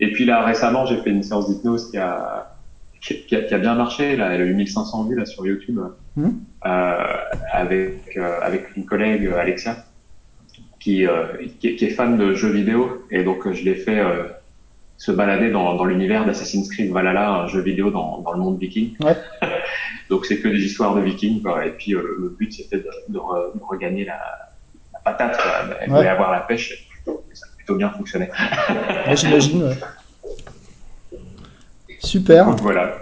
Et 0.00 0.12
puis 0.12 0.24
là 0.24 0.44
récemment 0.44 0.86
j'ai 0.86 0.96
fait 0.98 1.10
une 1.10 1.22
séance 1.22 1.48
d'hypnose 1.48 1.90
qui 1.90 1.98
a, 1.98 2.56
qui 3.00 3.34
a, 3.34 3.42
qui, 3.42 3.54
a, 3.54 3.58
bien 3.58 3.74
marché. 3.74 4.16
Là, 4.16 4.32
elle 4.32 4.42
a 4.42 4.44
eu 4.44 4.54
1500 4.54 5.04
vues 5.04 5.16
là 5.16 5.26
sur 5.26 5.46
YouTube 5.46 5.80
mmh. 6.16 6.28
euh, 6.66 7.16
avec 7.52 8.16
euh, 8.16 8.40
avec 8.42 8.76
une 8.76 8.84
collègue 8.84 9.26
Alexia 9.26 9.84
qui, 10.80 11.06
euh, 11.06 11.26
qui, 11.60 11.76
qui 11.76 11.84
est 11.84 11.90
fan 11.90 12.16
de 12.16 12.34
jeux 12.34 12.50
vidéo 12.50 13.06
et 13.10 13.22
donc 13.22 13.50
je 13.52 13.64
l'ai 13.64 13.74
fait 13.74 14.00
euh, 14.00 14.24
se 14.96 15.12
balader 15.12 15.50
dans, 15.50 15.76
dans 15.76 15.84
l'univers 15.84 16.26
d'Assassin's 16.26 16.68
Creed 16.70 16.90
Valhalla, 16.90 17.42
un 17.42 17.46
jeu 17.46 17.60
vidéo 17.60 17.90
dans, 17.90 18.22
dans 18.22 18.32
le 18.32 18.38
monde 18.38 18.58
viking. 18.58 18.96
Ouais. 19.00 19.16
donc 20.10 20.26
c'est 20.26 20.40
que 20.40 20.48
des 20.48 20.64
histoires 20.64 20.94
de 20.96 21.02
vikings 21.02 21.42
quoi. 21.42 21.66
Et 21.66 21.70
puis 21.70 21.94
euh, 21.94 22.16
le 22.18 22.28
but 22.30 22.52
c'était 22.52 22.78
de, 22.78 22.90
de, 23.08 23.18
re, 23.18 23.52
de 23.54 23.62
regagner 23.62 24.06
la 24.06 24.49
patate, 25.04 25.36
quoi. 25.36 25.52
Elle 25.80 25.90
ouais. 25.90 25.96
voulait 25.98 26.08
avoir 26.08 26.30
la 26.30 26.40
pêche, 26.40 26.88
ça 27.04 27.46
a 27.46 27.56
plutôt 27.56 27.76
bien 27.76 27.90
fonctionné. 27.90 28.30
ouais, 29.06 29.16
J'imagine, 29.16 29.64
ouais. 29.64 29.76
Super. 32.02 32.46
Donc, 32.46 32.60
voilà. 32.60 32.94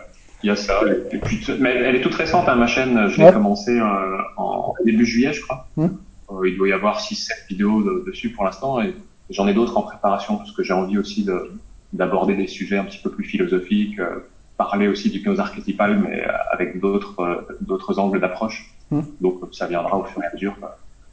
Il 0.43 0.47
y 0.47 0.51
a 0.51 0.57
ça. 0.57 0.81
Et 1.11 1.19
puis, 1.19 1.45
mais 1.59 1.75
elle 1.75 1.97
est 1.97 2.01
toute 2.01 2.15
récente, 2.15 2.49
hein, 2.49 2.55
ma 2.55 2.67
chaîne. 2.67 3.09
Je 3.09 3.19
l'ai 3.19 3.25
ouais. 3.25 3.33
commencé 3.33 3.79
euh, 3.79 4.19
en 4.37 4.75
début 4.85 5.05
juillet, 5.05 5.33
je 5.33 5.43
crois. 5.43 5.69
Mmh. 5.77 5.87
Euh, 6.31 6.49
il 6.49 6.57
doit 6.57 6.69
y 6.69 6.73
avoir 6.73 7.01
6-7 7.01 7.49
vidéos 7.49 7.83
de, 7.83 8.05
dessus 8.07 8.31
pour 8.31 8.45
l'instant. 8.45 8.81
Et 8.81 8.95
j'en 9.31 9.49
ai 9.49 9.55
d'autres 9.55 9.77
en 9.77 9.83
préparation 9.83 10.37
parce 10.37 10.53
que 10.53 10.63
j'ai 10.63 10.75
envie 10.75 10.99
aussi 10.99 11.25
de, 11.25 11.59
d'aborder 11.93 12.37
des 12.37 12.47
sujets 12.47 12.79
un 12.79 12.85
petit 12.85 12.99
peu 12.99 13.11
plus 13.11 13.25
philosophiques, 13.25 13.99
euh, 13.99 14.29
parler 14.57 14.87
aussi 14.87 15.11
d'hypnose 15.11 15.41
archétypale, 15.41 15.99
mais 15.99 16.25
avec 16.53 16.79
d'autres, 16.81 17.47
d'autres 17.61 17.99
angles 17.99 18.21
d'approche. 18.21 18.73
Mmh. 18.91 19.01
Donc, 19.21 19.41
ça 19.53 19.67
viendra 19.67 19.97
au 19.97 20.05
fur 20.05 20.23
et 20.23 20.27
à 20.27 20.33
mesure 20.33 20.57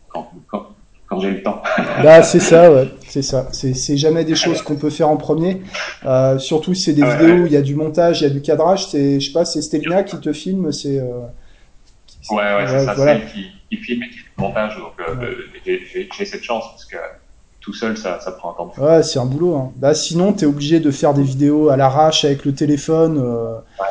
quand, 0.10 0.32
quand, 0.48 0.68
quand 1.08 1.20
j'ai 1.20 1.32
le 1.32 1.44
temps. 1.44 1.62
Bah, 2.04 2.24
c'est 2.24 2.40
ça, 2.40 2.72
ouais, 2.72 2.90
c'est 3.08 3.22
ça. 3.22 3.48
C'est 3.52 3.98
jamais 3.98 4.26
des 4.26 4.36
choses 4.36 4.62
qu'on 4.62 4.76
peut 4.76 4.90
faire 4.90 5.10
en 5.10 5.18
premier. 5.18 5.62
Euh, 6.06 6.38
surtout 6.38 6.74
si 6.74 6.84
c'est 6.84 6.94
des 6.94 7.04
ouais, 7.04 7.18
vidéos 7.18 7.44
où 7.44 7.46
il 7.46 7.52
y 7.52 7.58
a 7.58 7.62
du 7.62 7.76
montage, 7.76 8.22
il 8.22 8.24
y 8.26 8.28
a 8.28 8.30
du 8.30 8.42
cadrage. 8.42 8.88
C'est, 8.88 9.20
je 9.20 9.28
sais 9.28 9.34
pas, 9.34 9.46
c'est 9.46 9.62
Stelina 9.62 10.04
qui 10.04 10.20
te 10.20 10.34
filme. 10.34 10.72
C'est. 10.72 11.00
Euh... 11.00 11.22
Ouais, 12.32 12.38
ouais, 12.38 12.66
c'est 12.68 12.86
ça. 12.86 12.94
Voilà. 12.96 13.20
C'est 13.20 13.34
qui, 13.34 13.46
qui 13.70 13.78
filme 13.78 14.04
et 14.04 14.10
qui 14.10 14.18
fait 14.18 14.30
le 14.38 14.44
montage. 14.44 14.78
Donc, 14.78 14.94
euh, 15.00 15.36
j'ai 15.66 16.26
cette 16.26 16.44
chance 16.44 16.66
parce 16.72 16.86
que 16.86 16.98
tout 17.62 17.74
seul, 17.74 17.98
ça, 17.98 18.20
ça 18.20 18.32
prend 18.32 18.52
un 18.52 18.54
temps. 18.54 18.74
Ouais, 18.78 19.04
c'est 19.04 19.20
un 19.20 19.26
boulot. 19.26 19.56
Hein. 19.56 19.72
Bah, 19.78 19.96
sinon, 19.96 20.34
t'es 20.34 20.46
obligé 20.46 20.80
de 20.80 20.92
faire 20.92 21.14
des 21.14 21.24
vidéos 21.24 21.70
à 21.70 21.78
l'arrache 21.78 22.26
avec 22.26 22.46
le 22.46 22.54
téléphone. 22.54 23.18
Ouais. 23.18 23.86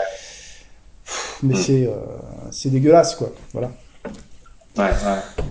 mais 1.43 1.55
mmh. 1.55 1.57
c'est, 1.57 1.91
c'est 2.51 2.71
dégueulasse, 2.71 3.15
quoi. 3.17 3.33
Voilà. 3.53 3.71
Ouais, 4.77 4.85
ouais. 4.85 5.45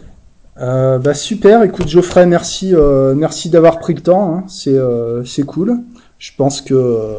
Euh, 0.59 0.99
bah 0.99 1.15
super, 1.15 1.63
écoute 1.63 1.87
Geoffrey, 1.87 2.27
merci, 2.27 2.75
euh, 2.75 3.15
merci 3.15 3.49
d'avoir 3.49 3.79
pris 3.79 3.95
le 3.95 4.01
temps, 4.01 4.35
hein. 4.35 4.43
c'est 4.47 4.77
euh, 4.77 5.23
c'est 5.25 5.43
cool. 5.43 5.79
Je 6.19 6.31
pense 6.37 6.61
que 6.61 7.17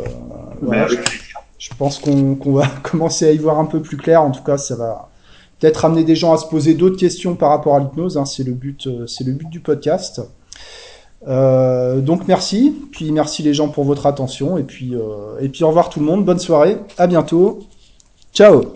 je, 1.58 1.68
pense 1.76 1.98
qu'on 1.98 2.52
va 2.52 2.66
commencer 2.82 3.26
à 3.26 3.32
y 3.32 3.38
voir 3.38 3.58
un 3.58 3.64
peu 3.64 3.82
plus 3.82 3.96
clair. 3.96 4.22
En 4.22 4.30
tout 4.30 4.42
cas, 4.44 4.56
ça 4.56 4.76
va 4.76 5.10
peut-être 5.58 5.84
amener 5.84 6.04
des 6.04 6.14
gens 6.14 6.32
à 6.32 6.36
se 6.36 6.46
poser 6.46 6.74
d'autres 6.74 6.96
questions 6.96 7.34
par 7.34 7.50
rapport 7.50 7.74
à 7.74 7.80
l'hypnose. 7.80 8.16
Hein. 8.16 8.24
C'est 8.24 8.44
le 8.44 8.52
but, 8.52 8.88
c'est 9.08 9.24
le 9.24 9.32
but 9.32 9.50
du 9.50 9.60
podcast. 9.60 10.22
donc 11.26 12.28
merci, 12.28 12.86
puis 12.92 13.10
merci 13.10 13.42
les 13.42 13.52
gens 13.52 13.68
pour 13.68 13.84
votre 13.84 14.06
attention 14.06 14.58
et 14.58 14.62
puis 14.62 14.94
et 15.40 15.48
puis 15.48 15.64
au 15.64 15.68
revoir 15.68 15.90
tout 15.90 15.98
le 15.98 16.06
monde, 16.06 16.24
bonne 16.24 16.38
soirée, 16.38 16.78
à 16.98 17.08
bientôt, 17.08 17.60
ciao. 18.32 18.74